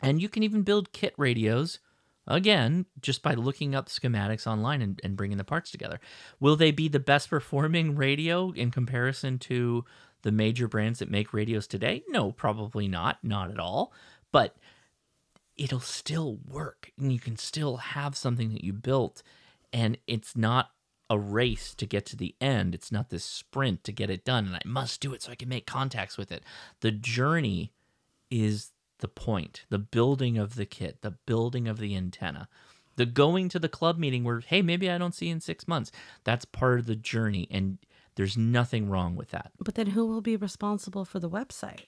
[0.03, 1.79] And you can even build kit radios,
[2.27, 6.01] again, just by looking up schematics online and, and bringing the parts together.
[6.41, 9.85] Will they be the best performing radio in comparison to
[10.23, 12.03] the major brands that make radios today?
[12.09, 13.19] No, probably not.
[13.23, 13.93] Not at all.
[14.33, 14.57] But
[15.57, 19.23] it'll still work and you can still have something that you built
[19.73, 20.71] and it's not
[21.09, 24.47] a race to get to the end it's not this sprint to get it done
[24.47, 26.43] and i must do it so i can make contacts with it
[26.81, 27.73] the journey
[28.31, 32.49] is the point the building of the kit the building of the antenna
[32.97, 35.93] the going to the club meeting where hey maybe i don't see in six months
[36.25, 37.79] that's part of the journey and
[38.17, 41.81] there's nothing wrong with that But then who will be responsible for the website?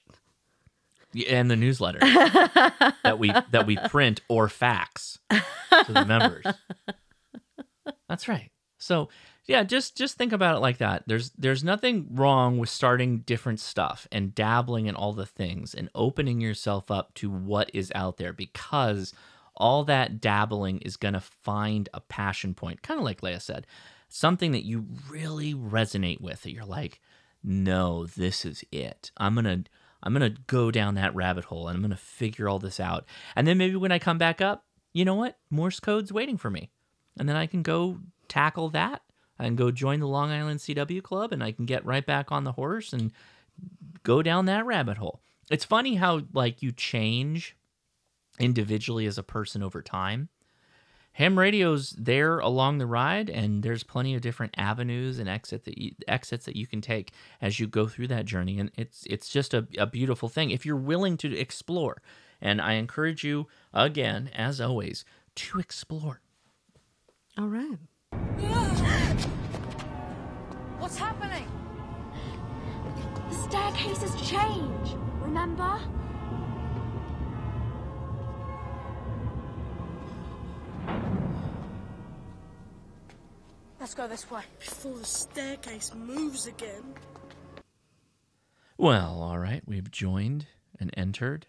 [1.27, 1.99] and the newsletter
[3.03, 6.45] that we that we print or fax to the members.
[8.07, 8.51] That's right.
[8.77, 9.09] So
[9.49, 11.05] yeah, just just think about it like that.
[11.07, 15.89] There's there's nothing wrong with starting different stuff and dabbling in all the things and
[15.95, 19.11] opening yourself up to what is out there because
[19.55, 23.65] all that dabbling is gonna find a passion point, kind of like leah said,
[24.07, 26.43] something that you really resonate with.
[26.43, 27.01] That you're like,
[27.43, 29.09] no, this is it.
[29.17, 29.63] I'm gonna
[30.03, 33.05] I'm gonna go down that rabbit hole and I'm gonna figure all this out.
[33.35, 35.39] And then maybe when I come back up, you know what?
[35.49, 36.69] Morse code's waiting for me.
[37.17, 37.97] And then I can go
[38.27, 39.01] tackle that.
[39.39, 42.31] I can go join the Long Island CW Club and I can get right back
[42.31, 43.11] on the horse and
[44.03, 45.21] go down that rabbit hole.
[45.49, 47.55] It's funny how like you change
[48.39, 50.29] individually as a person over time.
[51.13, 55.77] Ham radio's there along the ride, and there's plenty of different avenues and exit that
[55.77, 57.11] you, exits that you can take
[57.41, 60.65] as you go through that journey, and it's it's just a, a beautiful thing if
[60.65, 62.01] you're willing to explore.
[62.39, 65.03] And I encourage you again, as always,
[65.35, 66.21] to explore.
[67.37, 69.05] All right.
[70.79, 71.45] What's happening?
[73.29, 75.79] The staircase has changed, remember?
[83.79, 84.43] Let's go this way.
[84.59, 86.93] Before the staircase moves again.
[88.77, 90.47] Well, all right, we've joined
[90.79, 91.47] and entered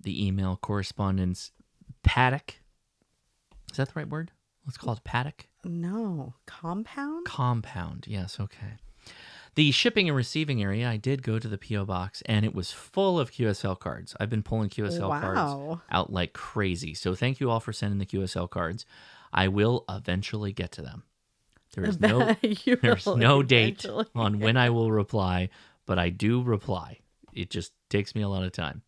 [0.00, 1.52] the email correspondence
[2.02, 2.56] paddock.
[3.70, 4.32] Is that the right word?
[4.66, 5.46] Let's call it paddock.
[5.64, 6.34] No.
[6.46, 7.24] Compound?
[7.26, 8.06] Compound.
[8.08, 8.74] Yes, okay.
[9.54, 11.84] The shipping and receiving area, I did go to the P.O.
[11.84, 14.16] box and it was full of QSL cards.
[14.18, 15.20] I've been pulling QSL Wow.
[15.20, 16.94] cards out like crazy.
[16.94, 18.86] So thank you all for sending the QSL cards.
[19.32, 21.02] I will eventually get to them.
[21.74, 22.34] There is no
[22.82, 23.84] there's no date
[24.14, 25.50] on when I will reply,
[25.86, 27.00] but I do reply.
[27.34, 28.82] It just takes me a lot of time.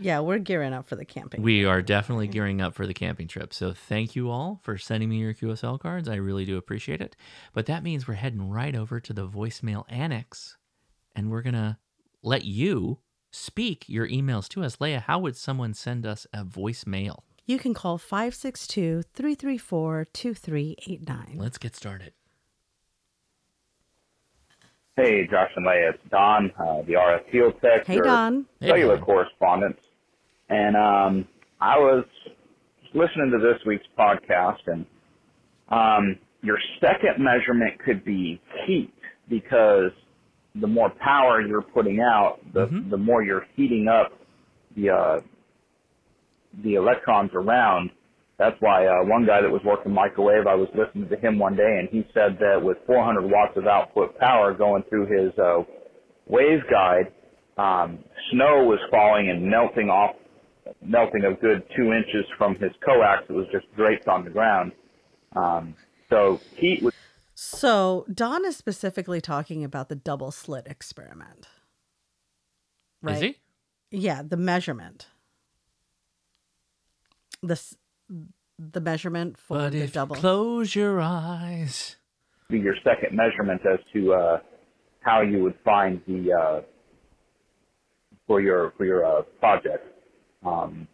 [0.00, 1.42] Yeah, we're gearing up for the camping.
[1.42, 3.52] We are definitely gearing up for the camping trip.
[3.52, 6.08] So thank you all for sending me your QSL cards.
[6.08, 7.16] I really do appreciate it.
[7.52, 10.56] But that means we're heading right over to the voicemail annex
[11.14, 11.78] and we're going to
[12.22, 12.98] let you
[13.30, 14.80] speak your emails to us.
[14.80, 17.20] Leah, how would someone send us a voicemail?
[17.46, 21.34] You can call 562 334 2389.
[21.36, 22.12] Let's get started.
[25.00, 28.44] Hey, Josh and Leah, it's Don, uh, the RF Field Tech, Hey, your Don.
[28.60, 29.04] Hey, cellular Don.
[29.06, 29.78] correspondent.
[30.50, 31.26] And um,
[31.58, 32.04] I was
[32.92, 34.84] listening to this week's podcast, and
[35.70, 38.92] um, your second measurement could be heat
[39.30, 39.90] because
[40.54, 44.12] the more power you're putting out, the the more you're heating up
[44.76, 45.20] the uh,
[46.62, 47.88] the electrons around.
[48.40, 51.56] That's why uh, one guy that was working microwave, I was listening to him one
[51.56, 55.62] day, and he said that with 400 watts of output power going through his uh,
[56.30, 57.12] waveguide,
[57.58, 57.98] um,
[58.32, 60.16] snow was falling and melting off,
[60.80, 63.24] melting a good two inches from his coax.
[63.28, 64.72] It was just draped on the ground.
[65.36, 65.74] Um,
[66.08, 66.94] so heat was
[67.34, 71.46] So, Don is specifically talking about the double slit experiment.
[73.02, 73.16] Right?
[73.16, 73.36] Is he?
[73.90, 75.08] Yeah, the measurement.
[77.42, 77.76] The, s-
[78.58, 80.16] the measurement for But the if you double.
[80.16, 81.96] close your eyes.
[82.48, 84.38] be your second measurement as to uh,
[85.00, 86.60] how you would find the uh,
[88.26, 89.86] for your for your uh, project.
[90.44, 90.86] Um,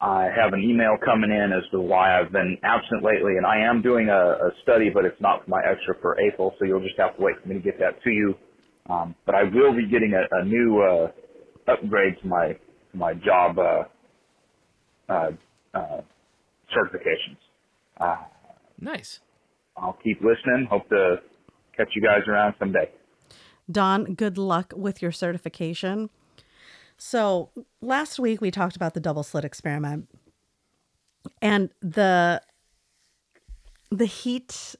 [0.00, 3.58] I have an email coming in as to why I've been absent lately, and I
[3.60, 4.12] am doing a,
[4.48, 7.22] a study, but it's not for my extra for April, so you'll just have to
[7.22, 8.34] wait for me to get that to you.
[8.88, 12.52] Um, but I will be getting a, a new uh, upgrade to my
[12.92, 13.82] to my job uh,
[15.12, 15.30] uh,
[15.74, 16.00] uh,
[16.76, 17.36] certifications.
[18.00, 18.16] Uh,
[18.82, 19.20] Nice.
[19.76, 20.66] I'll keep listening.
[20.70, 21.16] Hope to
[21.76, 22.90] catch you guys around someday.
[23.70, 26.10] Don, good luck with your certification.
[26.96, 27.50] So,
[27.80, 30.08] last week we talked about the double slit experiment
[31.42, 32.40] and the
[33.90, 34.74] the heat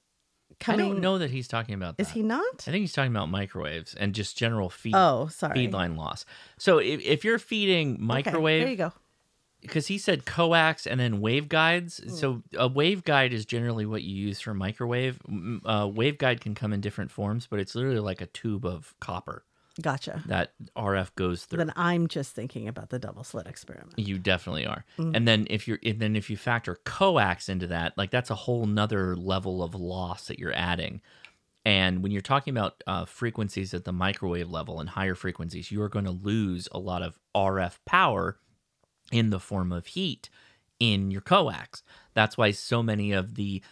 [0.58, 2.02] coming I don't know that he's talking about that.
[2.02, 2.64] Is he not?
[2.66, 5.54] I think he's talking about microwaves and just general feed Oh, sorry.
[5.54, 6.24] feed line loss.
[6.58, 8.92] So if, if you're feeding Okay, microwave there you go.
[9.60, 12.02] Because he said coax and then waveguides.
[12.02, 12.10] Hmm.
[12.10, 15.18] So a waveguide is generally what you use for microwave.
[15.64, 19.44] Uh, waveguide can come in different forms, but it's literally like a tube of copper
[19.80, 20.22] Gotcha.
[20.26, 21.58] that RF goes through.
[21.58, 23.98] Then I'm just thinking about the double slit experiment.
[23.98, 24.84] You definitely are.
[24.98, 25.16] Mm.
[25.16, 28.34] And then if you're and then if you factor coax into that, like that's a
[28.34, 31.00] whole nother level of loss that you're adding.
[31.64, 35.82] And when you're talking about uh, frequencies at the microwave level and higher frequencies, you
[35.82, 38.38] are going to lose a lot of RF power
[39.10, 40.30] in the form of heat
[40.78, 41.82] in your coax.
[42.14, 43.62] That's why so many of the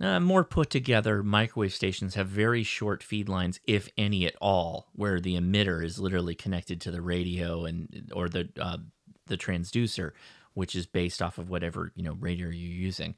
[0.00, 4.88] uh, more put together microwave stations have very short feed lines, if any at all,
[4.94, 8.78] where the emitter is literally connected to the radio and or the uh,
[9.26, 10.12] the transducer,
[10.54, 13.14] which is based off of whatever you know radio you're using.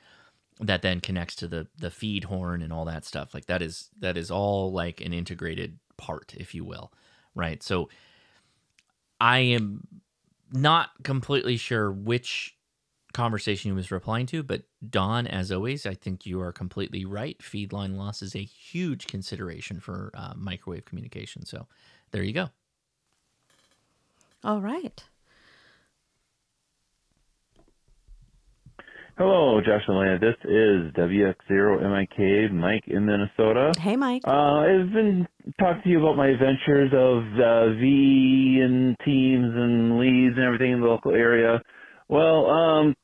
[0.59, 3.33] That then connects to the the feed horn and all that stuff.
[3.33, 6.93] Like that is that is all like an integrated part, if you will,
[7.37, 7.63] right?
[7.63, 7.91] So
[9.21, 9.87] I am
[10.53, 12.57] not completely sure which
[13.13, 17.41] conversation he was replying to, but Don, as always, I think you are completely right.
[17.43, 21.45] Feed line loss is a huge consideration for uh, microwave communication.
[21.45, 21.67] So
[22.11, 22.49] there you go.
[24.45, 25.05] All right.
[29.19, 30.19] Hello, Josh and Lana.
[30.19, 33.75] This is WX0MIK, Mike in Minnesota.
[33.79, 34.23] Hey, Mike.
[34.27, 35.29] Uh, I've been
[35.61, 40.73] talking to you about my adventures of uh, V and teams and leads and everything
[40.73, 41.61] in the local area.
[42.09, 42.97] Well, um,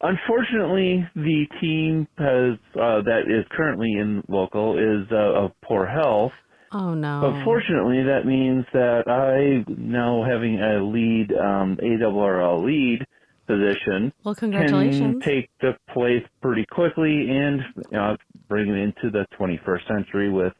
[0.00, 6.32] unfortunately, the team has uh, that is currently in local is uh, of poor health.
[6.70, 7.22] Oh no.
[7.22, 13.04] But fortunately, that means that I now having a lead, um, ARRL lead
[13.48, 15.24] position, Well, can congratulations.
[15.24, 17.60] take the place pretty quickly and
[17.98, 18.16] uh,
[18.48, 20.52] bring it into the 21st century with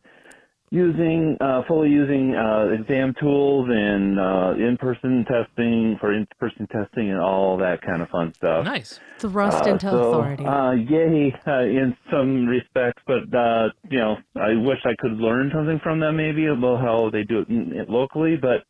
[0.70, 7.20] using uh, fully using uh, exam tools and uh, in-person testing for in-person testing and
[7.20, 8.64] all that kind of fun stuff.
[8.64, 9.00] Nice.
[9.18, 10.44] Thrust Uh, into so, authority.
[10.44, 15.50] Uh, yay, uh, in some respects, but uh, you know, I wish I could learn
[15.54, 18.36] something from them maybe about how they do it locally.
[18.36, 18.64] But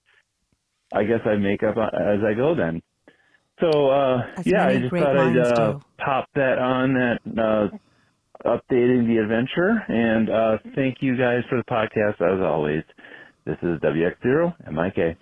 [0.95, 2.81] I guess I make up as I go then.
[3.61, 5.81] So uh, As yeah, I just great thought I'd uh, do.
[5.99, 11.65] pop that on that uh, updating the adventure, and uh, thank you guys for the
[11.65, 12.83] podcast as always.
[13.45, 15.17] This is WX0 and Mike A.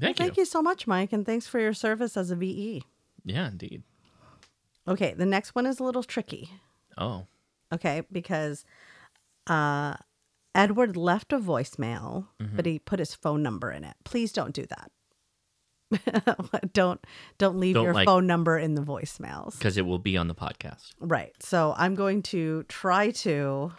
[0.00, 2.82] Thank Thank you so much, Mike, and thanks for your service as a VE.
[3.24, 3.82] Yeah, indeed.
[4.88, 6.50] Okay, the next one is a little tricky.
[6.98, 7.26] Oh,
[7.72, 8.64] Okay, because
[9.46, 9.94] uh,
[10.54, 12.56] Edward left a voicemail, Mm-hmm.
[12.56, 13.94] but he put his phone number in it.
[14.04, 14.90] Please don't do that.
[16.72, 17.04] don't
[17.38, 19.58] don't leave Don't, your like- phone number in the voicemails.
[19.58, 20.92] because it will be on the podcast.
[21.00, 21.32] Right.
[21.40, 23.72] So I'm going to try to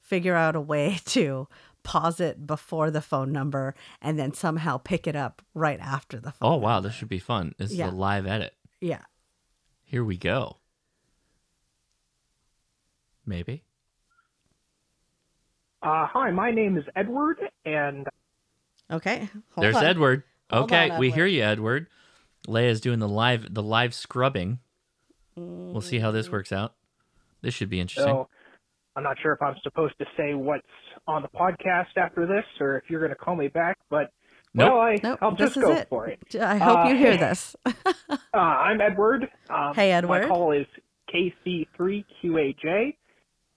[0.00, 1.48] figure out a way to
[1.84, 6.32] pause it before the phone number and then somehow pick it up right after the
[6.32, 6.52] phone.
[6.52, 7.54] Oh wow, this should be fun.
[7.58, 7.88] This Yeah.
[7.88, 8.54] is a live edit.
[8.80, 9.02] Yeah.
[9.84, 10.56] Here we go.
[13.26, 13.62] Maybe.
[15.82, 18.06] Uh, hi, my name is Edward, and
[18.90, 19.28] Okay.
[19.54, 19.84] Hold There's on.
[19.84, 20.22] Edward.
[20.50, 21.88] Hold Okay, on, we hear you, Edward.
[22.46, 24.58] Leah's doing the live the live scrubbing.
[25.36, 26.74] We'll see how this works out.
[27.42, 28.12] This should be interesting.
[28.12, 28.28] so
[28.96, 30.66] I'm not sure if I'm supposed to say what's
[31.06, 33.78] on the podcast after this, or if you're going to call me back.
[33.90, 34.10] But
[34.54, 34.72] Nope.
[34.72, 35.88] well, I, Nope, I'll just go it.
[35.88, 36.18] for it.
[36.40, 37.54] I hope Uh, you hear this.
[38.34, 39.28] Uh, I'm Edward.
[39.50, 40.22] Um, Hey, Edward.
[40.22, 40.66] My call is
[41.14, 42.94] KC3QAJ.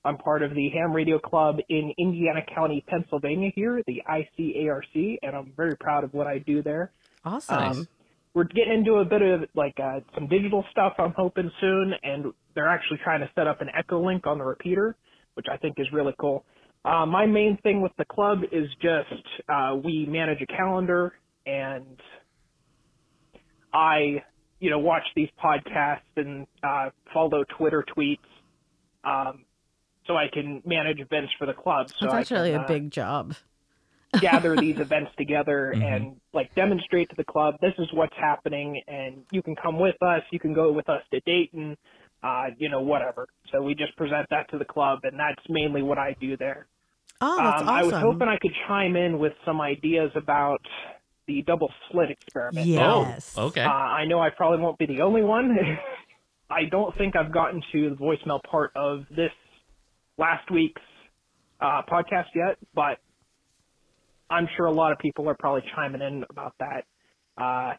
[0.04, 5.36] I'm part of the Ham Radio Club in Indiana County, Pennsylvania here, the ICARC, and
[5.36, 6.92] I'm very proud of what I do there.
[7.24, 7.58] Awesome.
[7.58, 7.88] Um,
[8.34, 10.94] we're getting into a bit of like uh, some digital stuff.
[10.98, 14.96] I'm hoping soon, and they're actually trying to set up an EchoLink on the repeater,
[15.36, 16.46] which I think is really cool.
[16.84, 21.14] Uh, my main thing with the club is just uh, we manage a calendar,
[21.46, 22.00] and
[23.74, 24.24] I,
[24.60, 28.18] you know, watch these podcasts and uh, follow Twitter tweets,
[29.04, 29.46] um,
[30.08, 31.88] so I can manage events for the club.
[32.00, 33.36] So That's I actually can, a uh, big job.
[34.20, 35.96] gather these events together Mhm.
[35.96, 39.96] and like demonstrate to the club this is what's happening and you can come with
[40.02, 41.78] us you can go with us to dayton
[42.22, 45.82] uh you know whatever so we just present that to the club and that's mainly
[45.82, 46.68] what i do there
[47.22, 50.60] Oh, that's um, i was hoping i could chime in with some ideas about
[51.28, 53.34] the double slit experiment Yes.
[53.38, 53.64] Oh, okay.
[53.64, 55.56] uh, i know i probably won't be the only one
[56.50, 59.32] i don't think i've gotten to the voicemail part of this
[60.22, 60.82] last week's
[61.60, 62.98] uh, podcast yet but
[64.30, 66.86] I'm sure a lot of people are probably chiming in about that
[67.38, 67.74] uh,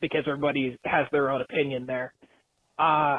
[0.00, 2.14] because everybody has their own opinion there.
[2.78, 3.18] Uh,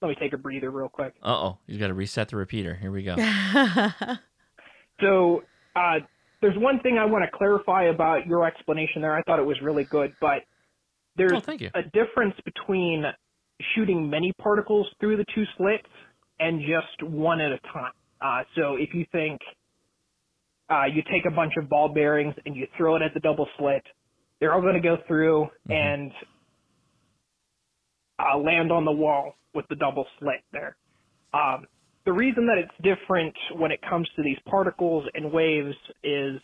[0.00, 1.12] let me take a breather real quick.
[1.22, 2.74] Uh oh, you've got to reset the repeater.
[2.74, 3.16] Here we go.
[5.00, 5.42] So
[5.76, 6.00] uh,
[6.42, 9.14] there's one thing I want to clarify about your explanation there.
[9.16, 10.40] I thought it was really good, but
[11.16, 11.70] there's Oh, thank you.
[11.74, 13.04] a difference between
[13.74, 15.88] shooting many particles through the two slits
[16.40, 17.92] and just one at a time.
[18.20, 19.40] Uh, so if you think
[20.70, 23.46] uh, you take a bunch of ball bearings and you throw it at the double
[23.58, 23.82] slit,
[24.40, 26.10] they're all going to go through and
[28.18, 30.76] uh, land on the wall with the double slit there.
[31.34, 31.66] Um,
[32.04, 36.40] the reason that it's different when it comes to these particles and waves is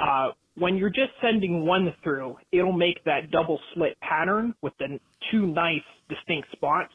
[0.00, 4.98] uh, when you're just sending one through, it'll make that double slit pattern with the
[5.30, 6.92] two nice distinct spots.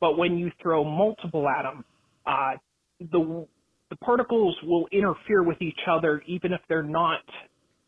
[0.00, 1.84] But when you throw multiple at them,
[2.26, 2.52] uh,
[3.00, 3.46] the
[3.90, 7.20] the particles will interfere with each other even if they're not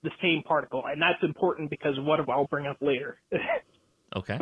[0.03, 3.19] the same particle, and that's important because what I'll bring up later.
[4.17, 4.41] Okay.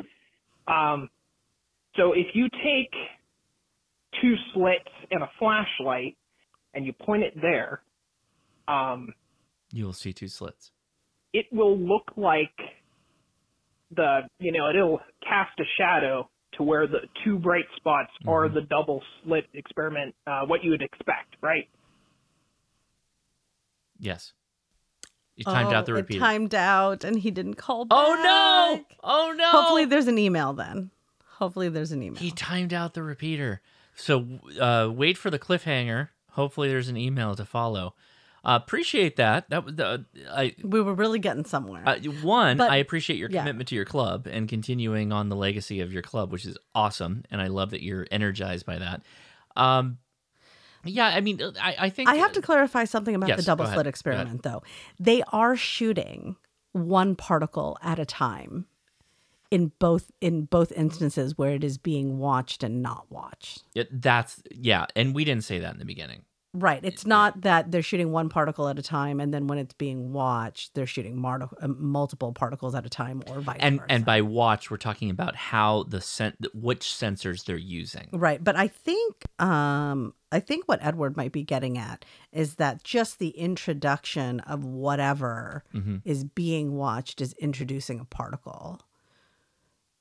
[0.66, 1.10] Um,
[1.96, 2.90] so if you take
[4.22, 6.16] two slits and a flashlight
[6.72, 7.82] and you point it there,
[8.66, 9.12] um,
[9.72, 10.70] You will see two slits.
[11.34, 12.54] it will look like
[13.94, 18.62] the, you know, it'll cast a shadow to where the two bright spots are the
[18.62, 21.68] double slit experiment, uh, what you would expect, right?
[23.98, 24.32] Yes.
[25.36, 26.20] You timed out the Oh, it repeater.
[26.20, 27.96] timed out, and he didn't call back.
[28.00, 28.84] oh no!
[29.04, 29.50] Oh no!
[29.50, 30.90] Hopefully, there's an email then.
[31.36, 32.18] Hopefully, there's an email.
[32.20, 33.60] He timed out the repeater.
[33.94, 34.26] So
[34.60, 36.08] uh, wait for the cliffhanger.
[36.30, 37.94] Hopefully, there's an email to follow.
[38.44, 39.50] Uh, appreciate that.
[39.50, 40.54] That was the I.
[40.62, 41.82] we were really getting somewhere.
[41.86, 43.40] Uh, one, But- I appreciate your yeah.
[43.40, 47.24] commitment to your club and continuing on the legacy of your club, which is awesome,
[47.30, 49.02] and I love that you're energized by that.
[49.56, 49.98] Um,
[50.84, 53.66] yeah, I mean, I, I think I have to clarify something about Yes, the double
[53.66, 54.62] slit experiment, though.
[54.98, 56.36] They are shooting
[56.72, 58.66] one particle at a time
[59.50, 63.64] in both in both instances where it is being watched and not watched.
[63.74, 66.22] It, that's yeah, and we didn't say that in the beginning.
[66.54, 66.80] Right.
[66.82, 70.12] It's not that they're shooting one particle at a time, and then when it's being
[70.14, 73.92] watched, they're shooting mar- uh, multiple particles at a time, or vice And versa.
[73.92, 78.08] and by watch, we're talking about how the sen- which sensors they're using.
[78.12, 82.82] Right, but I think um I think what Edward might be getting at is that
[82.82, 86.00] just the introduction of whatever Mhm.
[86.04, 88.80] is being watched is introducing a particle.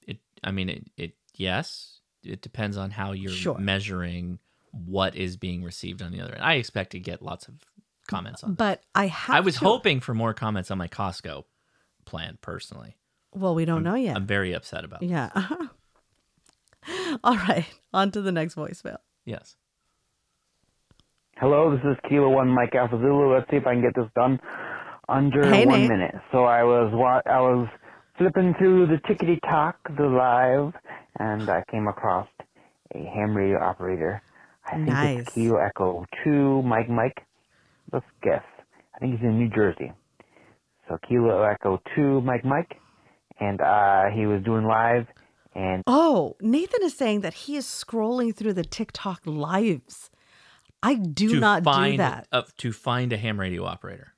[0.07, 3.57] It, I mean, it, it yes, it depends on how you're Sure.
[3.57, 4.39] measuring
[4.85, 6.43] what is being received on the other end.
[6.43, 7.55] I expect to get lots of
[8.07, 8.53] comments on.
[8.53, 11.43] But I have I was to- hoping for more comments on my Costco
[12.05, 12.97] plan personally.
[13.33, 14.15] Well, we don't know yet.
[14.15, 15.03] I'm very upset about.
[15.03, 15.09] it.
[15.09, 15.29] yeah.
[17.23, 18.97] All right, on to the next voicemail.
[19.25, 19.55] Yes.
[21.37, 23.33] Hello, this is Kilo One Mike Alpha Zulu.
[23.35, 24.39] Let's see if I can get this done.
[25.09, 25.89] under Hey, one Nate.
[25.89, 26.15] minute.
[26.31, 27.67] So I was wa- I was
[28.17, 30.73] flipping through the tickety talk, the live,
[31.19, 32.27] and I came across
[32.95, 34.21] a ham radio operator.
[34.67, 35.19] I think Nice.
[35.21, 37.23] it's Kilo Echo Two Mike Mike.
[37.91, 38.43] Let's guess.
[38.95, 39.91] I think he's in New Jersey.
[40.87, 42.75] So Kilo Echo Two Mike Mike,
[43.39, 45.07] and uh, he was doing live,
[45.55, 50.09] and Oh, Nathan is saying that he is scrolling through the TikTok lives.
[50.83, 52.27] I do to not find, do that.
[52.31, 54.13] Uh, to find a ham radio operator.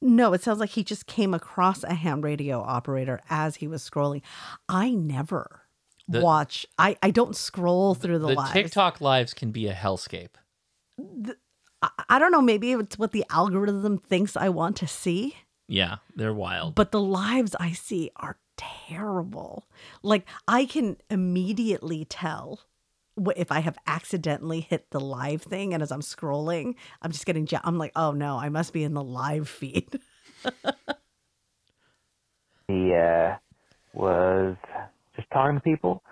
[0.00, 3.88] No, it sounds like he just came across a ham radio operator as he was
[3.88, 4.20] scrolling.
[4.68, 5.61] I never
[6.08, 6.66] The- watch.
[6.78, 8.52] I I don't scroll through the, The lives.
[8.52, 10.34] TikTok lives can be a hellscape.
[11.82, 12.42] I, I don't know.
[12.42, 15.36] Maybe it's what the algorithm thinks I want to see.
[15.68, 16.74] Yeah, they're wild.
[16.74, 19.68] But the lives I see are terrible.
[20.02, 22.60] Like I can immediately tell
[23.36, 27.48] if I have accidentally hit the live thing, and as I'm scrolling, I'm just getting.
[27.64, 29.98] I'm like, oh no, I must be in the live feed.
[32.68, 33.36] he uh,
[33.92, 34.56] was
[35.22, 36.02] just talking to people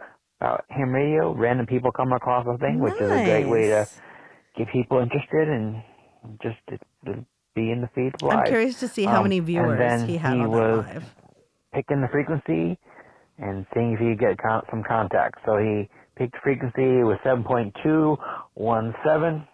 [0.41, 1.33] about ham radio.
[1.35, 3.87] Random people come across the thing, which is a great way to
[4.57, 5.83] get people interested and
[6.43, 8.39] just to, to be in the feed live.
[8.41, 10.85] I'm curious to see how Um, many and viewers then he had he on was
[10.87, 11.15] that live.
[11.75, 12.79] picking the frequency
[13.39, 15.39] and seeing if he could get con- some contact.
[15.47, 19.47] So he picked frequency it was 7.217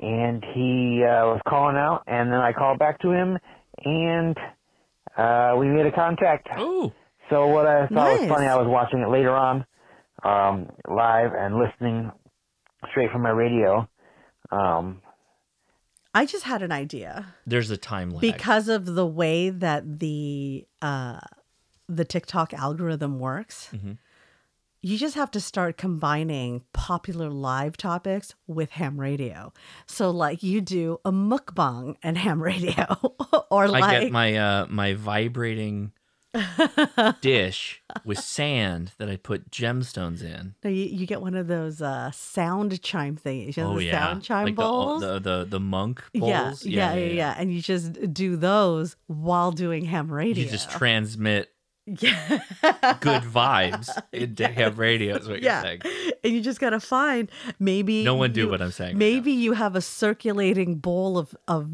[0.00, 3.38] and he uh, was calling out and then I called back to him
[3.84, 4.36] and
[5.16, 6.48] uh, we made a contact.
[6.56, 6.92] Oh.
[7.30, 9.64] So what I thought was funny, I was watching it later on
[10.22, 12.10] um, live and listening
[12.90, 13.88] straight from my radio.
[14.50, 15.00] Um,
[16.14, 18.20] I just had an idea There's a time lag.
[18.20, 21.20] because of the way that the uh,
[21.88, 23.70] the TikTok algorithm works.
[23.72, 23.98] Mhm.
[24.80, 29.50] You just have to start combining popular live topics with ham radio.
[29.86, 32.84] So, like, you do a mukbang and ham radio,
[33.50, 35.92] or I like get my uh my vibrating
[37.20, 40.54] dish with sand that I put gemstones in.
[40.64, 43.56] No, you, you get one of those uh, sound chime things.
[43.56, 45.00] You know, oh the yeah, sound chime like bowls.
[45.00, 46.64] The, the the the monk yeah, bowls.
[46.66, 50.44] yeah, yeah, yeah, And you just do those while doing ham radio.
[50.44, 51.50] You just transmit
[51.86, 52.40] yeah.
[53.00, 55.16] good vibes into ham radio.
[55.16, 55.62] Is what yeah.
[55.62, 56.14] you're saying.
[56.24, 59.32] And you just gotta find maybe No one do you- what I'm saying right Maybe
[59.32, 61.68] you have a circulating bowl of of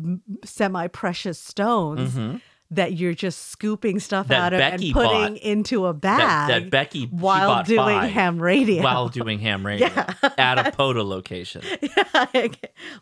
[0.44, 2.40] semi precious stones Mhm.
[2.72, 5.42] That you're just scooping stuff That out of Becky and putting bought.
[5.42, 8.82] into a bag that Becky while doing ham radio.
[8.82, 10.14] While doing ham radio Yeah.
[10.38, 11.62] at a POTA location.
[12.34, 12.48] Yeah.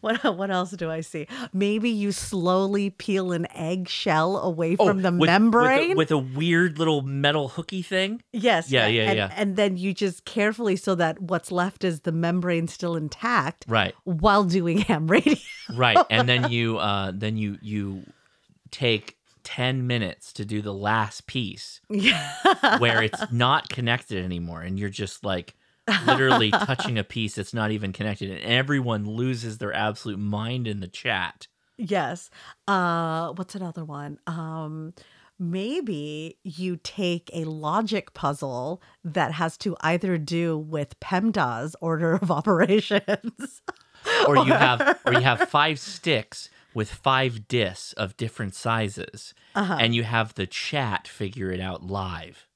[0.00, 1.26] what what else do I see?
[1.52, 5.96] Maybe you slowly peel an egg shell away Oh, from the with- with a- membrane.
[5.96, 8.22] with a, weird little metal hooky thing.
[8.32, 8.70] Yes.
[8.70, 9.32] Yeah, yeah, and, yeah.
[9.36, 13.94] And then you just carefully so that what's left is the membrane still intact Right.
[14.04, 15.36] while doing ham radio.
[15.74, 15.98] Right.
[16.10, 18.04] And then you uh then you you
[18.70, 19.16] take
[19.48, 22.76] 10 minutes to do the last piece Yeah.
[22.78, 25.54] where it's not connected anymore and you're just like
[26.06, 30.80] literally touching a piece that's not even connected and everyone loses their absolute mind in
[30.80, 31.46] the chat.
[31.78, 32.28] Yes.
[32.66, 34.18] Uh what's another one?
[34.26, 34.92] Um
[35.38, 42.30] maybe you take a logic puzzle that has to either do with PEMDAS order of
[42.40, 43.62] operations.
[44.26, 49.76] Or you have or you have five sticks with five discs of different sizes Uh-huh.
[49.80, 52.46] and you have the chat figure it out live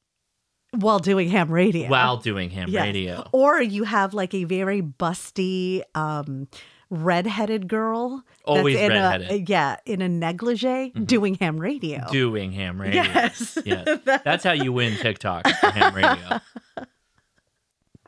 [0.79, 1.89] while doing ham radio.
[1.89, 2.83] while doing ham Yes.
[2.83, 3.29] radio.
[3.33, 6.49] Or you have like a very busty um
[6.91, 9.29] redheaded girl that's Always in redheaded.
[9.29, 9.35] Mm-hmm.
[9.45, 12.07] A, yeah, in a negligee doing ham radio.
[12.11, 13.03] Doing ham radio.
[13.03, 13.57] Yes.
[13.65, 13.99] Yes.
[14.25, 16.41] That's how you win TikTok for ham radio.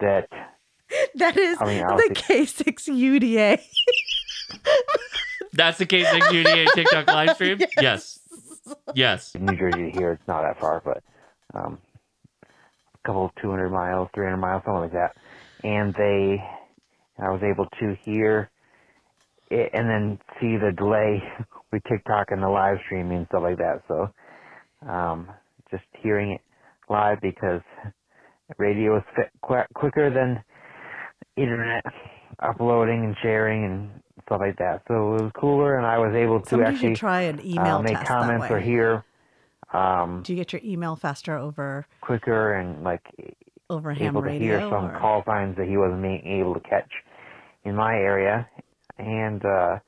[0.01, 0.29] that
[1.15, 3.59] that is I mean, the K6 UDA.
[5.55, 7.61] That's the case like UDA TikTok live stream?
[7.81, 8.19] Yes.
[8.95, 9.35] Yes.
[9.39, 11.03] New Jersey to here, it's not that far, but
[11.55, 11.79] um,
[12.43, 15.15] a couple, of 200 miles, 300 miles, something like that.
[15.63, 16.43] And they,
[17.23, 18.51] I was able to hear
[19.51, 21.23] it and then see the delay
[21.73, 23.83] with TikTok and the live streaming and stuff like that.
[23.87, 24.11] So
[24.91, 25.29] um,
[25.71, 26.41] just hearing it
[26.91, 27.61] live because
[28.59, 30.43] radio is fi- quicker than
[31.37, 31.85] internet
[32.41, 33.91] uploading and sharing and
[34.27, 34.83] stuff like that.
[34.89, 37.83] So it was cooler, and I was able to Somebody actually try an email uh,
[37.83, 39.05] make comments or hear
[39.73, 43.03] um, Do you get your email faster over quicker and like
[43.71, 44.59] over ham able to radio?
[44.59, 46.91] hear some or- call signs that he wasn't being able to catch
[47.65, 48.47] in my area
[48.99, 49.79] and uh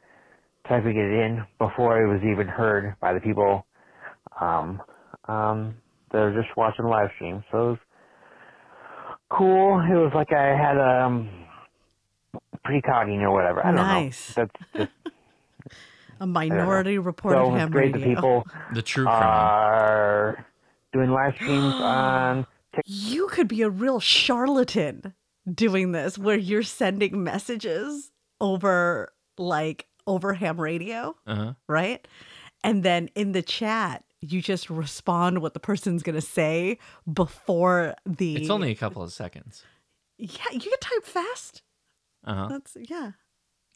[0.66, 3.64] typing it in before it was even heard by the people
[4.40, 4.82] um
[5.28, 5.74] um
[6.10, 7.44] that were just watching the live stream.
[7.52, 7.78] So it was
[9.30, 9.78] cool.
[9.80, 11.28] It was like I had um
[12.66, 13.60] precogging or whatever.
[13.64, 14.36] I don't Nice.
[14.36, 14.46] know.
[14.46, 14.90] That's just
[16.20, 18.08] A minority reported so ham it's great radio.
[18.08, 20.46] that people The true are
[20.92, 22.46] doing live streams on
[22.86, 25.12] You could be a real charlatan
[25.52, 28.10] doing this where you're sending messages
[28.40, 31.52] over like over ham radio, Uh-huh.
[31.68, 32.06] right?
[32.64, 36.78] And then in the chat, you just respond what the person's going to say
[37.12, 39.64] before the It's only a couple of seconds.
[40.18, 41.62] Yeah, you can type fast.
[42.26, 42.48] Uh-huh.
[42.48, 43.12] That's yeah.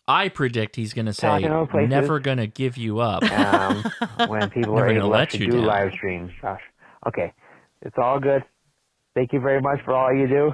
[0.08, 1.90] I predict he's going to say, Talking about places.
[1.90, 3.22] never going to give you up.
[3.30, 3.84] um,
[4.28, 5.66] when people Never are gonna able let to you do down.
[5.66, 6.32] live streams.
[6.42, 6.60] Gosh.
[7.06, 7.32] Okay.
[7.82, 8.42] It's all good.
[9.14, 10.52] Thank you very much for all you do.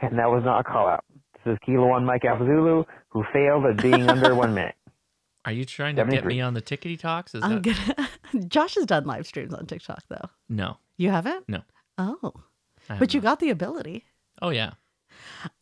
[0.00, 1.04] And that was not a call out.
[1.44, 4.74] This is Kilo One Mike Alpha who failed at being under one minute.
[5.46, 6.34] Are you trying to get 73.
[6.34, 7.34] me on the tickety talks?
[7.34, 10.28] Is I'm that gonna Josh has done live streams on TikTok though.
[10.50, 10.76] no?
[10.98, 11.48] You haven't?
[11.48, 11.62] No.
[11.96, 12.32] Oh.
[12.90, 14.04] I But have you got the ability.
[14.42, 14.72] Oh yeah.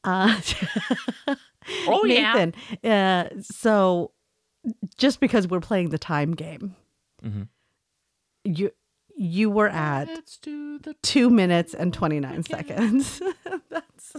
[0.02, 0.40] Uh,
[1.86, 2.50] Oh, yeah.
[2.84, 4.12] Uh, so
[4.96, 6.74] just because we're playing the time game,
[7.24, 7.48] Mhm.
[8.44, 8.70] you
[9.16, 10.08] you were at
[11.02, 13.20] two minutes and twenty nine seconds.
[13.70, 14.16] That's.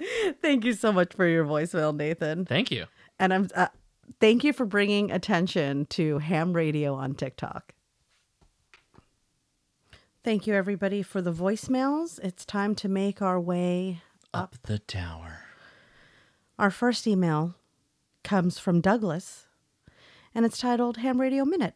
[0.42, 2.44] thank you so much for your voicemail, Nathan.
[2.44, 2.86] Thank you.
[3.18, 3.68] And I'm uh,
[4.20, 7.74] thank you for bringing attention to ham radio on TikTok.
[10.24, 12.18] Thank you, everybody, for the voicemails.
[12.22, 14.02] It's time to make our way
[14.34, 15.40] Up the tower.
[16.58, 17.54] Our first email
[18.24, 19.46] comes from Douglas,
[20.34, 21.74] and it's titled Ham Radio Minute.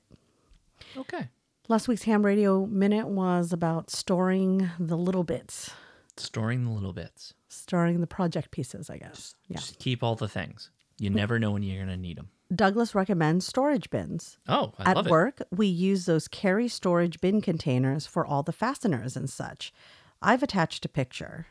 [0.96, 1.28] Okay.
[1.68, 5.70] Last week's Ham Radio Minute was about storing the little bits,
[6.16, 7.32] Storing the little bits.
[7.48, 9.34] storing the project pieces, I guess.
[9.48, 9.58] Yeah.
[9.58, 10.70] Just keep all the things.
[10.98, 11.14] You mm.
[11.14, 12.28] never know when you're going to need them.
[12.54, 14.36] Douglas recommends storage bins.
[14.46, 15.10] Oh, I At love it.
[15.10, 19.72] work, we use those carry storage bin containers for all the fasteners and such.
[20.20, 21.46] I've attached a picture.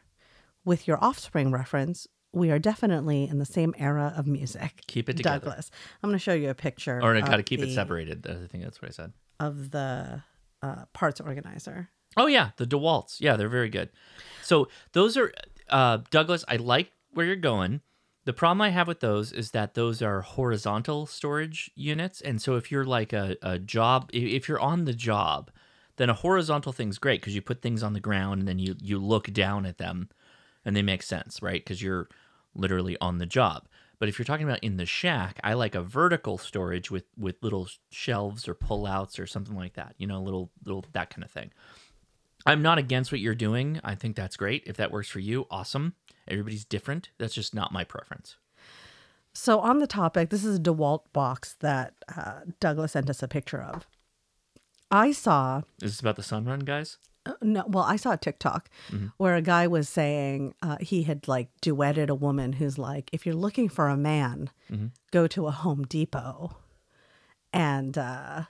[0.63, 4.81] With your offspring reference, we are definitely in the same era of music.
[4.87, 5.45] Keep it together.
[5.45, 5.71] Douglas.
[6.01, 6.99] I'm going to show you a picture.
[7.01, 8.25] Or I got to keep it separated.
[8.27, 9.13] I think that's what I said.
[9.39, 10.23] Of the
[10.61, 11.89] uh, parts organizer.
[12.17, 13.21] Oh yeah, the DeWalt's.
[13.21, 13.89] Yeah, they're very good.
[14.43, 15.33] So those are
[15.69, 16.43] uh, Douglas.
[16.47, 17.81] I like where you're going.
[18.25, 22.55] The problem I have with those is that those are horizontal storage units, and so
[22.55, 25.49] if you're like a, a job, if you're on the job,
[25.95, 28.75] then a horizontal thing's great because you put things on the ground and then you
[28.79, 30.09] you look down at them,
[30.63, 31.63] and they make sense, right?
[31.63, 32.09] Because you're
[32.55, 33.67] literally on the job.
[33.99, 37.35] But if you're talking about in the shack, I like a vertical storage with with
[37.43, 39.93] little shelves or pullouts or something like that.
[39.97, 41.51] You know, little little that kind of thing.
[42.45, 43.79] I'm not against what you're doing.
[43.83, 44.63] I think that's great.
[44.65, 45.93] If that works for you, awesome.
[46.27, 47.09] Everybody's different.
[47.19, 48.37] That's just not my preference.
[49.33, 53.27] So, on the topic, this is a DeWalt box that uh, Douglas sent us a
[53.27, 53.87] picture of.
[54.89, 56.97] I saw Is this about the Sunrun, guys?
[57.41, 59.11] No, well, I saw a TikTok Mhm.
[59.17, 63.25] where a guy was saying uh, he had like duetted a woman who's like, if
[63.25, 64.91] you're looking for a man, Mhm.
[65.11, 66.55] go to a Home Depot,
[67.53, 68.43] and uh,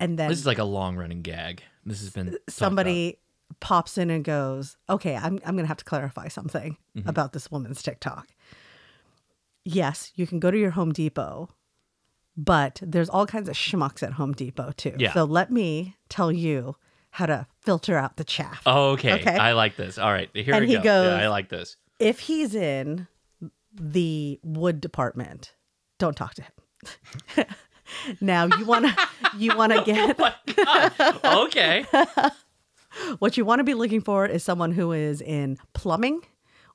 [0.00, 1.62] and then This is like a long running gag.
[1.84, 3.18] This has been somebody
[3.60, 7.06] pops in and goes, "Okay, I'm I'm gonna have to clarify something Mhm.
[7.08, 8.28] about this woman's TikTok."
[9.64, 11.48] Yes, you can go to your Home Depot,
[12.36, 14.94] but there's all kinds of schmucks at Home Depot too.
[14.98, 15.12] Yeah.
[15.12, 16.76] So let me tell you
[17.12, 18.60] how to filter out the chaff.
[18.66, 19.14] Oh, okay.
[19.14, 19.36] Okay.
[19.36, 19.98] I like this.
[19.98, 20.28] All right.
[20.34, 20.82] Here And we he go.
[20.82, 21.76] goes- yeah, I like this.
[21.98, 23.06] if he's in
[23.74, 25.54] the wood department,
[25.98, 27.46] don't talk to him.
[28.20, 29.08] now you want to
[29.38, 29.80] you want to
[31.24, 31.84] oh get Okay.
[33.18, 36.22] what you want to be looking for is someone who is in plumbing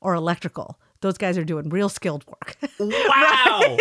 [0.02, 0.80] or electrical.
[1.02, 2.58] Those guys are doing real skilled work.
[2.80, 3.78] Wow.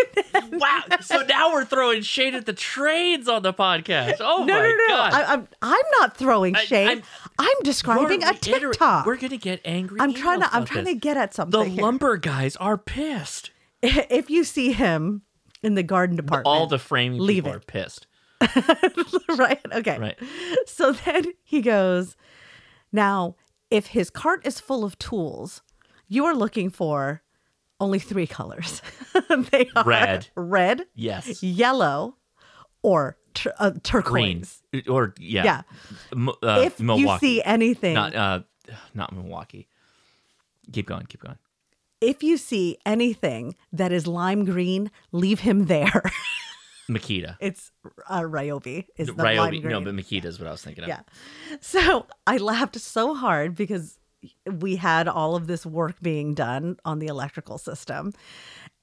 [0.52, 0.82] wow.
[1.00, 4.16] So now we're throwing shade at the trades on the podcast.
[4.20, 5.12] Oh no, my no, no, god.
[5.14, 7.02] I, I'm I'm not throwing shade.
[7.38, 9.06] I'm, describing You're a TikTok.
[9.06, 10.00] We're gonna get angry.
[10.00, 10.94] I'm trying to I'm trying this.
[10.94, 11.70] to get at The something.
[11.72, 11.82] here.
[11.82, 13.50] lumber guys are pissed.
[13.82, 15.22] If you see him
[15.62, 17.56] in the garden department, All the framing leave people it.
[17.56, 18.06] are pissed.
[19.28, 19.60] right?
[19.72, 19.98] Okay.
[19.98, 20.18] Right.
[20.66, 22.16] So then he goes,
[22.92, 23.36] Now,
[23.70, 25.62] if his cart is full of tools,
[26.08, 27.22] you are looking for
[27.80, 28.80] only three colors.
[29.50, 30.28] they are Red.
[30.34, 31.42] red, Yes.
[31.42, 32.16] yellow,
[32.82, 34.62] or tur- uh, turquoise.
[34.72, 34.84] Green.
[34.88, 35.44] Or yeah.
[35.44, 35.62] Yeah.
[36.12, 38.40] M- uh, if you see anything, Not uh
[38.94, 39.68] not Milwaukee.
[40.72, 41.38] Keep going, keep going.
[42.00, 46.02] if you see anything that is lime green, leave him there.
[46.90, 47.36] Makita.
[47.40, 47.72] it's
[48.08, 48.86] uh, Ryobi.
[48.96, 49.60] Is the lime Ryobi.
[49.62, 49.72] green.
[49.72, 50.88] No, but Makita is what I was thinking of.
[50.88, 51.00] Yeah.
[51.60, 53.98] So I laughed so hard because
[54.60, 58.12] we had all of this work being done on the electrical system.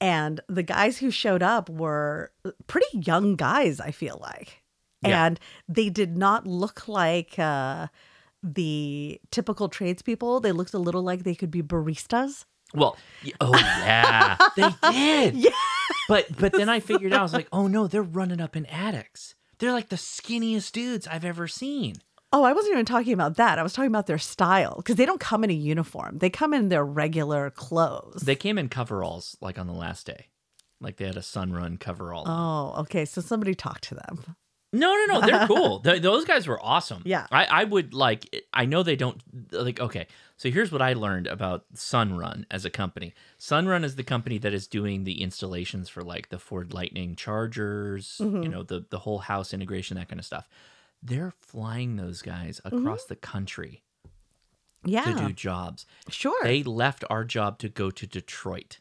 [0.00, 2.32] And the guys who showed up were
[2.66, 4.62] pretty young guys, I feel like.
[5.02, 5.26] Yeah.
[5.26, 7.88] And they did not look like uh,
[8.42, 10.40] the typical tradespeople.
[10.40, 12.44] They looked a little like they could be baristas.
[12.74, 12.96] Well,
[13.40, 15.34] oh yeah, they did.
[15.36, 15.50] Yeah.
[16.08, 18.66] But but then I figured out I was like, oh no, they're running up in
[18.66, 19.34] attics.
[19.58, 21.96] They're like the skinniest dudes I've ever seen.
[22.36, 23.60] Oh, I wasn't even talking about that.
[23.60, 26.18] I was talking about their style because they don't come in a uniform.
[26.18, 28.22] They come in their regular clothes.
[28.22, 30.26] They came in coveralls like on the last day.
[30.80, 32.24] Like they had a Sun sunrun coverall.
[32.26, 33.04] Oh, okay.
[33.04, 34.36] So somebody talked to them.
[34.72, 35.20] No, no, no.
[35.24, 35.78] They're cool.
[35.84, 37.02] Th- those guys were awesome.
[37.06, 37.28] Yeah.
[37.30, 40.08] I, I would like, I know they don't, like, okay.
[40.36, 43.14] So here's what I learned about Sunrun as a company.
[43.38, 48.16] Sunrun is the company that is doing the installations for like the Ford Lightning Chargers,
[48.18, 48.50] you Mhm.
[48.50, 50.48] know, the, the whole house integration, that kind of stuff.
[51.04, 53.82] They're flying those guys across the country
[54.86, 54.90] Mm-hmm.
[54.92, 55.04] Yeah.
[55.04, 55.86] to do jobs.
[56.10, 56.38] Sure.
[56.42, 58.80] They left our job to go to Detroit.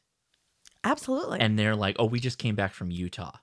[0.83, 1.39] Absolutely.
[1.39, 3.37] And they're like, oh, we just came back from Utah.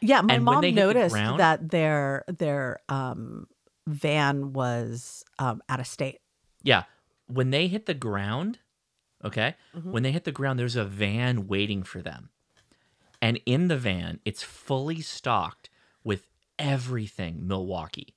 [0.00, 3.46] yeah, my and mom hit the noticed ground- that their their um
[3.86, 6.18] van was um out of state.
[6.64, 6.84] Yeah.
[7.28, 8.58] When they hit the ground,
[9.24, 9.92] okay, Mhm.
[9.92, 12.30] when they hit the ground, there's a van waiting for them.
[13.22, 15.70] And in the van, it's fully stocked
[16.02, 16.26] with
[16.58, 18.14] everything Milwaukee.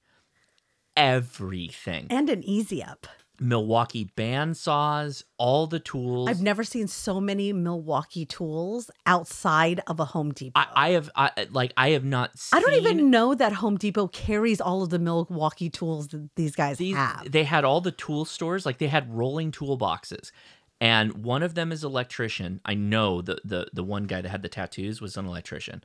[0.95, 2.07] Everything.
[2.09, 3.07] And an easy up.
[3.39, 6.29] Milwaukee bandsaws, all the tools.
[6.29, 10.51] I've never seen so many Milwaukee tools outside of a Home Depot.
[10.59, 13.77] I, I have I, like I have not seen I don't even know that Home
[13.77, 17.29] Depot carries all of the Milwaukee tools that these guys have.
[17.29, 20.31] they had all the tool stores like they had rolling toolboxes
[20.79, 24.41] and one of them is electrician i know the, the the one guy that had
[24.41, 25.83] the tattoos was an electrician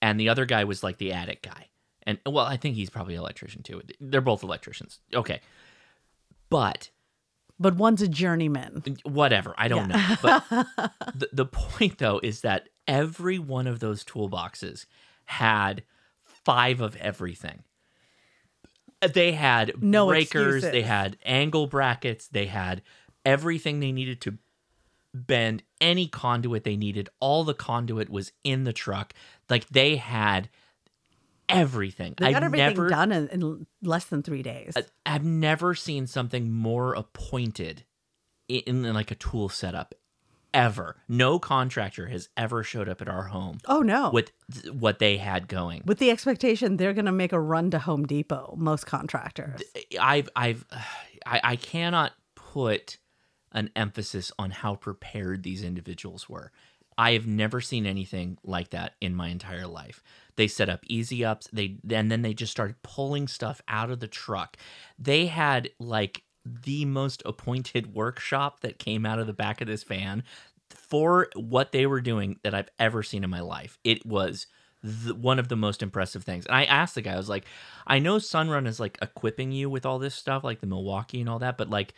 [0.00, 1.68] and the other guy was like the attic guy
[2.06, 3.82] and well i think he's probably an electrician too.
[4.00, 5.00] They're both electricians.
[5.14, 5.40] Okay.
[6.48, 6.90] But
[7.58, 8.82] But one's a journeyman.
[9.04, 9.54] whatever.
[9.58, 9.96] I don't Yeah.
[9.96, 10.16] know.
[10.22, 10.44] But
[11.14, 14.86] the, the point though is that every one of those toolboxes
[15.24, 15.82] had
[16.22, 17.64] five of everything.
[19.12, 22.82] They had No breakers they had angle brackets they had
[23.24, 24.38] everything they needed to
[25.12, 27.08] bend any conduit they needed.
[27.20, 29.12] All the conduit was in the truck.
[29.50, 30.48] Like they had
[31.48, 34.74] everything They got I've everything never done in, in less than three days.
[34.76, 37.84] I- I've never seen something more appointed
[38.48, 39.94] in, in like a tool setup
[40.54, 40.96] ever.
[41.08, 44.10] No contractor has ever showed up at our home oh no!
[44.10, 45.82] with th- what they had going.
[45.84, 48.54] With the expectation they're going to make a run to Home Depot.
[48.56, 49.60] Most contractors.
[50.00, 50.64] I've I've
[51.26, 52.98] I, I cannot put
[53.52, 56.52] an emphasis on how prepared these individuals were.
[56.98, 60.02] I have never seen anything like that in my entire life.
[60.36, 64.00] They set up easy ups, they and then they just started pulling stuff out of
[64.00, 64.56] the truck.
[64.98, 69.82] They had like the most appointed workshop that came out of the back of this
[69.82, 70.22] van
[70.70, 73.78] for what they were doing that I've ever seen in my life.
[73.84, 74.46] It was
[74.82, 76.46] the, one of the most impressive things.
[76.46, 77.44] And I asked the guy, I was like,
[77.86, 81.28] I know Sunrun is like equipping you with all this stuff, like the Milwaukee and
[81.28, 81.94] all that, but like,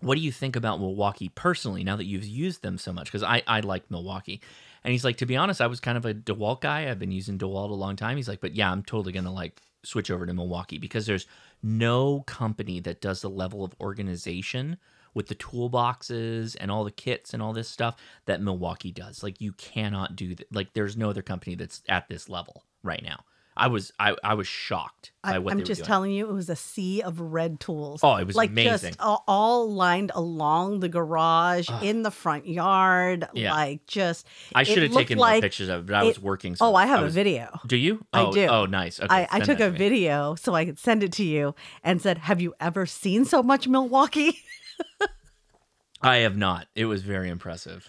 [0.00, 3.06] what do you think about Milwaukee personally now that you've used them so much?
[3.06, 4.40] Because I, I like Milwaukee.
[4.84, 6.88] And he's like, to be honest, I was kind of a DeWalt guy.
[6.88, 8.16] I've been using DeWalt a long time.
[8.16, 11.26] He's like, but yeah, I'm totally going to like switch over to Milwaukee because there's
[11.62, 14.78] no company that does the level of organization
[15.14, 17.96] with the toolboxes and all the kits and all this stuff
[18.26, 19.22] that Milwaukee does.
[19.22, 20.54] Like you cannot do that.
[20.54, 23.24] Like there's no other company that's at this level right now.
[23.58, 26.48] I was I, I was shocked by I, what I'm just telling you, it was
[26.48, 28.00] a sea of red tools.
[28.02, 28.90] Oh, it was like amazing.
[28.92, 31.82] just all, all lined along the garage, Ugh.
[31.82, 33.28] in the front yard.
[33.34, 33.52] Yeah.
[33.52, 34.26] Like just.
[34.54, 36.54] I should have taken more pictures of it, but I was working.
[36.54, 37.58] So oh, I have I a was- video.
[37.66, 38.04] Do you?
[38.12, 38.46] I Oh, do.
[38.46, 39.00] Oh, nice.
[39.00, 42.00] Okay, I, I took a to video so I could send it to you and
[42.00, 44.38] said, "Have you ever seen so much Milwaukee?"
[46.00, 46.68] I have not.
[46.76, 47.88] It was very impressive.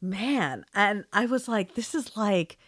[0.00, 2.58] Man, and I was like, "This is like."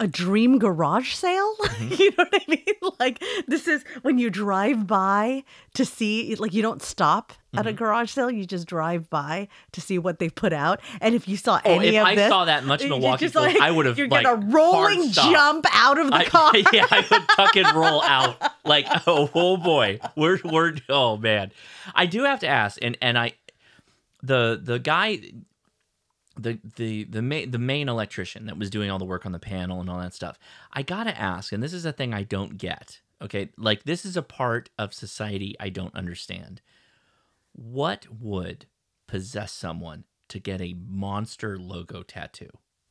[0.00, 1.54] A dream garage sale?
[1.74, 1.94] Mm-hmm.
[2.02, 2.60] you know what I mean?
[3.00, 5.42] Like, this is when you drive by
[5.74, 7.76] to see, like, you don't stop at a mm-hmm.
[7.76, 10.80] garage sale, you just drive by to see what they put out.
[11.00, 13.34] And if you saw Oh, any if of I this, saw that much Milwaukee just
[13.34, 16.52] tools, I would have, You're like, gonna rolling jump out of the I, car.
[16.72, 21.50] yeah, I would tuck and roll out like, oh, oh boy, we're we're oh man.
[21.94, 23.32] I do have to ask, and and I,
[24.22, 25.20] the the guy,
[26.36, 29.38] the the the main the main electrician that was doing all the work on the
[29.38, 30.38] panel and all that stuff.
[30.72, 33.00] I gotta ask, and this is a thing I don't get.
[33.22, 36.60] Okay, like this is a part of society I don't understand.
[37.52, 38.66] What would
[39.06, 42.50] possess someone to get a monster logo tattoo?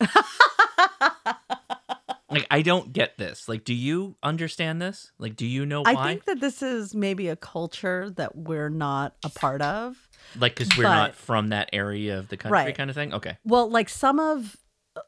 [2.30, 3.48] like I don't get this.
[3.48, 5.12] Like, do you understand this?
[5.18, 5.92] Like, do you know why?
[5.92, 10.08] I think that this is maybe a culture that we're not a part of.
[10.38, 12.76] Like, because we're but- not from that area of the country, Right.
[12.76, 13.12] kind of thing.
[13.14, 13.36] Okay.
[13.44, 14.56] Well, like some of,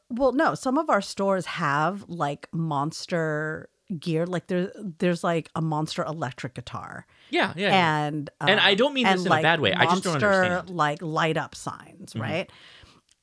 [0.09, 3.69] well, no, some of our stores have like monster
[3.99, 4.25] gear.
[4.25, 7.05] Like there, there's like a monster electric guitar.
[7.29, 7.97] Yeah, yeah, yeah.
[8.07, 9.73] And And I don't mean this in a bad way.
[9.73, 10.69] I just don't monster, understand.
[10.75, 12.21] Like light up signs, Mhm.
[12.21, 12.51] right?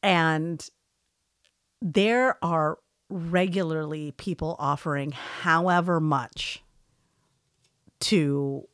[0.03, 0.67] And
[1.83, 2.79] there are
[3.11, 6.63] regularly people offering however much
[8.01, 8.67] to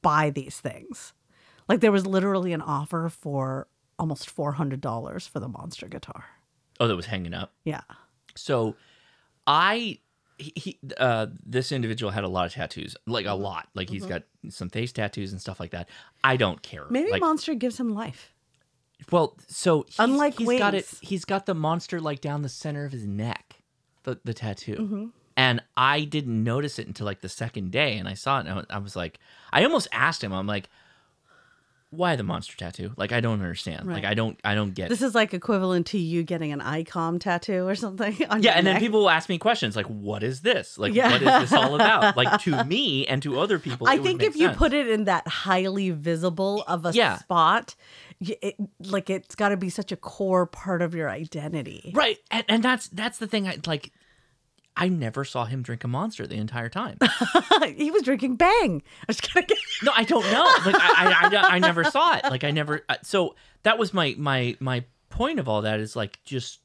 [0.00, 1.12] buy these things.
[1.72, 3.66] Like there was literally an offer for
[3.98, 6.24] almost $400 for the monster guitar.
[6.78, 7.54] Oh, that was hanging up.
[7.64, 7.80] Yeah.
[8.34, 8.76] So,
[9.46, 9.98] I
[10.38, 13.68] he, he uh this individual had a lot of tattoos, like a lot.
[13.74, 14.08] Like he's Mhm.
[14.10, 15.88] got some face tattoos and stuff like that.
[16.22, 16.84] I don't care.
[16.90, 18.34] Maybe like, monster gives him life.
[19.10, 20.86] Well, so he's, Unlike he's got it.
[21.00, 23.62] He's got the monster like down the center of his neck,
[24.02, 24.76] the the tattoo.
[24.76, 25.10] Mhm.
[25.38, 28.66] And I didn't notice it until like the second day, and I saw it, and
[28.68, 29.18] I was like,
[29.52, 30.32] I almost asked him.
[30.34, 30.68] I'm like,
[31.92, 32.92] why the monster tattoo?
[32.96, 33.86] Like, I don't understand.
[33.86, 34.88] Like, I don't, I don't get.
[34.88, 38.16] This is like equivalent to you getting an icon tattoo or something.
[38.30, 40.78] On yeah, and then people will ask me questions like, "What is this?
[40.78, 41.10] Like, Yeah.
[41.12, 44.34] what is this all about?" Like to me and to other people, I think if
[44.36, 47.18] you put it in that highly visible of a Yeah.
[47.18, 47.74] spot,
[48.20, 51.92] it, like it's got to be such a core part of your identity.
[51.94, 53.46] right, and, and that's that's the thing.
[53.46, 53.92] I like.
[54.76, 56.98] I never saw him drink a monster the entire time.
[57.76, 58.82] he was drinking Bang.
[59.02, 60.44] I was gonna get No, I don't know.
[60.64, 62.24] Like I, I, I, I never saw it.
[62.24, 62.82] Like I never.
[62.88, 63.34] uh, So
[63.64, 66.60] that was my my my point of all that is like just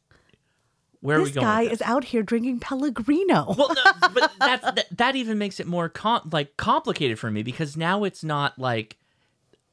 [1.01, 1.33] where are we going?
[1.33, 1.73] this guy this?
[1.73, 3.53] is out here drinking Pellegrino.
[3.57, 7.43] Well, no, but that's that, that even makes it more com- like complicated for me
[7.43, 8.97] because now it's not like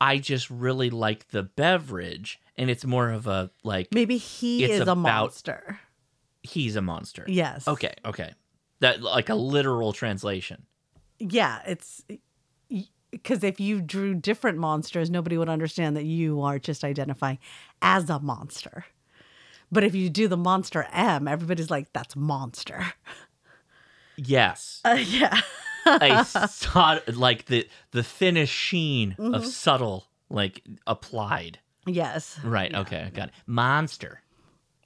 [0.01, 4.87] I just really like the beverage, and it's more of a like Maybe he is
[4.87, 5.81] a monster.
[6.45, 7.25] He's a monster.
[7.27, 7.67] Yes.
[7.67, 7.95] Okay.
[8.05, 8.33] Okay.
[8.81, 10.67] That like a literal translation.
[11.19, 12.05] Yeah, it's
[13.11, 17.39] because if you drew different monsters, nobody would understand that you are just identifying
[17.83, 18.85] as a monster.
[19.73, 22.93] But if you do the monster M, everybody's like, "That's monster."
[24.17, 24.81] Yes.
[24.85, 25.41] Uh, yeah.
[25.87, 29.47] a sod- like the the thinnest sheen of Mhm.
[29.47, 31.59] subtle like applied.
[31.87, 32.39] Yes.
[32.43, 32.75] Right.
[32.75, 33.11] Okay.
[33.15, 33.35] Got it.
[33.47, 34.21] Monster.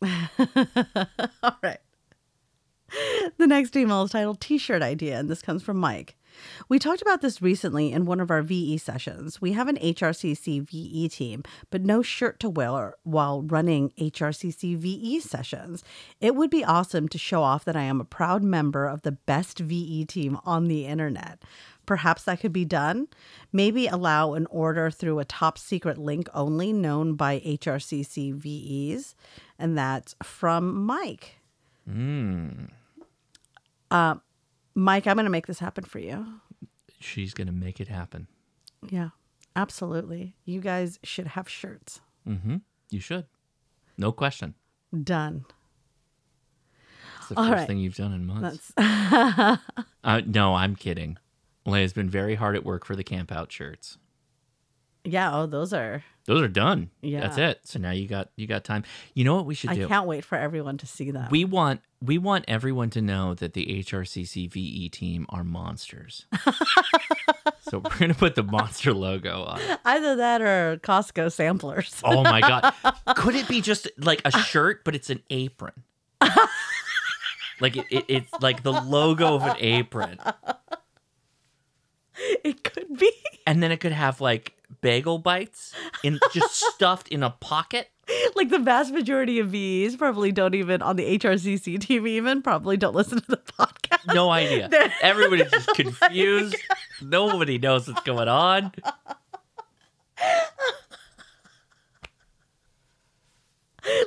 [1.43, 1.79] All right.
[3.37, 6.17] The next email is titled T shirt idea, and this comes from Mike.
[6.69, 9.41] We talked about this recently in one of our VE sessions.
[9.41, 15.21] We have an HRCC VE team, but no shirt to wear while running HRCC VE
[15.21, 15.83] sessions.
[16.21, 19.13] It would be awesome to show off that I am a proud member of the
[19.13, 21.43] best VE team on the internet.
[21.89, 23.09] Perhaps that could be done.
[23.51, 29.15] Maybe allow an order through a top secret link only known by HRCC VEs.
[29.59, 31.37] And that's from Mike.
[31.89, 32.69] Mm.
[33.91, 34.17] Uh,
[34.75, 36.27] Mike, I'm going to make this happen for you.
[37.01, 38.27] She's gonna make it happen.
[38.91, 39.11] Yeah,
[39.57, 40.35] absolutely.
[40.45, 42.01] You guys should have shirts.
[42.29, 42.57] Mm-hmm.
[42.91, 43.25] You should.
[43.97, 44.55] No question.
[45.05, 45.45] Done.
[47.21, 47.67] It's the All first right.
[47.67, 48.73] thing you've done in months.
[48.77, 49.61] That's
[50.05, 51.19] Uh, no, I'm kidding.
[51.71, 53.99] Leah's been very hard at work for the camp out shirts.
[55.05, 55.35] yeah.
[55.35, 56.03] Oh, those are.
[56.27, 56.91] Those are done.
[57.01, 57.21] Yeah.
[57.21, 57.61] That's it.
[57.65, 58.85] So now you got you got time.
[59.15, 59.85] You know what we should I do?
[59.87, 61.31] I can't wait for everyone to see that.
[61.31, 66.27] We want we want everyone to know that the HRCC VE team are monsters.
[67.63, 69.61] so we're gonna put the monster logo on.
[69.87, 71.99] Either that or Costco samplers.
[72.05, 72.75] Oh my god!
[73.17, 75.73] Could it be just like a shirt, but it's an apron?
[77.61, 80.19] like it, it, it's like the logo of an apron,
[82.45, 83.13] it could be.
[83.47, 85.73] and then it could have like bagel bites
[86.05, 87.89] in just stuffed in a pocket.
[88.37, 92.77] like the vast majority of VEs probably don't even on the HRCC team even probably
[92.77, 94.15] don't listen to the podcast.
[94.15, 94.69] No idea.
[94.71, 96.57] They're- Everybody's just confused.
[97.03, 98.73] Nobody knows what's going on.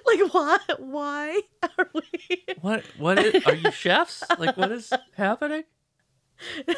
[0.05, 0.59] Like why?
[0.77, 1.39] Why
[1.77, 2.43] are we?
[2.61, 2.83] What?
[2.97, 3.43] What is?
[3.45, 4.23] Are you chefs?
[4.37, 5.63] Like, what is happening?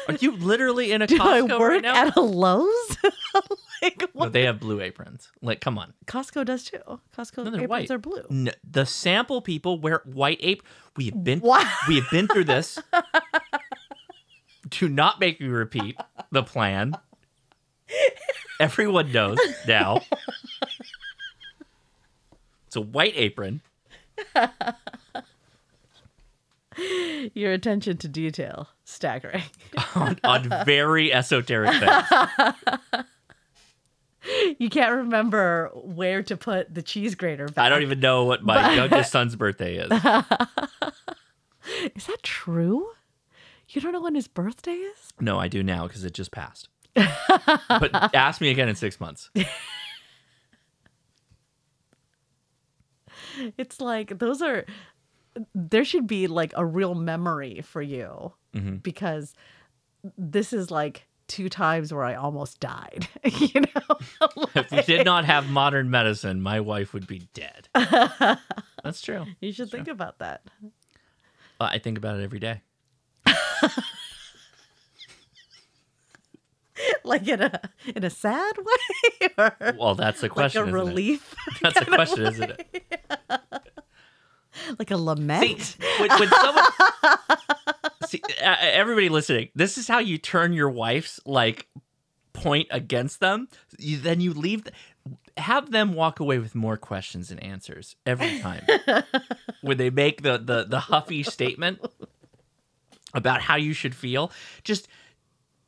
[0.08, 1.94] Are you literally in a Do I work right now?
[1.94, 2.96] at a Lowe's?
[3.82, 5.30] like No, they have blue aprons.
[5.42, 5.94] Like, come on.
[6.06, 6.78] Costco does too.
[7.16, 7.90] Costco No, aprons white.
[7.90, 8.24] are blue.
[8.30, 10.70] N- the sample people wear white apron.
[10.96, 11.40] We have been.
[11.40, 11.66] What?
[11.88, 12.78] We have been through this.
[14.70, 15.96] Do not make me repeat
[16.30, 16.94] the plan.
[18.60, 19.38] Everyone knows
[19.68, 20.00] now.
[22.66, 23.60] It's a white apron.
[27.34, 29.42] Your attention to detail staggering.
[29.94, 33.04] on, on very esoteric things.
[34.58, 37.64] you can't remember where to put the cheese grater back.
[37.66, 39.90] I don't even know what my But- youngest son's birthday is.
[41.94, 42.88] Is that true?
[43.70, 45.10] You don't know when his birthday is?
[45.18, 46.68] No, I do now because it just passed.
[46.94, 49.30] but ask me again in six months.
[53.56, 54.64] It's like those are
[55.54, 58.82] there should be like a real memory for you Mhm.
[58.82, 59.34] because
[60.18, 63.08] this is like two times where I almost died.
[63.24, 63.96] you know,
[64.54, 67.68] if we did not have modern medicine, my wife would be dead.
[67.74, 69.24] That's true.
[69.40, 70.42] you should think about that.
[71.60, 72.60] Uh, I think about it every day.
[77.04, 77.60] Like in a
[77.94, 80.62] in a sad way, or Well, that's the question.
[80.66, 80.90] like a isn't it?
[80.90, 82.98] relief, That's the question, isn't it?
[84.78, 85.76] like a lament.
[85.98, 86.64] when, when someone
[88.06, 91.66] see uh, everybody listening this is how you turn your wife's like
[92.32, 93.48] point against them
[93.78, 94.74] you, then you leave th-
[95.36, 98.64] have them walk away with more questions and answers every time
[99.62, 101.80] when they make the, the the huffy statement
[103.14, 104.30] about how you should feel
[104.62, 104.86] just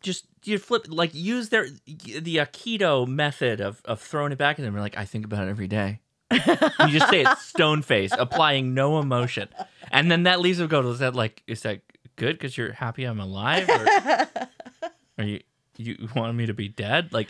[0.03, 4.63] just you flip like use their the Aikido method of of throwing it back at
[4.63, 4.73] them.
[4.75, 6.01] You're like, I think about it every day.
[6.33, 9.49] You just say it stone face, applying no emotion,
[9.91, 10.81] and then that leaves them go.
[10.91, 11.81] Is that like is that
[12.17, 13.87] good because you're happy I'm alive, or
[15.19, 15.41] are you
[15.77, 17.13] you want me to be dead?
[17.13, 17.29] Like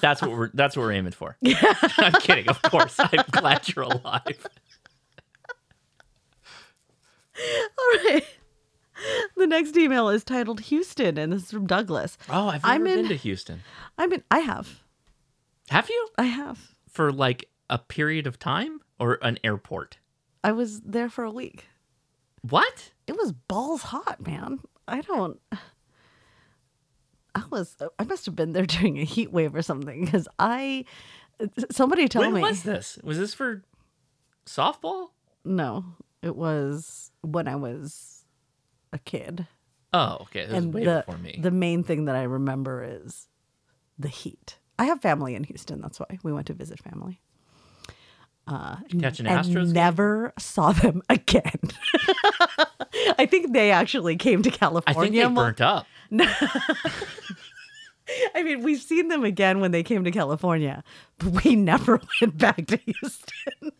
[0.00, 1.36] that's what we're that's what we're aiming for.
[1.98, 2.96] I'm kidding, of course.
[2.98, 4.46] I'm glad you're alive.
[7.38, 8.24] All right.
[9.36, 12.18] The next email is titled Houston, and this is from Douglas.
[12.28, 13.60] Oh, I've never I'm been in- to Houston.
[13.96, 14.22] I'm in.
[14.30, 14.80] I have.
[15.70, 16.08] Have you?
[16.18, 16.74] I have.
[16.90, 19.98] For like a period of time or an airport?
[20.44, 21.66] I was there for a week.
[22.42, 22.92] What?
[23.06, 24.60] It was balls hot, man.
[24.86, 25.40] I don't.
[27.34, 27.76] I was.
[27.98, 30.84] I must have been there during a heat wave or something because I.
[31.70, 32.42] Somebody tell when me.
[32.42, 32.98] When was this?
[33.02, 33.62] Was this for
[34.44, 35.08] softball?
[35.44, 35.84] No,
[36.22, 38.24] it was when I was
[38.92, 39.46] a kid.
[39.92, 40.46] Oh, okay.
[40.46, 41.38] Was and way the before me.
[41.40, 43.28] the main thing that I remember is
[43.98, 44.58] the heat.
[44.78, 45.80] I have family in Houston.
[45.80, 47.20] That's why we went to visit family.
[48.50, 49.72] Uh, and Astros game?
[49.72, 51.60] never saw them again.
[53.18, 55.00] I think they actually came to California.
[55.00, 55.86] I think they burnt up.
[58.34, 60.82] I mean, we've seen them again when they came to California,
[61.18, 63.70] but we never went back to Houston.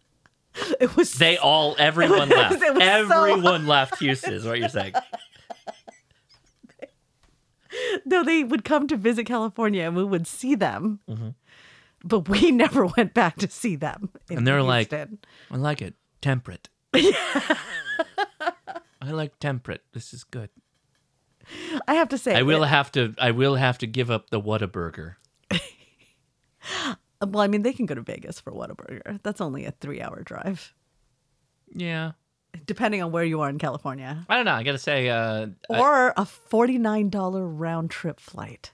[0.81, 2.53] It was They all, everyone was- left.
[2.53, 4.93] was so Everyone left Houston, is what you're saying.
[8.05, 11.35] no, they would come to visit California and we would see them, Mhm.
[12.05, 14.11] But we never went back to see them.
[14.31, 15.07] in And they're like, I
[15.51, 15.95] like it.
[16.23, 16.69] Temperate.
[16.95, 17.53] I
[19.13, 19.83] like temperate.
[19.93, 20.51] This is good.
[21.89, 23.15] I have to say, I will it- have to.
[23.19, 25.15] I will have to give up the Whataburger.
[27.21, 29.21] well, I mean, they can go to Vegas for Whataburger.
[29.23, 30.75] That's only a three-hour drive,
[31.75, 32.13] Yeah,
[32.67, 34.55] depending on where you are in California, I don't know.
[34.55, 38.73] I gotta say, uh, or a forty-nine dollar round-trip flight.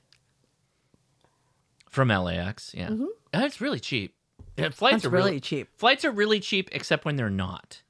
[1.97, 2.73] From LAX.
[2.75, 2.91] Yeah,
[3.35, 4.15] Uh, it's really cheap.
[4.57, 5.69] Yeah, flights That's are really cheap.
[5.77, 7.83] Flights are really cheap, except when they're not,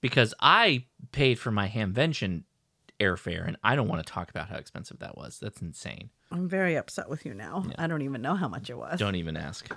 [0.00, 2.44] because I paid for my Hamvention
[2.98, 5.38] airfare, and I don't want to talk about how expensive that was.
[5.40, 6.10] That's insane.
[6.30, 7.64] I'm very upset with you now.
[7.78, 8.98] I don't even know how much it was.
[8.98, 9.68] Don't even ask.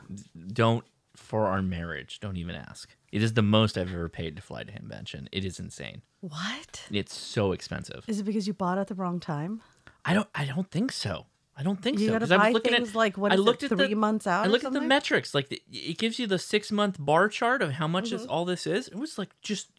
[0.53, 0.85] Don't
[1.15, 2.19] for our marriage.
[2.19, 2.95] Don't even ask.
[3.11, 5.27] It is the most I've ever paid to fly to Hamvention.
[5.31, 6.03] It is insane.
[6.21, 6.83] What?
[6.91, 8.05] It's so expensive.
[8.07, 9.61] Is it because you bought at the wrong time?
[10.05, 10.29] I don't.
[10.33, 11.25] I don't think so.
[11.59, 12.13] I don't think You so.
[12.13, 13.69] gotta 'cause I was buy looking things at, like, what I is it, looked at
[13.69, 15.33] three the, months out I looked at the metrics.
[15.33, 18.27] Like the, it gives you the six month bar chart of how much Mhm.
[18.29, 18.87] all this is.
[18.89, 19.69] It was like just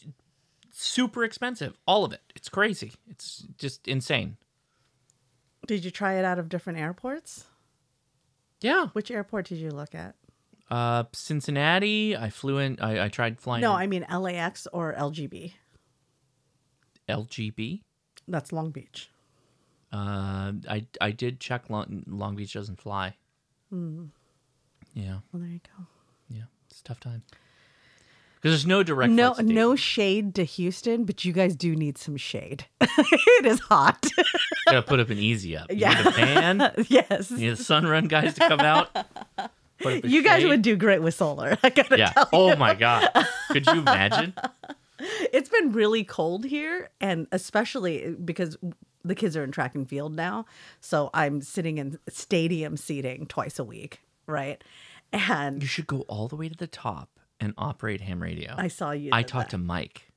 [0.72, 1.78] super expensive.
[1.86, 2.20] All of it.
[2.34, 2.94] It's crazy.
[3.08, 4.36] It's just insane.
[5.68, 7.44] Did you try it out of different airports?
[8.60, 8.88] Yeah.
[8.92, 10.16] Which airport did you look at?
[10.70, 12.16] Uh, Cincinnati.
[12.16, 12.78] I flew in.
[12.80, 13.62] I, I tried flying.
[13.62, 15.54] No, in I mean LAX or LGB.
[17.08, 17.82] LGB.
[18.26, 19.08] That's Long Beach.
[19.92, 23.14] Uh, I I did check Long, Long Beach doesn't fly.
[23.70, 24.06] Hmm.
[24.94, 25.84] Yeah, Well, there you go.
[26.28, 27.22] yeah, it's a tough time
[28.36, 29.12] because there's no direct.
[29.12, 32.66] No, no shade to Houston, but you guys do need some shade.
[32.80, 34.06] it is hot.
[34.66, 35.70] Gotta put up an easy up.
[35.70, 35.94] You Yeah.
[35.94, 36.72] need a fan.
[36.88, 37.30] yes.
[37.30, 38.92] You need the Sunrun guys to come out.
[39.80, 41.56] Put up a You guys would do great with solar.
[41.62, 42.10] I gotta Yeah.
[42.10, 43.08] tell Oh my god.
[43.50, 44.34] Could you imagine?
[45.00, 48.56] It's been really cold here, and especially because
[49.04, 50.44] the kids are in track and field now.
[50.80, 54.62] So I'm sitting in stadium seating twice a week, right?
[55.12, 57.08] And You should go all the way to the top
[57.40, 58.54] and operate ham radio.
[58.58, 59.56] I saw you I talked that.
[59.56, 60.10] to Mike.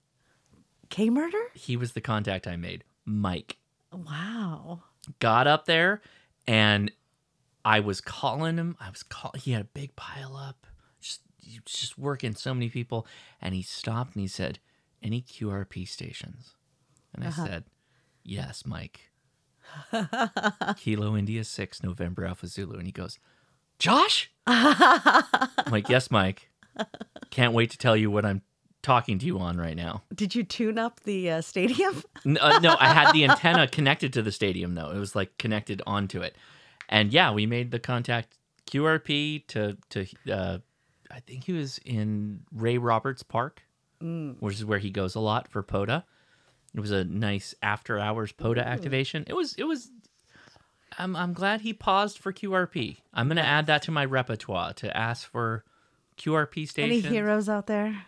[0.90, 1.42] K Murder?
[1.54, 2.84] He was the contact I made.
[3.06, 3.58] Mike
[3.94, 4.84] Wow.
[5.20, 6.02] got up there,
[6.48, 6.92] and
[7.64, 8.76] I was calling him.
[8.80, 9.32] I was call.
[9.38, 10.66] He had a big pile up.
[11.00, 11.22] Just
[11.66, 13.06] just working so many people,
[13.42, 14.60] and he stopped and he said,
[15.02, 16.56] "Any QRP stations?"
[17.14, 17.46] And I Uh-huh.
[17.46, 17.64] said,
[18.24, 19.10] "Yes, Mike."
[20.78, 22.78] Kilo India 6, November Alpha Zulu.
[22.78, 23.20] And he goes,
[23.80, 24.32] Josh?
[24.48, 26.50] I'm like, yes, Mike.
[27.30, 28.42] Can't wait to tell you what I'm
[28.82, 30.04] talking to you on right now.
[30.14, 32.04] Did you tune up the uh, stadium?
[32.26, 34.90] N- uh, no, I had the antenna connected to the stadium though.
[34.90, 36.36] It was like connected onto it,
[36.90, 38.38] and yeah, we made the contact
[38.70, 40.06] QRP to to.
[40.32, 40.58] Uh,
[41.12, 43.62] I think he was in Ray Roberts Park,
[44.02, 44.38] Mm.
[44.40, 46.04] which is where he goes a lot for POTA.
[46.74, 48.68] It was a nice after hours POTA hmm.
[48.68, 49.24] activation.
[49.28, 49.90] It was it was.
[50.98, 52.98] I'm I'm glad he paused for QRP.
[53.14, 55.64] I'm gonna add that to my repertoire to ask for
[56.18, 56.92] QRP station.
[56.92, 58.06] Any heroes out there?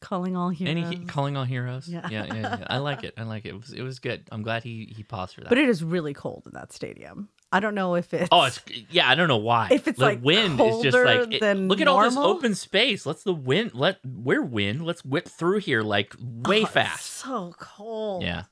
[0.00, 0.70] Calling all heroes.
[0.70, 1.88] Any he- calling all heroes?
[1.88, 2.08] Yeah.
[2.10, 2.66] Yeah, yeah, yeah.
[2.66, 3.14] I like it.
[3.16, 3.50] I like it.
[3.50, 4.28] It was, it was good.
[4.32, 5.48] I'm glad he he paused for that.
[5.48, 7.28] but it is really cold in that stadium.
[7.52, 8.28] I don't know if it's.
[8.32, 8.60] oh, it's
[8.90, 9.08] yeah.
[9.08, 9.68] I don't know why.
[9.70, 13.04] If it's, the like, wind is just like it- look at all this open space.
[13.06, 13.72] Let's the wind.
[13.74, 14.84] Let we're wind.
[14.84, 17.06] Let's whip through here like way Oh, it's fast.
[17.06, 18.22] So cold.
[18.22, 18.44] Yeah.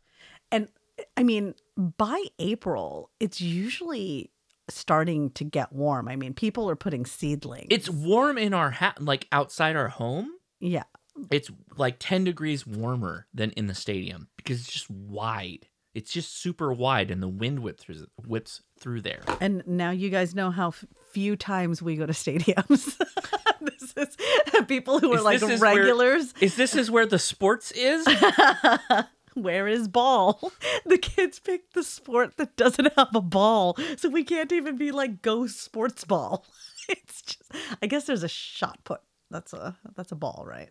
[0.53, 0.69] And
[1.17, 4.31] I mean, by April, it's usually
[4.69, 6.09] starting to get warm.
[6.09, 7.69] I mean, people are putting seedlings.
[7.71, 10.29] It's warm in our hat, like outside our home.
[10.61, 10.85] yeah.
[11.31, 15.67] It's like ten degrees warmer than in the stadium because it's just wide.
[15.95, 19.23] It's just super wide, and the wind whips through, whips through there.
[19.41, 22.97] And now you guys know how f- few times we go to stadiums.
[23.61, 24.17] this is
[24.69, 26.33] people who are Is like is regulars.
[26.41, 28.07] is this is where the sports is?
[29.35, 30.53] Where is ball?
[30.85, 34.91] The kids pick the sport that doesn't have a ball, so we can't even be
[34.91, 36.45] like go sports ball.
[36.89, 37.43] It's just,
[37.81, 39.01] I guess there's a shot put.
[39.31, 40.71] That's a that's a ball, right?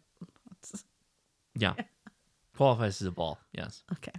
[0.50, 0.84] That's,
[1.56, 1.76] yeah,
[2.58, 3.40] qualifies as a ball.
[3.54, 3.84] Yes.
[3.94, 4.12] okay.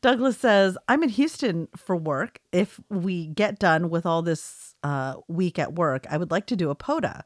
[0.00, 2.40] Douglas says, I'm in Houston for work.
[2.52, 6.56] If we get done with all this uh, week at work, I would like to
[6.56, 7.24] do a POTA.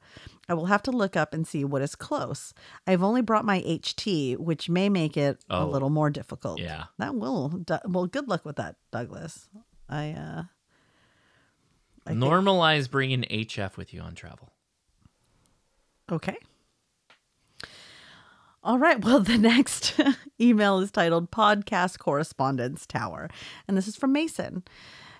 [0.48, 2.54] I will have to look up and see what is close.
[2.86, 5.66] I've only brought my HT, which may make it a Oh.
[5.68, 6.58] little more difficult.
[6.58, 6.84] Yeah.
[6.98, 7.62] That will.
[7.86, 9.48] Well, good luck with that, Douglas.
[9.88, 10.42] I, uh,
[12.06, 14.52] I think- Normalize bringing HF with you on travel.
[16.10, 16.36] Okay.
[18.62, 18.98] All right.
[19.04, 19.98] Well, the next
[20.40, 23.28] email is titled Podcast Correspondence Tower.
[23.66, 24.64] And this is from Mason.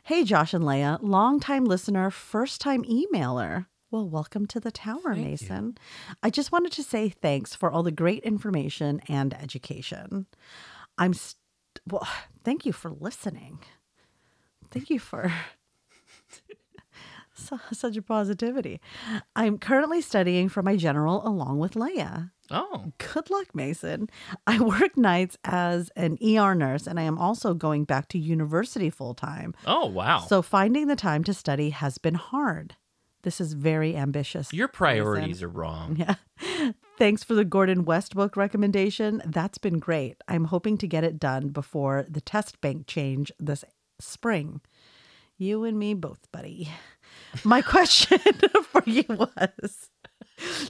[0.04, 3.66] Hey, Josh and Leah, longtime listener, first time emailer.
[3.90, 5.78] Well, welcome to the tower, Mason.
[6.22, 10.26] I just wanted to say thanks for all the great information and education.
[10.98, 11.36] I'm, st-
[11.90, 12.06] well,
[12.44, 13.60] thank you for listening.
[14.70, 15.32] Thank you for
[17.34, 18.80] su- such a positivity.
[19.34, 22.32] I'm currently studying for my general along with Leah.
[22.50, 24.08] Oh, Good luck, Mason.
[24.46, 28.90] I work nights as an ER nurse and I am also going back to university
[28.90, 29.54] full time.
[29.66, 30.20] oh wow.
[30.20, 32.76] So finding the time to study has been hard.
[33.22, 34.52] This is very ambitious.
[34.52, 35.96] Your priorities are wrong.
[36.40, 36.72] Yeah.
[36.96, 39.20] Thanks for the Gordon West book recommendation.
[39.24, 40.16] That's been great.
[40.28, 43.64] I'm hoping to get it done before the test bank change this
[44.00, 44.60] spring.
[45.36, 46.68] You and me both, buddy.
[47.44, 48.18] My question
[48.64, 49.90] for you was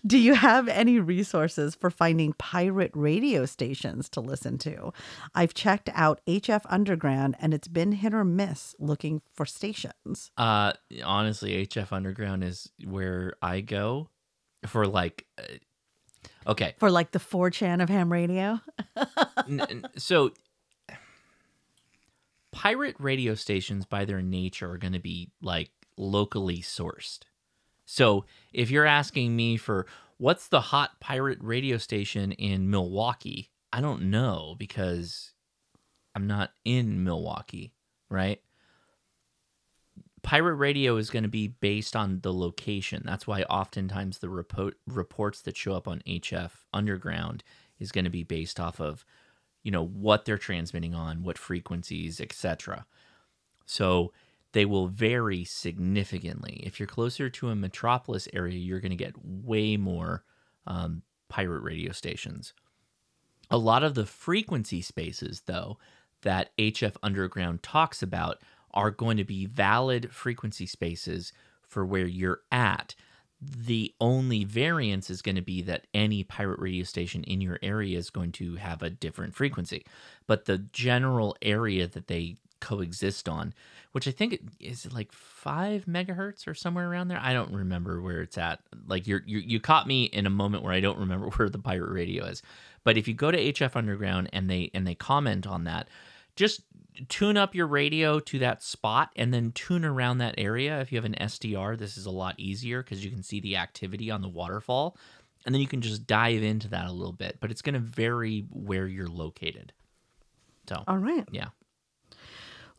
[0.07, 4.93] Do you have any resources for finding pirate radio stations to listen to?
[5.35, 10.31] I've checked out HF Underground and it's been hit or miss looking for stations.
[10.37, 10.73] Uh,
[11.05, 14.09] honestly, HF Underground is where I go
[14.67, 15.27] for like.
[15.39, 18.61] Uh, okay, For like the 4chan of ham radio?
[19.49, 20.33] N- n- so
[22.53, 27.21] pirate radio stations by their nature are going to be like locally sourced
[27.91, 29.87] so if you're asking me for
[30.19, 33.51] what's the hot pirate radio station in milwaukee?
[33.73, 35.33] I don't know because
[36.15, 37.73] i'm not in milwaukee
[38.11, 38.41] right?
[40.23, 43.03] Pirate radio is going to be based on the location.
[43.05, 47.45] That's why oftentimes the repo- reports that show up on hf underground
[47.79, 49.05] is going to be based off of
[49.63, 52.87] you know what they're transmitting on what frequencies etc
[53.67, 54.13] so
[54.53, 56.63] they will vary significantly.
[56.65, 60.25] If you're closer to a metropolis area you're going to get way more
[60.67, 62.55] um, pirate radio stations.
[63.51, 65.79] A lot of the frequency spaces though
[66.23, 68.43] that hf underground talks about
[68.75, 72.95] are going to be valid frequency spaces for where you're at.
[73.41, 77.97] The only variance is going to be that any pirate radio station in your area
[77.97, 79.85] is going to have a different frequency.
[80.27, 83.53] But the general area that they coexist on,
[83.93, 87.21] which I think it- is like five megahertz or somewhere around there.
[87.23, 88.61] I don't remember where it's at.
[88.87, 91.59] Like you're, you you caught me in a moment where I don't remember where the
[91.59, 92.43] pirate radio is.
[92.85, 95.89] But if you go to HF Underground and they and they comment on that,
[96.37, 96.63] just
[97.09, 100.81] tune up your radio to that spot and then tune around that area.
[100.81, 103.57] If you have an SDR, this is a lot easier because you can see the
[103.57, 104.97] activity on the waterfall.
[105.47, 107.79] And then you can just dive into that a little bit, but it's going to
[107.81, 109.73] vary where you're located.
[110.69, 111.25] So, All right.
[111.31, 111.47] yeah.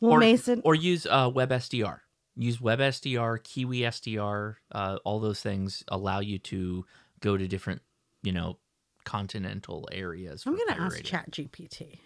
[0.00, 2.00] Well, or, Mason, Or use uh, WebSDR.
[2.36, 6.86] Use WebSDR, Kiwi SDR, uh, all those things allow you to
[7.20, 7.82] go to different,
[8.22, 8.58] you know,
[9.04, 10.44] continental areas.
[10.46, 11.10] I'm gonna ask radio.
[11.10, 11.98] Chat GPT.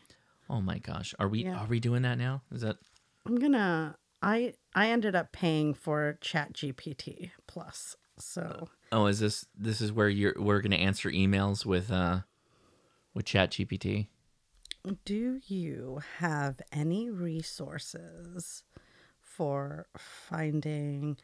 [0.48, 1.58] Oh my gosh, are we Yeah.
[1.58, 2.42] are we doing that now?
[2.50, 2.76] Is that
[3.26, 3.96] I'm gonna.
[4.22, 7.96] I I ended up paying for Chat GPT Plus.
[8.18, 12.20] So oh is this this is where you're we're gonna answer emails with uh
[13.12, 14.08] with Chat GPT?
[15.06, 18.64] Do you have any resources
[19.20, 21.16] for finding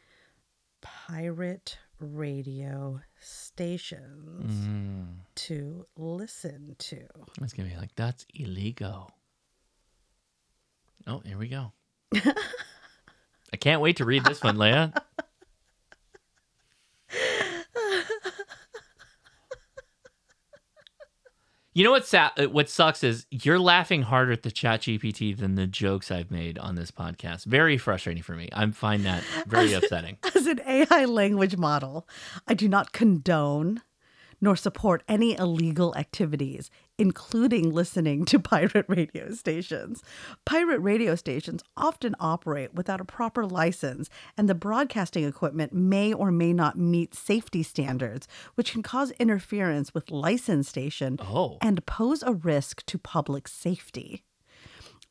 [0.81, 5.17] pirate radio stations Mm.
[5.35, 7.07] to listen to?
[7.39, 9.11] It's gonna be like that's illegal.
[11.05, 11.71] Oh, here we go.
[13.53, 14.91] I can't wait to read this one, Leah.
[21.73, 22.05] You know what?
[22.05, 26.11] Sa- uh, what sucks is you're laughing harder at the Chat GPT than the jokes
[26.11, 27.45] I've made on this podcast.
[27.45, 28.49] Very frustrating for me.
[28.51, 30.17] I find that very upsetting.
[30.35, 32.07] As an AI language model,
[32.45, 33.81] I do not condone
[34.41, 40.03] nor support any illegal activities, including listening to pirate radio stations.
[40.45, 46.31] Pirate radio stations often operate without a proper license, and the broadcasting equipment may or
[46.31, 51.57] may not meet safety standards, which can cause interference with licensed station Oh.
[51.61, 54.23] and pose a risk to public safety.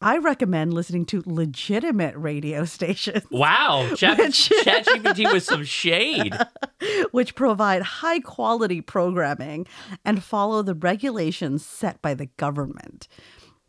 [0.03, 3.25] I recommend listening to legitimate radio stations.
[3.31, 6.35] Wow, Chat Which- ChatGPT with some shade.
[7.11, 9.67] which provide high quality programming
[10.05, 13.09] and follow the regulations set by the government.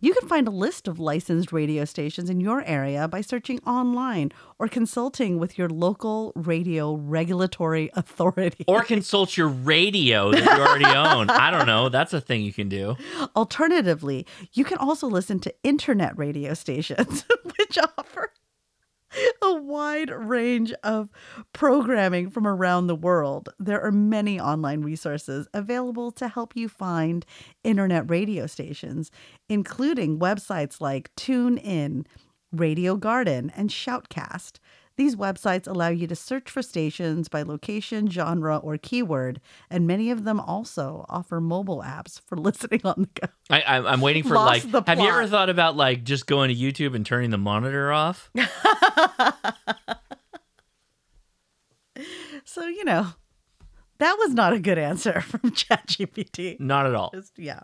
[0.04, 4.32] You can find a list of licensed radio stations in your area by searching online
[4.58, 8.66] or consulting with your local radio regulatory authority.
[8.68, 11.30] Or consult your radio that you already own.
[11.30, 11.90] I don't know.
[11.90, 12.96] That's a thing you can do.
[13.36, 17.24] Alternatively, you can also listen to internet radio stations,
[17.60, 18.32] which offer
[19.42, 21.10] a wide range of
[21.54, 23.50] programming from around the world.
[23.60, 27.26] There are many online resources available to help you find
[27.64, 29.12] internet radio stations,
[29.50, 32.06] including websites like TuneIn,
[32.52, 34.60] Radio Garden, and Shoutcast.
[35.02, 40.12] These websites allow you to search for stations by location, genre, or keyword, and many
[40.12, 43.28] of them also offer mobile apps for listening on the go.
[43.50, 44.86] I, I'm waiting for Lost like.
[44.86, 48.30] Have you ever thought about like just going to YouTube and turning the monitor off?
[52.44, 53.08] So, you know,
[54.00, 56.60] that was not a good answer from ChatGPT.
[56.60, 57.12] Not at all.
[57.14, 57.62] Just, yeah.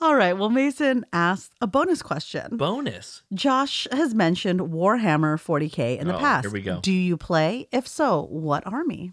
[0.00, 0.32] All right.
[0.32, 2.56] Well, Mason asked a bonus question.
[2.56, 3.22] Bonus.
[3.32, 6.44] Josh has mentioned Warhammer 40K in the Oh, past.
[6.46, 6.80] here we go.
[6.80, 7.68] Do you play?
[7.72, 9.12] If so, what army?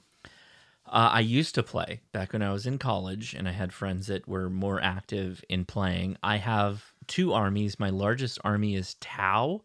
[0.86, 4.08] Uh, I used to play back when I was in college, and I had friends
[4.08, 6.18] that were more active in playing.
[6.22, 7.80] I have two armies.
[7.80, 9.64] My largest army is Tau,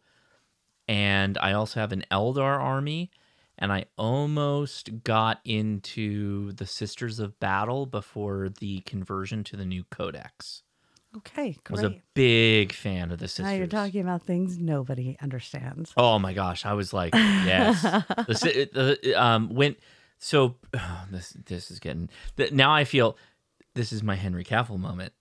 [0.86, 3.10] and I also have an Eldar army.
[3.60, 9.84] And I almost got into the Sisters of Battle before the conversion to the new
[9.90, 10.62] Codex.
[11.16, 13.46] Okay, I was a big fan of the Sisters.
[13.46, 15.92] Now you're talking about things nobody understands.
[15.96, 17.82] Oh my gosh, I was like, yes.
[17.82, 19.74] the, the, um, when
[20.18, 20.56] so
[21.10, 22.72] this this is getting th- now.
[22.72, 23.16] I feel
[23.74, 25.12] this is my Henry Cavill moment.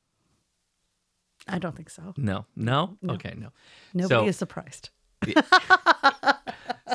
[1.47, 2.13] I don't think so.
[2.17, 3.13] No, no, No.
[3.13, 3.49] okay, no.
[3.93, 4.89] Nobody So- is surprised.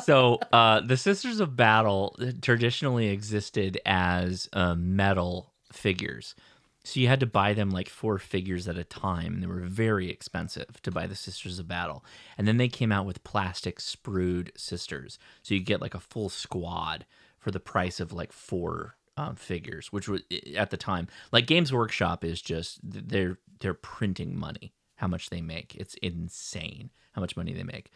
[0.03, 6.35] so uh, the Sisters of Battle traditionally existed as uh, metal figures.
[6.85, 9.39] So you had to buy them like four figures at a time.
[9.39, 12.03] They were very expensive to buy the Sisters of Battle.
[12.37, 15.17] And then they came out with plastic sprued sisters.
[15.43, 17.05] So you get like a full squad
[17.39, 20.23] for the price of like four um, figures, which was
[20.57, 24.73] at the time like Games Workshop is just they're they're printing money.
[24.95, 25.75] How much they make?
[25.75, 27.91] It's insane how much money they make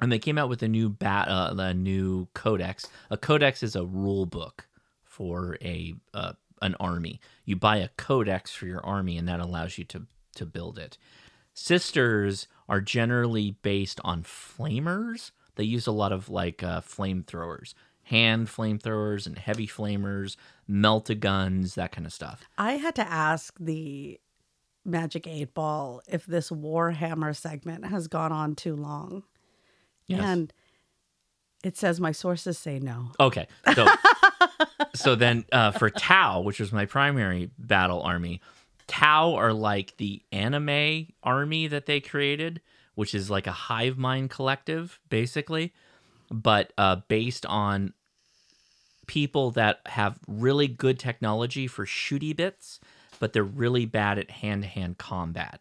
[0.00, 2.86] and they came out with a new bat uh, a new codex.
[3.10, 4.68] A codex is a rule book
[5.04, 6.32] for a uh,
[6.62, 7.20] an army.
[7.44, 10.06] You buy a codex for your army and that allows you to
[10.36, 10.96] to build it.
[11.52, 15.32] Sisters are generally based on flamers.
[15.56, 17.74] They use a lot of like uh, flamethrowers.
[18.04, 20.36] Hand flamethrowers and heavy flamers
[20.68, 22.42] melta guns that kind of stuff.
[22.56, 24.20] I had to ask the
[24.84, 29.24] Magic 8 Ball if this Warhammer segment has gone on too long.
[30.10, 30.22] Yes.
[30.22, 30.52] And
[31.62, 33.12] it says my sources say no.
[33.18, 33.46] Okay.
[33.74, 33.86] So
[34.94, 38.40] so then uh, for Tau, which was my primary battle army,
[38.86, 42.60] Tau are like the anime army that they created,
[42.94, 45.72] which is like a hive mind collective, basically,
[46.30, 47.92] but uh, based on
[49.06, 52.80] people that have really good technology for shooty bits,
[53.20, 55.60] but they're really bad at hand to hand combat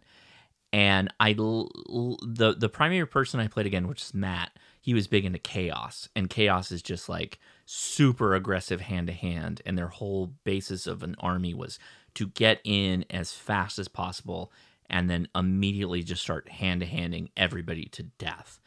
[0.71, 4.51] and I the the primary person I played again, which is Matt,
[4.81, 9.61] he was big into chaos, and chaos is just like super aggressive hand to hand,
[9.65, 11.79] and their whole basis of an army was
[12.15, 14.51] to get in as fast as possible
[14.89, 18.59] and then immediately just start hand to handing everybody to death.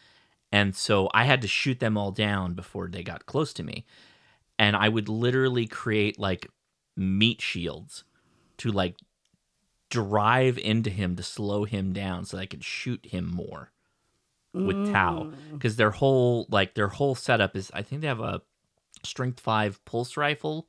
[0.53, 3.85] And so I had to shoot them all down before they got close to me.
[4.59, 6.47] And I would literally create like
[6.97, 8.05] meat shields
[8.59, 8.97] to like
[9.93, 13.71] drive into him to slow him down so I could shoot him more
[14.55, 15.53] with Tau Mm.
[15.53, 18.43] because their whole like their whole setup is I think they have a
[19.03, 20.69] strength 5 pulse rifle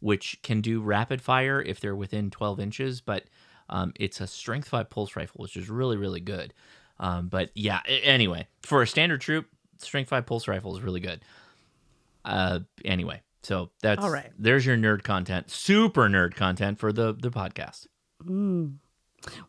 [0.00, 3.24] which can do rapid fire if they're within 12 inches but
[3.68, 6.54] um, it's a strength 5 pulse rifle which is really really good
[7.00, 9.46] um, but yeah anyway for a standard troop
[9.76, 11.20] strength 5 pulse rifle is really good
[12.24, 14.30] uh anyway so that's All right.
[14.38, 17.86] there's your nerd content super nerd content for the the podcast
[18.24, 18.76] Mm.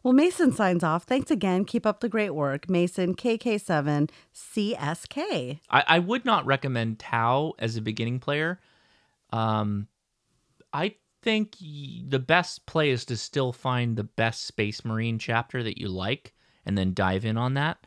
[0.02, 1.04] Well, Mason signs off.
[1.04, 1.64] Thanks again.
[1.64, 2.70] Keep up the great work.
[2.70, 5.60] Mason KK7 CSK.
[5.70, 8.60] I, I would not recommend Tau as a beginning player.
[9.32, 9.88] Um,
[10.74, 15.62] I think y- the best play is to still find the best Space Marine chapter
[15.64, 16.34] that you like,
[16.66, 17.86] and then dive in on that.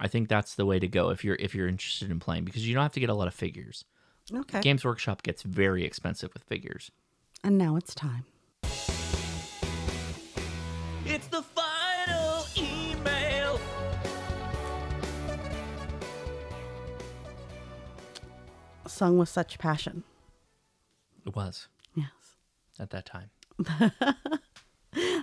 [0.00, 2.66] I think that's the way to go if you're if you're interested in playing because
[2.66, 3.84] you don't have to get a lot of figures.
[4.32, 4.60] Okay.
[4.62, 6.90] Games Workshop gets very expensive with figures.
[7.44, 8.24] And now it's time.
[19.00, 20.04] Sung with such passion.
[21.24, 21.68] It was.
[21.94, 22.36] Yes.
[22.78, 23.30] At that time.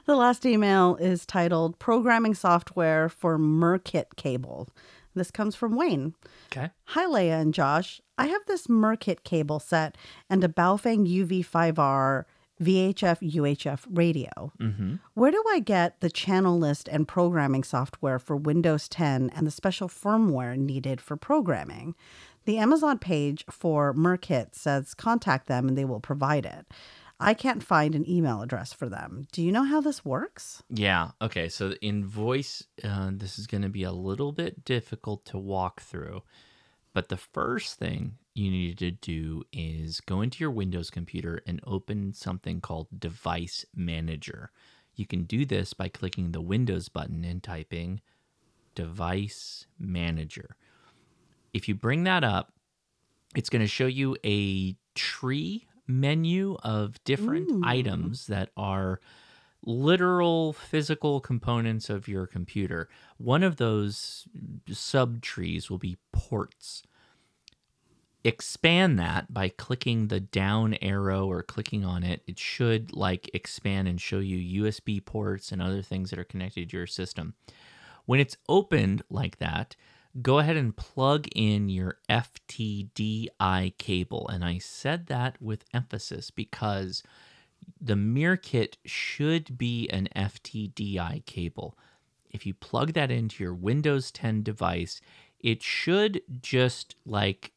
[0.05, 4.69] The last email is titled Programming Software for Mirkit Cable.
[5.13, 6.15] This comes from Wayne.
[6.49, 6.71] Okay.
[6.85, 7.99] Hi, Leah and Josh.
[8.17, 9.97] I have this Mirkit cable set
[10.29, 12.23] and a Baofeng UV5R
[12.61, 14.53] VHF UHF radio.
[14.59, 14.95] Mm-hmm.
[15.13, 19.51] Where do I get the channel list and programming software for Windows 10 and the
[19.51, 21.95] special firmware needed for programming?
[22.47, 26.65] The Amazon page for Mirkit says contact them and they will provide it.
[27.19, 29.27] I can't find an email address for them.
[29.33, 30.63] Do you know how this works?
[30.69, 31.09] Yeah.
[31.21, 31.49] Okay.
[31.49, 35.81] So in voice, uh, this is going to be a little bit difficult to walk
[35.81, 36.23] through.
[36.93, 41.59] But the first thing you need to do is go into your Windows computer and
[41.67, 44.51] open something called Device Manager.
[44.95, 47.99] You can do this by clicking the Windows button and typing
[48.73, 50.55] Device Manager.
[51.57, 52.53] If you bring that up,
[53.35, 57.61] it's going to show you a tree menu of different Ooh.
[57.65, 58.99] items that are
[59.65, 62.87] literal physical components of your computer.
[63.17, 64.27] One of those
[64.71, 66.83] sub trees will be ports.
[68.23, 72.21] Expand that by clicking the down arrow or clicking on it.
[72.27, 76.69] It should like expand and show you USB ports and other things that are connected
[76.69, 77.33] to your system.
[78.05, 79.75] When it's opened like that,
[80.21, 84.27] go ahead and plug in your FTDI cable.
[84.27, 87.03] And I said that with emphasis because
[87.79, 91.77] the Mirkit should be an FTDI cable.
[92.31, 95.01] If you plug that into your Windows 10 device,
[95.39, 97.51] it should just like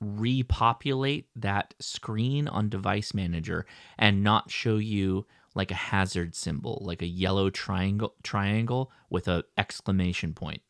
[0.00, 3.66] repopulate that screen on Device Manager
[3.98, 9.44] and not show you like a hazard symbol, like a yellow triangle triangle with a
[9.56, 10.60] exclamation point.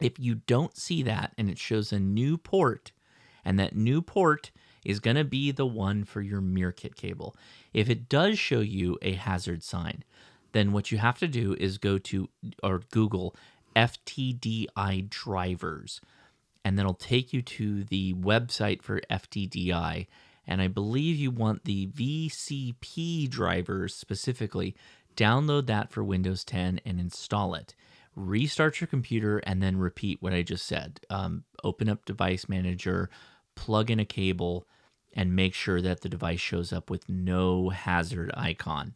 [0.00, 2.92] If you don't see that and it shows a new port,
[3.44, 4.50] and that new port
[4.84, 7.36] is going to be the one for your MirKit cable.
[7.72, 10.04] If it does show you a hazard sign,
[10.52, 12.28] then what you have to do is go to
[12.62, 13.34] or Google
[13.74, 16.00] FTDI drivers,
[16.64, 20.06] and that'll take you to the website for FTDI.
[20.46, 24.76] And I believe you want the VCP drivers specifically.
[25.16, 27.74] Download that for Windows 10 and install it
[28.16, 31.00] restart your computer and then repeat what I just said.
[31.10, 33.10] Um, open up Device Manager,
[33.54, 34.66] plug in a cable,
[35.12, 38.94] and make sure that the device shows up with no hazard icon.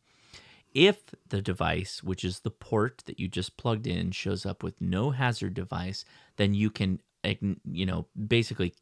[0.75, 4.81] If the device, which is the port that you just plugged in, shows up with
[4.81, 6.05] no hazard device,
[6.37, 8.75] then you can, you know, basically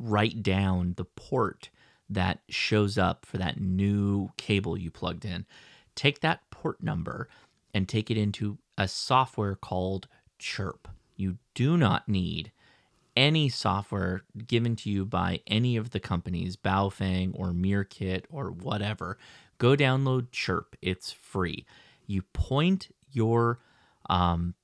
[0.00, 1.70] write down the port
[2.08, 5.46] that shows up for that new cable you plugged in.
[5.94, 7.28] Take that port number
[7.74, 10.08] and take it into a software called
[10.38, 10.88] Chirp.
[11.16, 12.52] You do not need
[13.16, 19.18] any software given to you by any of the companies, Baofeng or MirKit or whatever.
[19.58, 20.76] Go download Chirp.
[20.82, 21.66] It's free.
[22.06, 23.60] You point your
[24.08, 24.54] um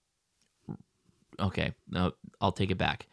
[1.40, 3.06] okay, no, I'll take it back.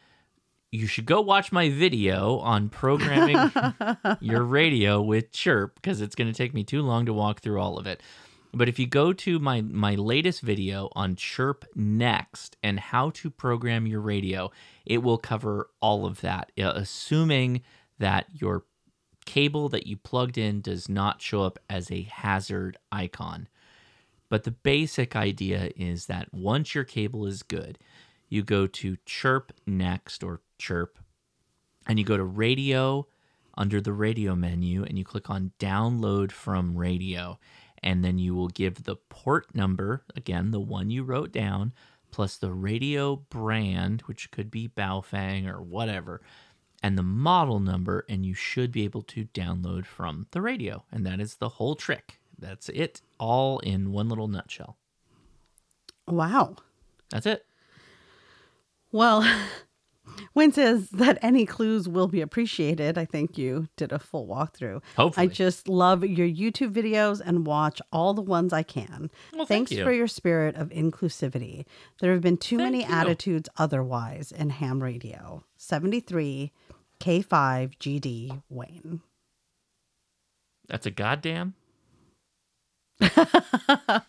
[0.72, 3.51] You should go watch my video on programming
[4.19, 7.61] your radio with Chirp because it's going to take me too long to walk through
[7.61, 8.01] all of it.
[8.56, 13.30] But if you go to my my latest video on Chirp Next and how to
[13.30, 14.49] program your radio,
[14.86, 17.61] it will cover all of that, uh, assuming
[17.99, 18.64] that your
[19.26, 23.49] cable that you plugged in does not show up as a hazard icon.
[24.30, 27.77] But the basic idea is that once your cable is good,
[28.30, 30.98] you go to Chirp Next or Chirp,
[31.88, 33.07] and you go to Radio
[33.57, 37.38] under the radio menu, and you click on Download from Radio.
[37.85, 41.71] And then you will give the port number, again, the one you wrote down,
[42.11, 46.21] plus the radio brand, which could be Baofeng or whatever,
[46.81, 50.83] and the model number, and you should be able to download from the radio.
[50.91, 52.19] And that is the whole trick.
[52.39, 54.77] That's it, all in one little nutshell.
[56.07, 56.55] Wow.
[57.11, 57.45] That's it.
[58.91, 59.21] Well,
[60.34, 62.98] Wayne says that any clues will be appreciated.
[62.98, 64.82] I think you did a full walkthrough.
[64.95, 65.26] Hopefully.
[65.26, 69.10] I just love your YouTube videos and watch all the ones I can.
[69.34, 69.84] Well, thank Thanks you.
[69.84, 71.65] for your spirit of inclusivity.
[71.99, 72.90] There have been too many you.
[72.90, 75.44] attitudes otherwise in ham radio.
[75.57, 76.52] 73
[76.99, 79.02] K5 GD Wayne.
[80.68, 81.53] That's a goddamn.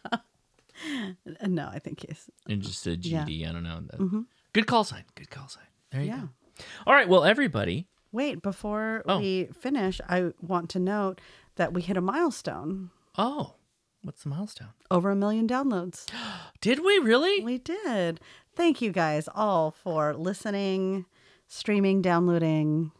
[1.46, 2.28] No, I think he's.
[2.48, 3.24] And just a Yeah.
[3.24, 3.48] GD.
[3.48, 3.80] I don't know.
[3.80, 4.26] That- Mhm.
[4.52, 5.04] Good call sign.
[5.14, 5.64] Good call sign.
[5.96, 6.20] There you Yeah.
[6.20, 6.64] go.
[6.86, 7.08] All right.
[7.08, 7.86] Well, everybody.
[8.12, 9.18] Wait, before Oh.
[9.18, 11.20] we finish, I want to note
[11.56, 12.90] that we hit a milestone.
[13.18, 13.54] Oh,
[14.02, 14.74] what's the milestone?
[14.90, 16.06] Over a million downloads.
[16.60, 17.42] Did we really?
[17.42, 18.20] We did.
[18.54, 21.06] Thank you guys all for listening,
[21.46, 22.92] streaming, downloading,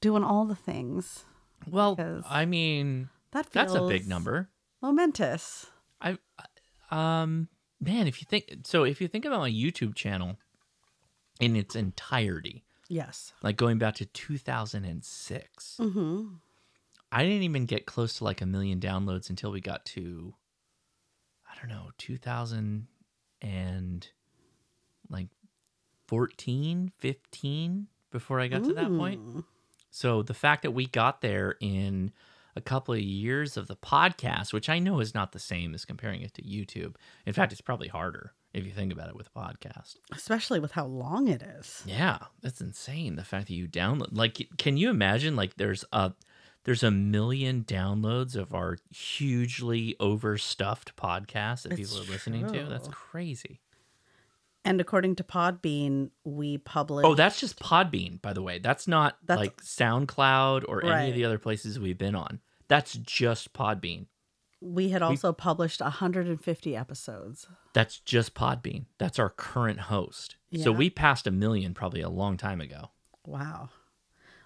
[0.00, 1.24] doing all the things.
[1.66, 1.96] Well,
[2.28, 4.48] I mean, that that's a big number.
[4.82, 5.66] Momentous.
[6.00, 6.18] I,
[6.90, 7.48] um,
[7.80, 10.36] man, if you think so, if you think about my YouTube channel
[11.40, 13.32] in its entirety, Yes.
[13.42, 16.26] like going back to 2006, Mm-hmm.
[17.12, 20.34] I didn't even get close to like a million downloads until we got to,
[21.48, 22.88] I don't know, 2000
[23.40, 24.08] and
[25.08, 25.28] like
[26.08, 29.44] 14, 15 before I got to that point.
[29.90, 32.12] So the fact that we got there in
[32.56, 35.84] a couple of years of the podcast, which I know is not the same as
[35.84, 36.96] comparing it to YouTube.
[37.24, 39.96] In fact, it's probably harder if you think about it with a podcast.
[40.12, 41.82] Especially with how long it is.
[41.86, 43.16] Yeah, that's insane.
[43.16, 45.36] The fact that you download, like, can you imagine?
[45.36, 46.12] Like, there's a
[46.64, 52.64] there's a million downloads of our hugely overstuffed podcast that It's people are listening to.
[52.64, 53.60] That's crazy.
[54.64, 57.04] And according to Podbean, we publish.
[57.06, 58.58] Oh, that's just Podbean, by the way.
[58.58, 62.40] That's not That's- like SoundCloud or any of the other places we've been on.
[62.66, 64.06] That's just Podbean.
[64.74, 67.46] We had also published 150 episodes.
[67.72, 68.86] That's just Podbean.
[68.98, 70.36] That's our current host.
[70.50, 70.64] Yeah.
[70.64, 72.90] So we passed a million probably a long time ago
[73.26, 73.70] Wow.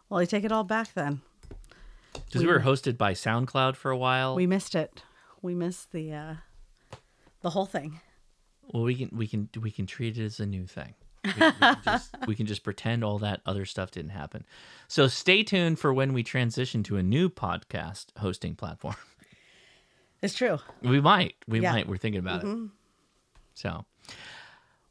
[0.09, 1.21] Well, I take it all back then.
[2.13, 4.35] because we, were hosted by SoundCloud for a while.
[4.35, 5.03] We missed it.
[5.43, 6.35] We missed the uh,
[7.43, 8.01] the whole thing.
[8.73, 10.95] well, we can we can we can treat it as a new thing.
[11.25, 14.45] We, we can just, we can just pretend all that other stuff didn't happen.
[14.89, 18.97] So stay tuned for when we transition to a new podcast hosting platform.
[20.23, 20.59] It's true.
[20.83, 21.35] We might.
[21.49, 21.73] We Yeah.
[21.73, 21.89] might.
[21.89, 22.47] We're thinking about it.
[22.47, 22.71] Mhm.
[23.55, 23.85] So,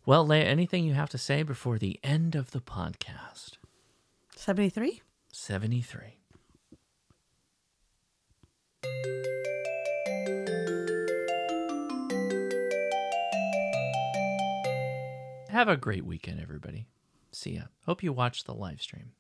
[0.06, 3.58] well, Leah, anything you have to say before the end of the podcast?
[4.36, 5.02] 73?
[5.32, 6.16] 73.
[15.50, 16.86] Have a great weekend, everybody.
[17.32, 17.64] See ya.
[17.86, 19.12] Hope you watch the live stream.